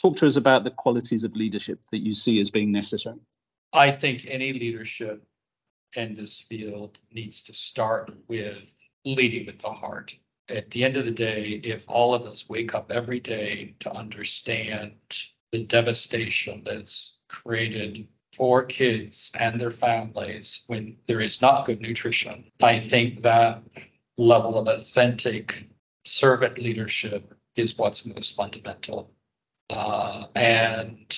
Talk 0.00 0.16
to 0.18 0.26
us 0.26 0.36
about 0.36 0.64
the 0.64 0.70
qualities 0.70 1.24
of 1.24 1.36
leadership 1.36 1.80
that 1.90 1.98
you 1.98 2.14
see 2.14 2.40
as 2.40 2.50
being 2.50 2.72
necessary. 2.72 3.18
I 3.72 3.90
think 3.90 4.26
any 4.26 4.52
leadership 4.52 5.24
in 5.96 6.14
this 6.14 6.40
field 6.40 6.98
needs 7.12 7.42
to 7.44 7.54
start 7.54 8.14
with 8.28 8.74
leading 9.04 9.46
with 9.46 9.60
the 9.60 9.72
heart. 9.72 10.16
At 10.48 10.70
the 10.70 10.84
end 10.84 10.96
of 10.96 11.04
the 11.04 11.10
day, 11.10 11.60
if 11.62 11.84
all 11.88 12.14
of 12.14 12.22
us 12.22 12.48
wake 12.48 12.74
up 12.74 12.90
every 12.90 13.20
day 13.20 13.74
to 13.80 13.92
understand 13.92 14.92
the 15.52 15.64
devastation 15.64 16.62
that's 16.64 17.18
created 17.28 18.08
for 18.34 18.64
kids 18.64 19.32
and 19.38 19.60
their 19.60 19.70
families 19.70 20.64
when 20.66 20.96
there 21.06 21.20
is 21.20 21.42
not 21.42 21.66
good 21.66 21.80
nutrition, 21.80 22.50
I 22.62 22.78
think 22.78 23.22
that 23.22 23.62
level 24.16 24.58
of 24.58 24.68
authentic 24.68 25.68
servant 26.04 26.58
leadership 26.58 27.34
is 27.56 27.76
what's 27.76 28.06
most 28.06 28.34
fundamental. 28.34 29.12
Uh, 29.70 30.26
and 30.34 31.14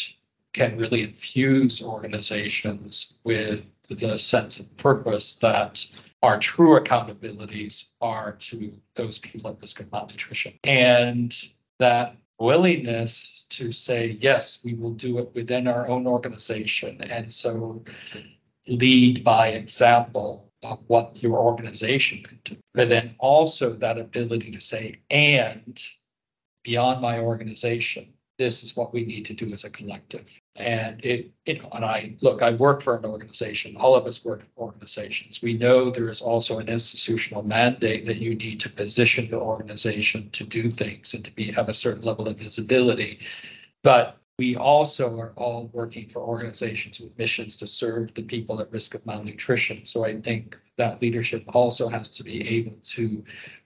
can 0.52 0.76
really 0.76 1.02
infuse 1.02 1.82
organizations 1.82 3.16
with 3.24 3.64
the 3.88 4.18
sense 4.18 4.60
of 4.60 4.76
purpose 4.76 5.38
that 5.38 5.84
our 6.22 6.38
true 6.38 6.78
accountabilities 6.78 7.86
are 8.00 8.32
to 8.32 8.72
those 8.94 9.18
people 9.18 9.50
at 9.50 9.60
risk 9.60 9.80
of 9.80 9.90
malnutrition. 9.90 10.54
And 10.64 11.34
that 11.78 12.16
willingness 12.38 13.46
to 13.50 13.72
say, 13.72 14.18
yes, 14.20 14.60
we 14.64 14.74
will 14.74 14.92
do 14.92 15.18
it 15.18 15.30
within 15.34 15.66
our 15.66 15.88
own 15.88 16.06
organization. 16.06 17.00
And 17.02 17.32
so 17.32 17.84
lead 18.66 19.24
by 19.24 19.48
example 19.48 20.52
of 20.62 20.78
what 20.86 21.22
your 21.22 21.38
organization 21.38 22.22
can 22.22 22.38
do. 22.44 22.56
But 22.74 22.88
then 22.88 23.14
also 23.18 23.74
that 23.74 23.98
ability 23.98 24.52
to 24.52 24.60
say, 24.60 25.00
and 25.10 25.82
beyond 26.62 27.00
my 27.00 27.20
organization, 27.20 28.12
this 28.40 28.64
is 28.64 28.74
what 28.74 28.94
we 28.94 29.04
need 29.04 29.26
to 29.26 29.34
do 29.34 29.52
as 29.52 29.64
a 29.64 29.70
collective. 29.70 30.32
And 30.56 31.04
it, 31.04 31.30
you 31.44 31.58
know, 31.58 31.68
and 31.74 31.84
I 31.84 32.16
look, 32.22 32.40
I 32.40 32.52
work 32.52 32.80
for 32.80 32.96
an 32.96 33.04
organization. 33.04 33.76
All 33.76 33.94
of 33.94 34.06
us 34.06 34.24
work 34.24 34.40
for 34.54 34.62
organizations. 34.64 35.42
We 35.42 35.58
know 35.58 35.90
there 35.90 36.08
is 36.08 36.22
also 36.22 36.58
an 36.58 36.70
institutional 36.70 37.42
mandate 37.42 38.06
that 38.06 38.16
you 38.16 38.34
need 38.34 38.58
to 38.60 38.70
position 38.70 39.26
your 39.26 39.42
organization 39.42 40.30
to 40.30 40.44
do 40.44 40.70
things 40.70 41.12
and 41.12 41.22
to 41.26 41.30
be 41.32 41.52
have 41.52 41.68
a 41.68 41.74
certain 41.74 42.02
level 42.02 42.28
of 42.28 42.38
visibility. 42.38 43.18
But 43.82 44.16
we 44.40 44.56
also 44.56 45.20
are 45.20 45.34
all 45.36 45.68
working 45.74 46.08
for 46.08 46.22
organizations 46.22 46.98
with 46.98 47.18
missions 47.18 47.58
to 47.58 47.66
serve 47.66 48.14
the 48.14 48.22
people 48.22 48.58
at 48.62 48.72
risk 48.72 48.94
of 48.94 49.04
malnutrition. 49.04 49.84
So 49.84 50.06
I 50.06 50.18
think 50.18 50.58
that 50.78 51.02
leadership 51.02 51.44
also 51.48 51.90
has 51.90 52.08
to 52.08 52.24
be 52.24 52.48
able 52.56 52.78
to 52.96 53.22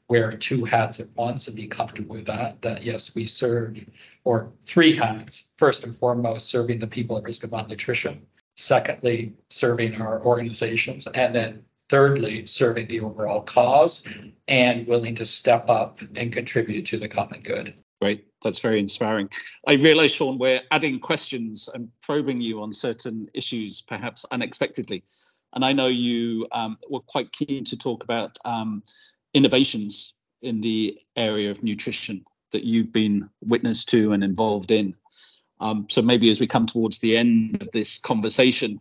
wear 0.08 0.32
two 0.32 0.64
hats 0.64 0.98
at 0.98 1.14
once 1.14 1.46
and 1.46 1.54
be 1.54 1.68
comfortable 1.68 2.16
with 2.16 2.26
that. 2.26 2.60
That 2.62 2.82
yes, 2.82 3.14
we 3.14 3.24
serve, 3.26 3.84
or 4.24 4.50
three 4.66 4.96
hats. 4.96 5.52
First 5.58 5.84
and 5.84 5.96
foremost, 5.96 6.48
serving 6.48 6.80
the 6.80 6.88
people 6.88 7.18
at 7.18 7.22
risk 7.22 7.44
of 7.44 7.52
malnutrition. 7.52 8.26
Secondly, 8.56 9.34
serving 9.50 10.02
our 10.02 10.24
organizations. 10.24 11.06
And 11.06 11.32
then 11.32 11.64
thirdly, 11.88 12.46
serving 12.46 12.88
the 12.88 13.02
overall 13.02 13.42
cause 13.42 14.04
and 14.48 14.88
willing 14.88 15.14
to 15.14 15.24
step 15.24 15.68
up 15.68 16.00
and 16.16 16.32
contribute 16.32 16.86
to 16.86 16.98
the 16.98 17.06
common 17.06 17.42
good. 17.42 17.74
Great. 18.00 18.26
That's 18.42 18.58
very 18.58 18.80
inspiring. 18.80 19.30
I 19.66 19.74
realize, 19.74 20.12
Shawn, 20.12 20.38
we're 20.38 20.60
adding 20.70 20.98
questions 21.00 21.68
and 21.72 21.90
probing 22.02 22.40
you 22.40 22.62
on 22.62 22.72
certain 22.72 23.28
issues, 23.32 23.80
perhaps 23.80 24.26
unexpectedly. 24.30 25.04
And 25.54 25.64
I 25.64 25.72
know 25.72 25.86
you 25.86 26.46
um, 26.52 26.78
were 26.90 27.00
quite 27.00 27.32
keen 27.32 27.64
to 27.66 27.78
talk 27.78 28.02
about 28.04 28.36
um, 28.44 28.82
innovations 29.32 30.14
in 30.42 30.60
the 30.60 30.98
area 31.16 31.50
of 31.50 31.62
nutrition 31.62 32.24
that 32.52 32.64
you've 32.64 32.92
been 32.92 33.30
witness 33.40 33.84
to 33.84 34.12
and 34.12 34.22
involved 34.22 34.70
in. 34.70 34.94
Um, 35.60 35.86
so 35.88 36.02
maybe 36.02 36.30
as 36.30 36.40
we 36.40 36.46
come 36.46 36.66
towards 36.66 36.98
the 36.98 37.16
end 37.16 37.62
of 37.62 37.70
this 37.70 37.98
conversation 37.98 38.80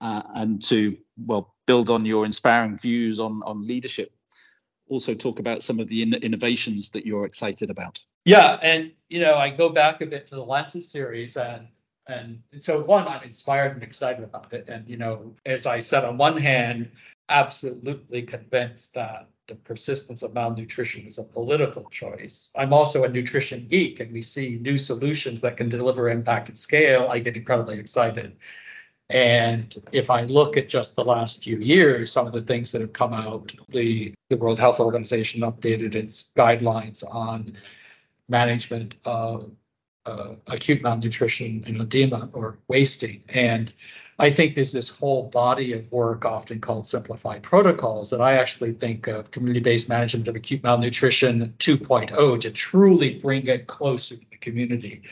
uh, 0.00 0.22
and 0.34 0.62
to 0.64 0.98
well 1.16 1.54
build 1.66 1.90
on 1.90 2.04
your 2.04 2.26
inspiring 2.26 2.76
views 2.76 3.20
on 3.20 3.42
on 3.44 3.66
leadership, 3.66 4.12
also 4.88 5.14
talk 5.14 5.38
about 5.38 5.62
some 5.62 5.80
of 5.80 5.88
the 5.88 6.02
in- 6.02 6.14
innovations 6.14 6.90
that 6.90 7.06
you're 7.06 7.24
excited 7.24 7.70
about. 7.70 8.00
Yeah, 8.24 8.58
and 8.60 8.92
you 9.08 9.20
know 9.20 9.36
I 9.36 9.50
go 9.50 9.68
back 9.68 10.00
a 10.00 10.06
bit 10.06 10.26
to 10.28 10.34
the 10.34 10.44
Lancet 10.44 10.84
series 10.84 11.36
and. 11.36 11.68
And 12.10 12.40
so, 12.56 12.82
one, 12.82 13.06
I'm 13.06 13.22
inspired 13.22 13.74
and 13.74 13.82
excited 13.82 14.24
about 14.24 14.54
it. 14.54 14.70
And, 14.70 14.88
you 14.88 14.96
know, 14.96 15.34
as 15.44 15.66
I 15.66 15.80
said, 15.80 16.06
on 16.06 16.16
one 16.16 16.38
hand, 16.38 16.90
absolutely 17.28 18.22
convinced 18.22 18.94
that 18.94 19.28
the 19.46 19.56
persistence 19.56 20.22
of 20.22 20.32
malnutrition 20.32 21.06
is 21.06 21.18
a 21.18 21.22
political 21.22 21.84
choice. 21.90 22.50
I'm 22.56 22.72
also 22.72 23.04
a 23.04 23.10
nutrition 23.10 23.66
geek, 23.68 24.00
and 24.00 24.10
we 24.10 24.22
see 24.22 24.58
new 24.58 24.78
solutions 24.78 25.42
that 25.42 25.58
can 25.58 25.68
deliver 25.68 26.08
impact 26.08 26.48
at 26.48 26.56
scale. 26.56 27.08
I 27.10 27.18
get 27.18 27.36
incredibly 27.36 27.78
excited. 27.78 28.36
And 29.10 29.74
if 29.90 30.10
I 30.10 30.24
look 30.24 30.56
at 30.56 30.68
just 30.68 30.94
the 30.94 31.04
last 31.04 31.42
few 31.44 31.58
years, 31.58 32.12
some 32.12 32.26
of 32.26 32.32
the 32.34 32.42
things 32.42 32.72
that 32.72 32.82
have 32.82 32.92
come 32.92 33.14
out, 33.14 33.52
the, 33.68 34.14
the 34.28 34.36
World 34.36 34.58
Health 34.58 34.80
Organization 34.80 35.40
updated 35.40 35.94
its 35.94 36.30
guidelines 36.36 37.02
on 37.10 37.56
management 38.28 38.96
of 39.06 39.50
uh, 40.04 40.34
acute 40.46 40.82
malnutrition 40.82 41.64
and 41.66 41.80
edema 41.80 42.28
or 42.32 42.58
wasting. 42.68 43.22
And 43.28 43.72
I 44.18 44.30
think 44.30 44.54
there's 44.54 44.72
this 44.72 44.88
whole 44.90 45.24
body 45.24 45.72
of 45.72 45.90
work, 45.92 46.24
often 46.24 46.60
called 46.60 46.86
simplified 46.86 47.42
protocols, 47.42 48.10
that 48.10 48.20
I 48.20 48.34
actually 48.34 48.72
think 48.72 49.06
of 49.06 49.30
community 49.30 49.60
based 49.60 49.88
management 49.88 50.28
of 50.28 50.36
acute 50.36 50.62
malnutrition 50.62 51.54
2.0 51.58 52.40
to 52.40 52.50
truly 52.50 53.18
bring 53.18 53.46
it 53.46 53.66
closer 53.66 54.16
to 54.16 54.26
the 54.30 54.36
community. 54.36 55.02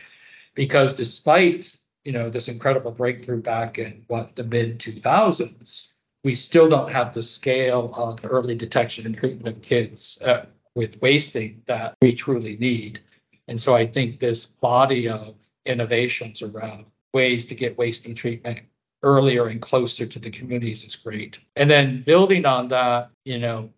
Because 0.55 0.95
despite 0.95 1.79
you 2.07 2.13
know 2.13 2.31
this 2.31 2.49
incredible 2.49 2.93
breakthrough 2.93 3.43
back 3.43 3.79
in 3.79 4.05
what 4.07 4.37
the 4.37 4.45
mid 4.45 4.79
2000s, 4.79 5.89
we 6.23 6.37
still 6.37 6.69
don't 6.69 6.93
have 6.93 7.13
the 7.13 7.23
scale 7.23 7.93
of 7.95 8.21
early 8.25 8.55
detection 8.55 9.07
and 9.07 9.17
treatment 9.17 9.57
of 9.57 9.63
kids 9.63 10.23
uh, 10.23 10.47
with 10.75 11.03
wasting 11.03 11.63
that 11.67 11.95
we 12.01 12.15
truly 12.15 12.57
need. 12.57 13.01
And 13.49 13.61
so 13.61 13.75
I 13.75 13.87
think 13.87 14.21
this 14.21 14.47
body 14.47 15.09
of 15.09 15.35
innovations 15.65 16.43
around 16.43 16.87
ways 17.13 17.47
to 17.47 17.55
get 17.55 17.79
wasting 17.79 18.15
treatment 18.15 18.61
earlier 19.03 19.47
and 19.47 19.61
closer 19.61 20.07
to 20.07 20.19
the 20.19 20.31
communities 20.31 20.85
is 20.85 20.97
great. 20.97 21.41
And 21.57 21.71
then 21.71 22.03
building 22.05 22.47
on 22.47 22.69
that, 22.69 23.11
you 23.25 23.39
know, 23.39 23.71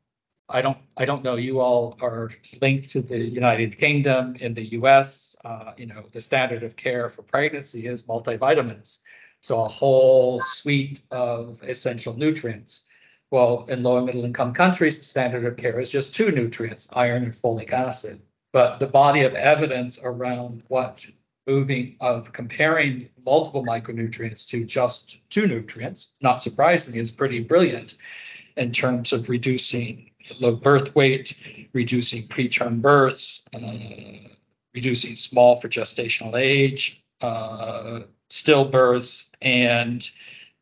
I 0.51 0.63
don't 0.63 0.79
I 0.97 1.05
don't 1.05 1.25
know 1.25 1.37
you 1.37 1.61
all 1.61 1.97
are 2.01 2.31
linked 2.63 2.91
to 2.91 3.03
the 3.03 3.19
United 3.19 3.79
Kingdom 3.79 4.37
in 4.37 4.55
the 4.55 4.65
US 4.79 5.37
uh, 5.45 5.73
you 5.77 5.87
know 5.87 6.05
the 6.13 6.21
standard 6.21 6.63
of 6.63 6.75
care 6.75 7.09
for 7.11 7.23
pregnancy 7.23 7.87
is 7.87 8.05
multivitamins. 8.05 9.01
So 9.43 9.65
a 9.65 9.69
whole 9.69 10.43
suite 10.43 11.01
of 11.11 11.63
essential 11.63 12.17
nutrients. 12.17 12.87
Well 13.31 13.67
in 13.69 13.83
low 13.83 13.99
and 13.99 14.07
middle 14.07 14.25
income 14.25 14.55
countries 14.55 14.99
the 14.99 15.05
standard 15.05 15.45
of 15.45 15.59
care 15.59 15.79
is 15.81 15.91
just 15.91 16.15
two 16.15 16.31
nutrients 16.31 16.89
iron 16.95 17.25
and 17.25 17.35
folic 17.35 17.71
acid. 17.73 18.23
But 18.53 18.81
the 18.81 18.87
body 18.87 19.25
of 19.25 19.35
evidence 19.35 20.01
around 20.03 20.63
what 20.69 21.05
moving 21.47 21.97
of 22.01 22.33
comparing 22.33 23.11
multiple 23.25 23.65
micronutrients 23.65 24.49
to 24.49 24.65
just 24.65 25.19
two 25.29 25.47
nutrients 25.47 26.11
not 26.23 26.41
surprisingly 26.41 27.01
is 27.01 27.13
pretty 27.13 27.41
brilliant 27.41 27.97
in 28.57 28.73
terms 28.73 29.13
of 29.13 29.29
reducing 29.29 30.11
low 30.39 30.55
birth 30.55 30.95
weight, 30.95 31.35
reducing 31.73 32.29
preterm 32.29 32.81
births, 32.81 33.47
uh, 33.55 34.29
reducing 34.75 35.17
small 35.17 35.57
for 35.57 35.69
gestational 35.69 36.39
age, 36.39 37.03
uh, 37.21 38.01
stillbirths, 38.31 39.31
and 39.41 40.09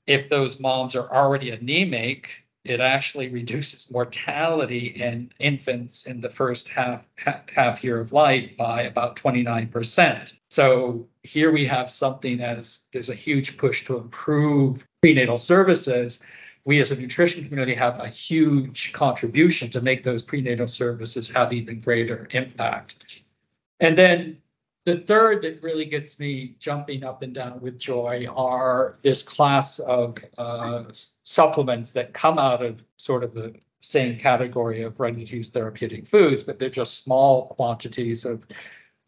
if 0.07 0.29
those 0.29 0.61
moms 0.61 0.95
are 0.95 1.13
already 1.13 1.51
anemic, 1.51 2.31
it 2.65 2.81
actually 2.81 3.29
reduces 3.29 3.93
mortality 3.93 4.87
in 4.87 5.33
infants 5.39 6.07
in 6.07 6.21
the 6.21 6.29
first 6.29 6.69
half 6.69 7.07
half 7.17 7.85
year 7.85 8.01
of 8.01 8.13
life 8.13 8.57
by 8.57 8.83
about 8.83 9.17
29%. 9.17 10.33
So 10.51 11.09
here 11.23 11.53
we 11.53 11.67
have 11.67 11.89
something 11.89 12.41
as 12.41 12.85
there's 12.93 13.09
a 13.09 13.15
huge 13.15 13.57
push 13.57 13.85
to 13.85 13.99
improve 13.99 14.85
prenatal 15.01 15.39
services 15.39 16.25
we 16.67 16.81
as 16.81 16.91
a 16.91 17.01
nutrition 17.01 17.45
community 17.45 17.75
have 17.75 18.01
a 18.01 18.09
huge 18.09 18.93
contribution 18.93 19.71
to 19.71 19.81
make 19.81 20.03
those 20.03 20.23
prenatal 20.23 20.67
services 20.67 21.31
have 21.31 21.53
even 21.53 21.79
greater 21.79 22.27
impact. 22.33 23.23
And 23.79 23.97
then 23.97 24.39
the 24.85 24.99
third 24.99 25.43
that 25.43 25.63
really 25.63 25.85
gets 25.85 26.19
me 26.19 26.57
jumping 26.59 27.05
up 27.05 27.23
and 27.23 27.33
down 27.33 27.61
with 27.61 27.79
joy 27.79 28.27
are 28.29 28.99
this 29.03 29.23
class 29.23 29.79
of 29.79 30.19
uh, 30.37 30.85
supplements 31.23 31.93
that 31.93 32.13
come 32.13 32.39
out 32.39 32.65
of 32.65 32.83
sort 32.97 33.23
of 33.23 33.33
the 33.33 33.55
same 33.81 34.19
category 34.19 34.83
of 34.83 34.99
ready 34.99 35.25
to 35.25 35.37
use 35.37 35.51
therapeutic 35.51 36.05
foods, 36.05 36.43
but 36.43 36.59
they're 36.59 36.69
just 36.69 37.05
small 37.05 37.47
quantities 37.47 38.25
of 38.25 38.45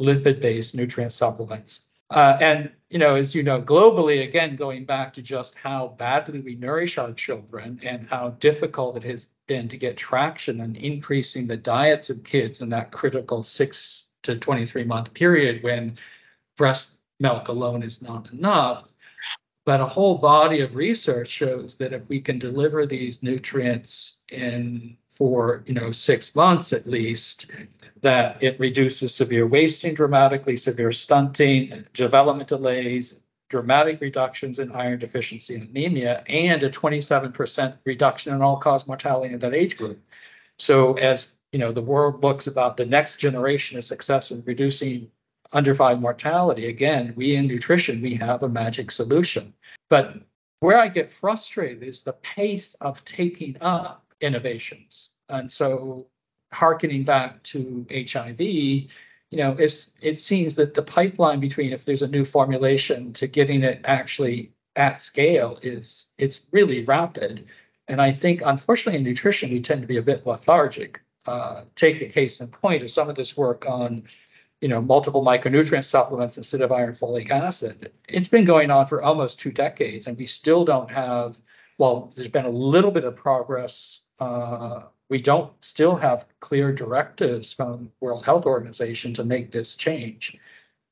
lipid 0.01 0.41
based 0.41 0.77
nutrient 0.77 1.13
supplements. 1.13 1.88
Uh, 2.11 2.37
and 2.41 2.71
you 2.91 2.99
know, 2.99 3.17
as 3.17 3.35
you 3.35 3.43
know, 3.43 3.61
globally, 3.61 4.23
again, 4.23 4.57
going 4.57 4.85
back 4.85 5.13
to 5.13 5.23
just 5.23 5.55
how 5.57 5.89
badly 5.99 6.41
we 6.41 6.55
nourish 6.55 6.97
our 6.97 7.13
children 7.13 7.79
and 7.83 8.09
how 8.09 8.31
difficult 8.31 8.97
it 8.97 9.03
has 9.03 9.29
been 9.47 9.69
to 9.69 9.77
get 9.77 9.97
traction 9.97 10.61
and 10.61 10.77
increasing 10.77 11.47
the 11.47 11.57
diets 11.57 12.09
of 12.09 12.25
kids 12.25 12.63
in 12.63 12.71
that 12.71 12.93
critical 12.93 13.43
six 13.43 14.09
to 14.23 14.37
23 14.37 14.85
month 14.85 15.13
period 15.13 15.63
when 15.63 15.99
breast 16.57 16.99
milk 17.21 17.49
alone 17.49 17.83
is 17.83 18.01
not 18.01 18.31
enough. 18.33 18.85
But 19.67 19.83
a 19.83 19.87
whole 19.87 20.17
body 20.17 20.61
of 20.61 20.75
research 20.75 21.29
shows 21.29 21.77
that 21.77 21.93
if 21.93 22.09
we 22.09 22.23
can 22.23 22.39
deliver 22.39 22.87
these 22.87 23.23
nutrients 23.23 24.19
in 24.31 24.97
for 25.19 25.65
you 25.67 25.75
know 25.75 25.91
six 25.91 26.35
months 26.37 26.73
at 26.73 26.87
least 26.87 27.51
that 28.03 28.43
it 28.43 28.61
reduces 28.61 29.13
severe 29.13 29.47
wasting 29.47 29.93
dramatically 29.93 30.57
severe 30.57 30.93
stunting 30.93 31.85
development 31.93 32.49
delays 32.49 33.21
dramatic 33.49 34.01
reductions 34.01 34.61
in 34.61 34.71
iron 34.73 34.99
deficiency 34.99 35.57
and 35.57 35.71
anemia 35.71 36.23
and 36.29 36.63
a 36.63 36.71
27% 36.71 37.79
reduction 37.85 38.33
in 38.33 38.43
all-cause 38.43 38.87
mortality 38.87 39.33
in 39.33 39.41
that 39.41 39.55
age 39.55 39.77
group. 39.77 40.01
So 40.59 40.95
as 40.95 41.35
you 41.53 41.59
know 41.59 41.73
the 41.73 41.83
world 41.83 42.23
looks 42.23 42.47
about 42.47 42.77
the 42.77 42.87
next 42.87 43.17
generation 43.17 43.77
of 43.79 43.85
success 43.85 44.31
in 44.31 44.45
reducing 44.47 45.11
under 45.51 45.75
five 45.75 45.99
mortality 46.01 46.69
again 46.69 47.15
we 47.17 47.35
in 47.35 47.49
nutrition 47.49 48.03
we 48.03 48.15
have 48.17 48.43
a 48.43 48.49
magic 48.49 48.93
solution. 48.93 49.55
But 49.89 50.15
where 50.61 50.79
i 50.79 50.89
get 50.89 51.11
frustrated 51.11 51.83
is 51.83 52.03
the 52.03 52.13
pace 52.13 52.75
of 52.75 53.05
taking 53.05 53.57
up 53.61 54.05
innovations. 54.21 55.11
And 55.29 55.51
so, 55.51 56.07
harkening 56.53 57.05
back 57.05 57.43
to 57.45 57.87
HIV, 57.91 58.41
you 58.41 59.37
know, 59.39 59.57
it 59.59 60.21
seems 60.21 60.57
that 60.57 60.75
the 60.75 60.83
pipeline 60.83 61.41
between 61.41 61.73
if 61.73 61.85
there's 61.85 62.03
a 62.03 62.09
new 62.09 62.25
formulation 62.25 63.13
to 63.15 63.27
getting 63.27 63.63
it 63.63 63.83
actually 63.85 64.53
at 64.75 65.01
scale 65.01 65.59
is 65.61 66.07
it's 66.17 66.47
really 66.53 66.85
rapid. 66.85 67.47
And 67.89 68.01
I 68.01 68.13
think, 68.13 68.43
unfortunately, 68.45 68.99
in 68.99 69.05
nutrition, 69.05 69.51
we 69.51 69.61
tend 69.61 69.83
to 69.83 69.87
be 69.87 69.99
a 69.99 70.03
bit 70.03 70.27
lethargic. 70.27 71.03
Uh, 71.27 71.65
take 71.77 72.01
a 72.01 72.07
case 72.07 72.41
in 72.41 72.49
point 72.49 72.83
of 72.83 72.91
some 72.91 73.11
of 73.11 73.17
this 73.17 73.37
work 73.37 73.67
on, 73.69 74.05
you 74.63 74.69
know, 74.69 74.81
multiple 74.81 75.23
micronutrient 75.23 75.85
supplements 75.85 76.39
instead 76.39 76.63
of 76.63 76.73
iron 76.73 76.95
folic 76.95 77.31
acid. 77.31 77.93
It's 78.09 78.31
been 78.31 78.47
going 78.47 78.71
on 78.71 78.87
for 78.87 79.03
almost 79.03 79.41
two 79.41 79.53
decades, 79.53 80.07
and 80.07 80.17
we 80.17 80.27
still 80.27 80.65
don't 80.65 80.91
have. 80.91 81.37
Well, 81.77 82.13
there's 82.17 82.29
been 82.29 82.47
a 82.47 82.51
little 82.51 82.91
bit 82.91 83.05
of 83.05 83.17
progress 83.17 84.01
uh, 84.21 84.83
we 85.09 85.21
don't 85.21 85.53
still 85.63 85.97
have 85.97 86.27
clear 86.41 86.73
directives 86.73 87.53
from 87.53 87.93
World 88.01 88.25
Health 88.25 88.47
Organization 88.47 89.15
to 89.15 89.25
make 89.25 89.51
this 89.51 89.77
change. 89.77 90.39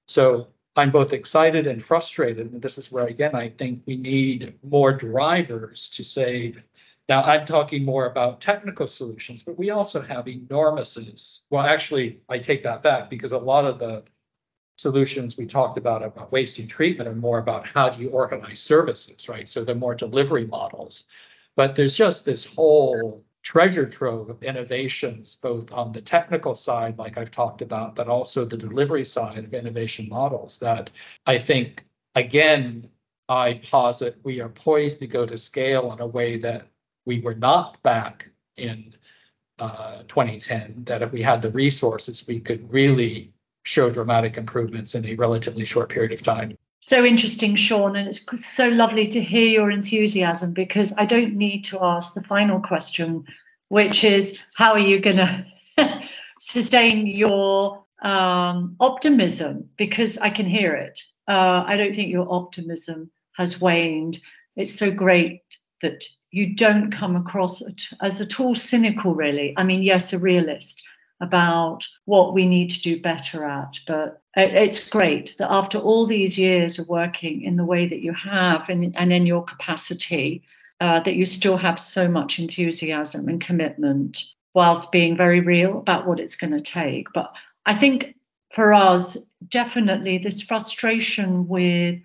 So 0.09 0.49
I'm 0.75 0.91
both 0.91 1.13
excited 1.13 1.67
and 1.67 1.83
frustrated. 1.83 2.53
And 2.53 2.63
this 2.63 2.79
is 2.79 2.93
where, 2.93 3.07
again, 3.07 3.35
I 3.35 3.49
think 3.49 3.83
we 3.87 3.97
need 3.97 4.59
more 4.63 4.93
drivers 4.93 5.91
to 5.93 6.05
say, 6.05 6.55
now 7.09 7.23
I'm 7.23 7.47
talking 7.47 7.85
more 7.85 8.07
about 8.07 8.41
technical 8.41 8.87
solutions, 8.87 9.43
but 9.43 9.59
we 9.59 9.71
also 9.71 10.03
have 10.03 10.29
enormous, 10.29 11.43
well, 11.51 11.65
actually, 11.65 12.21
I 12.29 12.39
take 12.39 12.65
that 12.65 12.83
back 12.83 13.11
because 13.11 13.33
a 13.33 13.39
lot 13.39 13.65
of 13.65 13.79
the 13.79 14.05
solutions 14.77 15.39
we 15.39 15.47
talked 15.47 15.79
about 15.79 16.03
about 16.03 16.33
wasting 16.33 16.67
treatment 16.67 17.09
are 17.09 17.15
more 17.15 17.39
about 17.39 17.67
how 17.67 17.89
do 17.89 18.03
you 18.03 18.11
organize 18.11 18.61
services, 18.61 19.29
right? 19.29 19.49
So 19.49 19.65
they're 19.65 19.75
more 19.75 19.95
delivery 19.95 20.47
models. 20.47 21.05
But 21.57 21.75
there's 21.75 21.97
just 21.97 22.25
this 22.25 22.45
whole 22.45 23.25
treasure 23.43 23.87
trove 23.87 24.29
of 24.29 24.43
innovations, 24.43 25.37
both 25.37 25.73
on 25.73 25.93
the 25.93 26.03
technical 26.03 26.55
side, 26.55 26.99
like 26.99 27.17
I've 27.17 27.31
talked 27.31 27.63
about, 27.63 27.97
but 27.97 28.09
also 28.09 28.45
the 28.45 28.57
delivery 28.57 29.05
side 29.05 29.45
of 29.45 29.55
innovation 29.55 30.09
models 30.09 30.59
that 30.59 30.91
I 31.25 31.39
think, 31.39 31.85
again, 32.15 32.91
I 33.29 33.55
posit 33.55 34.19
we 34.23 34.41
are 34.41 34.49
poised 34.49 34.99
to 35.01 35.07
go 35.07 35.27
to 35.27 35.37
scale 35.37 35.93
in 35.93 36.01
a 36.01 36.07
way 36.07 36.39
that 36.39 36.69
we 37.07 37.21
were 37.21 37.35
not 37.35 37.83
back 37.83 38.29
in 38.57 38.95
uh, 39.59 40.03
2010, 40.09 40.85
that 40.85 41.03
if 41.03 41.13
we 41.13 41.23
had 41.23 41.41
the 41.41 41.51
resources, 41.51 42.27
we 42.29 42.41
could 42.41 42.71
really 42.73 43.33
show 43.65 43.91
dramatic 43.91 44.37
improvements 44.37 44.95
in 44.95 45.07
a 45.07 45.15
relatively 45.15 45.65
short 45.65 45.89
period 45.89 46.13
of 46.13 46.23
time 46.23 46.57
so 46.87 47.05
interesting, 47.05 47.57
Shawn, 47.57 47.97
and 47.97 48.07
it's 48.07 48.25
so 48.47 48.69
lovely 48.69 49.09
to 49.09 49.21
hear 49.21 49.49
your 49.49 49.73
enthusiasm 49.73 50.53
because 50.53 50.93
I 50.97 51.05
don't 51.05 51.35
need 51.35 51.65
to 51.65 51.83
ask 51.83 52.15
the 52.15 52.23
final 52.23 52.61
question, 52.61 53.25
which 53.67 54.05
is 54.05 54.39
how 54.55 54.75
are 54.75 54.79
you 54.79 55.01
going 55.01 55.17
to 55.79 56.03
sustain 56.39 57.09
your 57.09 57.85
um, 58.01 58.77
optimism? 58.79 59.71
Because 59.77 60.17
I 60.19 60.31
can 60.31 60.47
hear 60.47 60.75
it. 60.75 61.01
Uh, 61.27 61.65
I 61.67 61.77
don't 61.77 61.93
think 61.93 62.13
your 62.13 62.33
optimism 62.33 63.11
has 63.37 63.61
waned. 63.61 64.21
It's 64.55 64.79
so 64.79 64.93
great 64.93 65.43
that 65.83 66.05
you 66.31 66.55
don't 66.55 66.93
come 66.93 67.17
across 67.17 67.65
as 68.01 68.21
at 68.21 68.39
all 68.39 68.55
cynical, 68.55 69.13
really. 69.13 69.55
I 69.57 69.65
mean, 69.65 69.83
yes, 69.83 70.13
a 70.13 70.21
realist, 70.21 70.85
about 71.21 71.85
what 72.05 72.35
we 72.35 72.47
need 72.47 72.71
to 72.71 72.83
do 72.83 73.01
better 73.01 73.45
at. 73.45 73.79
But 73.87 74.23
it's 74.37 74.91
great 74.91 75.35
that 75.39 75.51
after 75.51 75.79
all 75.79 76.07
these 76.07 76.37
years 76.37 76.79
of 76.79 76.89
working 76.89 77.43
in 77.43 77.57
the 77.57 77.65
way 77.65 77.87
that 77.87 78.03
you 78.03 78.13
have 78.13 78.69
and, 78.69 78.95
and 78.97 79.13
in 79.13 79.27
your 79.27 79.45
capacity, 79.45 80.43
uh, 80.81 81.01
that 81.01 81.15
you 81.15 81.25
still 81.25 81.57
have 81.57 81.81
so 81.81 82.09
much 82.09 82.39
enthusiasm 82.39 83.29
and 83.29 83.41
commitment 83.41 84.23
whilst 84.55 84.93
being 84.93 85.17
very 85.17 85.41
real 85.41 85.79
about 85.79 86.07
what 86.07 86.21
it's 86.21 86.37
going 86.37 86.53
to 86.53 86.61
take. 86.61 87.09
But 87.15 87.33
I 87.65 87.75
think 87.77 88.15
for 88.55 88.75
us, 88.75 89.17
definitely 89.47 90.19
this 90.19 90.43
frustration 90.43 91.49
with 91.49 92.01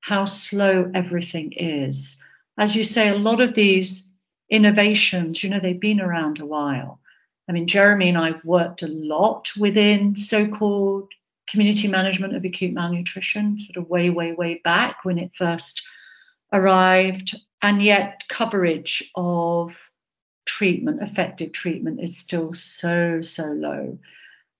how 0.00 0.24
slow 0.24 0.90
everything 0.94 1.52
is. 1.52 2.20
As 2.58 2.74
you 2.74 2.84
say, 2.84 3.08
a 3.08 3.16
lot 3.16 3.40
of 3.40 3.54
these 3.54 4.10
innovations, 4.50 5.42
you 5.42 5.50
know, 5.50 5.60
they've 5.60 5.80
been 5.80 6.00
around 6.00 6.40
a 6.40 6.46
while 6.46 7.00
I 7.48 7.52
mean, 7.52 7.66
Jeremy 7.66 8.08
and 8.08 8.18
I 8.18 8.28
have 8.28 8.44
worked 8.44 8.82
a 8.82 8.88
lot 8.88 9.50
within 9.56 10.14
so 10.14 10.46
called 10.48 11.12
community 11.48 11.88
management 11.88 12.34
of 12.34 12.44
acute 12.44 12.72
malnutrition, 12.72 13.58
sort 13.58 13.76
of 13.76 13.88
way, 13.88 14.10
way, 14.10 14.32
way 14.32 14.60
back 14.62 15.04
when 15.04 15.18
it 15.18 15.32
first 15.36 15.82
arrived. 16.52 17.38
And 17.62 17.82
yet, 17.82 18.24
coverage 18.28 19.10
of 19.14 19.88
treatment, 20.44 21.02
effective 21.02 21.52
treatment, 21.52 22.00
is 22.00 22.16
still 22.16 22.52
so, 22.52 23.20
so 23.20 23.44
low. 23.44 23.98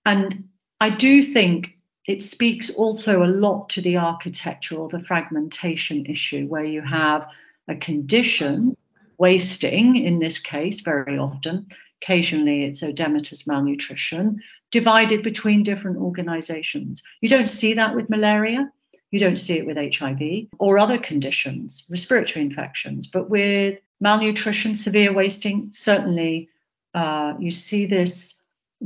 And 0.05 0.49
I 0.81 0.91
do 0.91 1.23
think 1.23 1.77
it 2.07 2.23
speaks 2.23 2.71
also 2.71 3.23
a 3.23 3.27
lot 3.27 3.71
to 3.71 3.81
the 3.81 3.97
architecture 3.97 4.77
or 4.77 4.89
the 4.89 5.03
fragmentation 5.03 6.07
issue, 6.07 6.47
where 6.47 6.65
you 6.65 6.83
have 6.83 7.27
a 7.69 7.77
condition, 7.77 8.77
wasting 9.17 9.97
in 9.97 10.19
this 10.19 10.39
case, 10.39 10.81
very 10.81 11.19
often, 11.19 11.69
occasionally 12.05 12.65
it's 12.65 12.83
oedematous 12.83 13.47
malnutrition, 13.47 14.43
divided 14.71 15.23
between 15.23 15.63
different 15.63 15.97
organizations. 15.97 17.03
You 17.21 17.31
don't 17.31 17.49
see 17.49 17.75
that 17.75 17.95
with 17.95 18.11
malaria. 18.11 18.71
You 19.11 19.21
don't 19.21 19.37
see 19.37 19.59
it 19.59 19.67
with 19.67 19.77
HIV 19.77 20.49
or 20.59 20.79
other 20.79 20.99
conditions, 20.99 21.87
respiratory 21.91 22.45
infections, 22.45 23.07
but 23.07 23.31
with 23.31 23.81
malnutrition, 24.01 24.75
severe 24.75 25.13
wasting, 25.13 25.69
certainly 25.71 26.51
uh, 26.93 27.35
you 27.39 27.51
see 27.51 27.87
this 27.87 28.41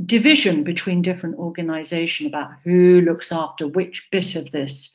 division 0.05 0.63
between 0.63 1.01
different 1.01 1.37
organizations 1.39 2.27
about 2.27 2.51
who 2.63 3.01
looks 3.01 3.31
after 3.31 3.67
which 3.67 4.07
bit 4.11 4.35
of 4.35 4.49
this 4.51 4.91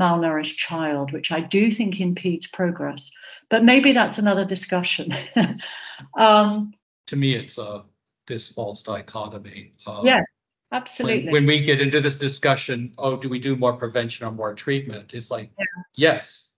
malnourished 0.00 0.56
child, 0.56 1.12
which 1.12 1.32
I 1.32 1.40
do 1.40 1.70
think 1.70 2.00
impedes 2.00 2.46
progress. 2.46 3.10
But 3.50 3.64
maybe 3.64 3.92
that's 3.92 4.18
another 4.18 4.44
discussion. 4.44 5.12
um, 6.16 6.72
to 7.08 7.16
me, 7.16 7.34
it's 7.34 7.58
uh, 7.58 7.82
this 8.26 8.48
false 8.48 8.82
dichotomy. 8.82 9.72
Uh, 9.86 10.02
yeah, 10.04 10.22
absolutely. 10.72 11.24
When, 11.24 11.32
when, 11.32 11.46
we 11.46 11.62
get 11.62 11.80
into 11.80 12.00
this 12.00 12.18
discussion, 12.18 12.94
oh, 12.96 13.16
do 13.16 13.28
we 13.28 13.38
do 13.38 13.56
more 13.56 13.74
prevention 13.74 14.26
or 14.26 14.30
more 14.30 14.54
treatment? 14.54 15.10
It's 15.12 15.30
like, 15.30 15.50
yeah. 15.58 15.64
yes. 15.96 16.48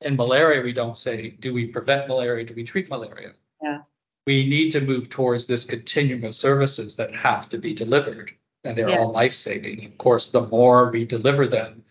In 0.00 0.16
malaria, 0.16 0.62
we 0.62 0.72
don't 0.72 0.98
say, 0.98 1.30
do 1.30 1.52
we 1.52 1.66
prevent 1.66 2.08
malaria? 2.08 2.44
Do 2.44 2.54
we 2.54 2.64
treat 2.64 2.88
malaria? 2.88 3.32
Yeah. 3.62 3.78
We 4.26 4.48
need 4.48 4.70
to 4.70 4.80
move 4.80 5.08
towards 5.08 5.46
this 5.46 5.64
continuum 5.64 6.24
of 6.24 6.34
services 6.34 6.96
that 6.96 7.14
have 7.14 7.48
to 7.50 7.58
be 7.58 7.74
delivered, 7.74 8.32
and 8.62 8.76
they're 8.76 8.88
yeah. 8.88 8.98
all 8.98 9.12
life 9.12 9.34
saving. 9.34 9.84
Of 9.86 9.98
course, 9.98 10.28
the 10.28 10.46
more 10.46 10.90
we 10.90 11.04
deliver 11.04 11.46
them, 11.46 11.84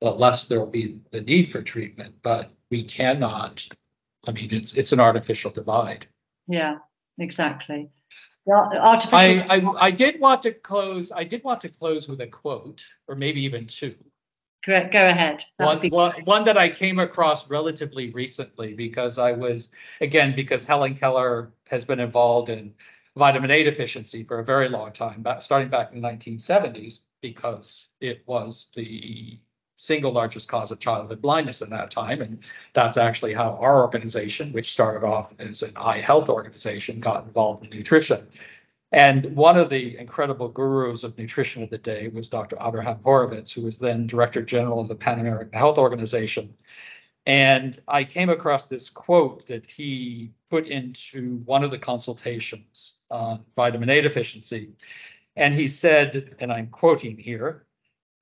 the 0.00 0.10
less 0.10 0.46
there 0.46 0.60
will 0.60 0.66
be 0.66 1.00
the 1.10 1.20
need 1.20 1.48
for 1.48 1.62
treatment. 1.62 2.16
But 2.22 2.50
we 2.70 2.84
cannot. 2.84 3.66
I 4.26 4.32
mean, 4.32 4.48
it's 4.52 4.74
it's 4.74 4.92
an 4.92 5.00
artificial 5.00 5.50
divide. 5.50 6.06
Yeah, 6.48 6.78
exactly. 7.18 7.90
Artificial. 8.50 9.50
I, 9.50 9.56
I, 9.56 9.86
I 9.86 9.90
did 9.90 10.20
want 10.20 10.42
to 10.42 10.52
close. 10.52 11.12
I 11.12 11.24
did 11.24 11.44
want 11.44 11.60
to 11.62 11.68
close 11.68 12.08
with 12.08 12.20
a 12.20 12.26
quote, 12.26 12.84
or 13.06 13.14
maybe 13.14 13.42
even 13.42 13.66
two. 13.66 13.94
Correct. 14.64 14.92
Go 14.92 15.06
ahead. 15.06 15.44
one, 15.56 15.88
one, 15.88 16.12
one 16.24 16.44
that 16.44 16.58
I 16.58 16.68
came 16.68 16.98
across 16.98 17.48
relatively 17.48 18.10
recently 18.10 18.74
because 18.74 19.18
I 19.18 19.32
was 19.32 19.70
again 20.00 20.34
because 20.34 20.64
Helen 20.64 20.94
Keller 20.94 21.52
has 21.68 21.84
been 21.84 22.00
involved 22.00 22.48
in 22.48 22.74
vitamin 23.16 23.50
A 23.50 23.64
deficiency 23.64 24.24
for 24.24 24.38
a 24.38 24.44
very 24.44 24.68
long 24.68 24.92
time, 24.92 25.24
starting 25.40 25.68
back 25.68 25.92
in 25.92 26.00
the 26.00 26.08
1970s 26.08 27.00
because 27.20 27.88
it 28.00 28.22
was 28.26 28.70
the 28.74 29.40
single 29.78 30.12
largest 30.12 30.48
cause 30.48 30.72
of 30.72 30.80
childhood 30.80 31.22
blindness 31.22 31.62
in 31.62 31.70
that 31.70 31.90
time. 31.90 32.20
And 32.20 32.40
that's 32.72 32.96
actually 32.96 33.32
how 33.32 33.56
our 33.60 33.82
organization, 33.82 34.52
which 34.52 34.72
started 34.72 35.06
off 35.06 35.32
as 35.38 35.62
an 35.62 35.72
eye 35.76 35.98
health 35.98 36.28
organization, 36.28 36.98
got 36.98 37.24
involved 37.24 37.64
in 37.64 37.70
nutrition. 37.70 38.26
And 38.90 39.36
one 39.36 39.56
of 39.56 39.68
the 39.68 39.96
incredible 39.96 40.48
gurus 40.48 41.04
of 41.04 41.16
nutrition 41.16 41.62
of 41.62 41.70
the 41.70 41.78
day 41.78 42.08
was 42.08 42.28
Dr. 42.28 42.56
Abraham 42.60 42.98
Horwitz, 43.04 43.52
who 43.52 43.62
was 43.62 43.78
then 43.78 44.08
Director 44.08 44.42
General 44.42 44.80
of 44.80 44.88
the 44.88 44.96
Pan 44.96 45.20
American 45.20 45.56
Health 45.56 45.78
Organization. 45.78 46.54
And 47.24 47.80
I 47.86 48.02
came 48.02 48.30
across 48.30 48.66
this 48.66 48.90
quote 48.90 49.46
that 49.46 49.64
he 49.64 50.32
put 50.50 50.66
into 50.66 51.36
one 51.44 51.62
of 51.62 51.70
the 51.70 51.78
consultations 51.78 52.98
on 53.10 53.44
vitamin 53.54 53.90
A 53.90 54.00
deficiency. 54.00 54.72
And 55.36 55.54
he 55.54 55.68
said, 55.68 56.34
and 56.40 56.52
I'm 56.52 56.66
quoting 56.66 57.16
here, 57.16 57.64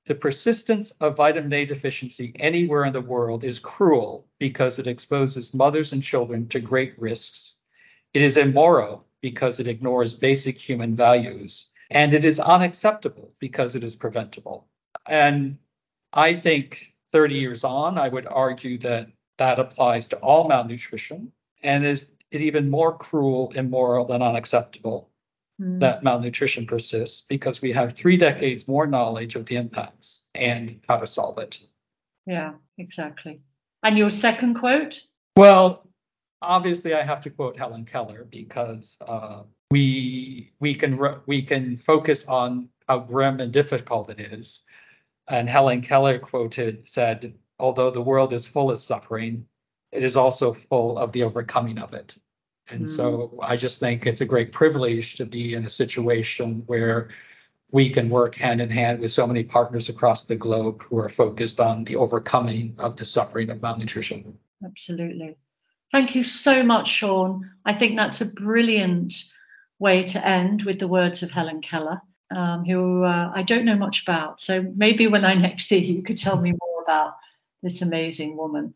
the 0.07 0.15
persistence 0.15 0.93
of 0.93 1.17
vitamin 1.17 1.53
A 1.53 1.65
deficiency 1.65 2.33
anywhere 2.39 2.85
in 2.85 2.93
the 2.93 3.01
world 3.01 3.43
is 3.43 3.59
cruel 3.59 4.29
because 4.39 4.79
it 4.79 4.87
exposes 4.87 5.53
mothers 5.53 5.93
and 5.93 6.03
children 6.03 6.49
to 6.49 6.61
great 6.61 6.99
risks. 6.99 7.57
It 8.15 8.23
is 8.23 8.37
immoral 8.37 9.05
because 9.21 9.59
it 9.59 9.67
ignores 9.67 10.15
basic 10.15 10.59
human 10.59 10.95
values. 10.95 11.71
And 11.91 12.15
it 12.15 12.25
is 12.25 12.41
unacceptable 12.41 13.33
because 13.41 13.75
it 13.75 13.83
is 13.83 13.97
preventable. 13.97 14.69
And 15.07 15.59
I 16.13 16.35
think 16.35 16.95
30 17.11 17.35
years 17.35 17.65
on, 17.65 17.99
I 17.99 18.09
would 18.09 18.27
argue 18.27 18.79
that 18.79 19.09
that 19.39 19.59
applies 19.59 20.09
to 20.09 20.17
all 20.19 20.49
malnutrition 20.49 21.33
and 21.63 21.85
is 21.85 22.13
it 22.31 22.41
even 22.43 22.71
more 22.71 22.97
cruel, 22.97 23.53
immoral, 23.55 24.05
than 24.05 24.23
unacceptable 24.23 25.11
mm. 25.61 25.81
that 25.81 26.03
malnutrition 26.03 26.67
persists 26.67 27.23
because 27.23 27.63
we 27.63 27.73
have 27.73 27.93
three 27.93 28.17
decades 28.17 28.69
more 28.69 28.87
knowledge 28.87 29.37
of 29.37 29.47
the 29.47 29.57
impacts 29.57 30.27
and 30.35 30.81
how 30.89 30.99
to 30.99 31.07
solve 31.07 31.39
it. 31.39 31.59
Yeah, 32.27 32.55
exactly. 32.79 33.41
And 33.83 33.97
your 33.97 34.11
second 34.11 34.55
quote? 34.55 35.01
Well, 35.37 35.87
obviously, 36.43 36.95
I 36.95 37.03
have 37.03 37.23
to 37.23 37.31
quote 37.31 37.59
Helen 37.59 37.85
Keller 37.85 38.25
because 38.25 38.97
uh, 39.07 39.43
we 39.71 40.53
we 40.59 40.75
can 40.75 40.99
we 41.27 41.43
can 41.43 41.77
focus 41.77 42.27
on 42.27 42.69
how 42.89 43.01
grim 43.01 43.41
and 43.41 43.53
difficult 43.53 44.11
it 44.11 44.21
is. 44.21 44.63
And 45.29 45.49
Helen 45.49 45.83
Keller 45.83 46.19
quoted 46.19 46.89
said, 46.89 47.35
"Although 47.59 47.91
the 47.91 48.03
world 48.03 48.33
is 48.33 48.49
full 48.49 48.71
of 48.71 48.79
suffering, 48.79 49.47
it 49.93 50.03
is 50.03 50.17
also 50.17 50.55
full 50.55 50.99
of 50.99 51.13
the 51.13 51.25
overcoming 51.25 51.79
of 51.79 51.95
it." 51.95 52.17
And 52.69 52.83
mm. 52.83 52.89
so 52.89 53.39
I 53.43 53.57
just 53.57 53.81
think 53.81 54.07
it's 54.07 54.21
a 54.21 54.27
great 54.27 54.53
privilege 54.53 55.17
to 55.17 55.27
be 55.27 55.55
in 55.55 55.65
a 55.65 55.71
situation 55.71 56.63
where 56.67 57.11
we 57.71 57.91
can 57.91 58.09
work 58.09 58.35
hand 58.35 58.61
in 58.61 58.71
hand 58.71 59.01
with 59.01 59.13
so 59.13 59.27
many 59.27 59.45
partners 59.45 59.89
across 59.89 60.25
the 60.25 60.37
globe 60.37 60.83
who 60.83 60.99
are 60.99 61.09
focused 61.09 61.61
on 61.61 61.85
the 61.85 61.97
overcoming 61.97 62.77
of 62.79 62.97
the 62.97 63.05
suffering 63.05 63.51
of 63.51 63.61
malnutrition. 63.61 64.39
Absolutely. 64.65 65.37
Thank 65.93 66.15
you 66.15 66.25
so 66.25 66.63
much, 66.63 66.89
Shawn. 66.89 67.51
I 67.65 67.75
think 67.75 67.97
that's 67.97 68.21
a 68.21 68.27
brilliant 68.27 69.15
way 69.79 70.05
to 70.05 70.27
end 70.27 70.63
with 70.63 70.79
the 70.79 70.89
words 70.89 71.23
of 71.23 71.31
Helen 71.31 71.61
Keller, 71.61 72.01
um, 72.35 72.65
who 72.65 73.05
uh, 73.05 73.33
I 73.35 73.43
don't 73.43 73.65
know 73.65 73.77
much 73.77 74.03
about. 74.03 74.41
So 74.41 74.63
maybe 74.75 75.07
when 75.07 75.25
I 75.25 75.35
next 75.35 75.67
see 75.67 75.79
you, 75.79 75.97
you 75.97 76.03
could 76.03 76.19
tell 76.19 76.41
me 76.41 76.53
more 76.53 76.83
about 76.83 77.17
this 77.63 77.83
amazing 77.83 78.37
woman. 78.37 78.75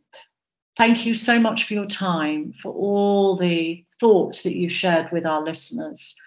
Thank 0.81 1.05
you 1.05 1.15
so 1.15 1.39
much 1.39 1.65
for 1.65 1.75
your 1.75 1.85
time, 1.85 2.55
for 2.63 2.73
all 2.73 3.37
the 3.37 3.85
thoughts 4.01 4.45
that 4.45 4.57
you 4.57 4.71
shared 4.71 5.13
with 5.13 5.27
our 5.27 5.45
listeners. 5.45 6.19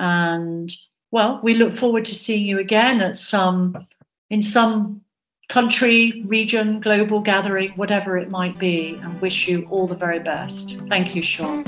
And 0.00 0.68
well, 1.12 1.38
we 1.44 1.54
look 1.54 1.76
forward 1.76 2.06
to 2.06 2.14
seeing 2.16 2.44
you 2.44 2.58
again 2.58 3.00
at 3.02 3.16
some 3.16 3.86
in 4.28 4.42
some 4.42 5.02
country, 5.48 6.24
region, 6.26 6.80
global 6.80 7.20
gathering, 7.20 7.70
whatever 7.76 8.18
it 8.18 8.30
might 8.30 8.58
be, 8.58 8.98
and 9.00 9.20
wish 9.20 9.46
you 9.46 9.68
all 9.70 9.86
the 9.86 9.94
very 9.94 10.18
best. 10.18 10.76
Thank 10.88 11.14
you, 11.14 11.22
Shawn. 11.22 11.62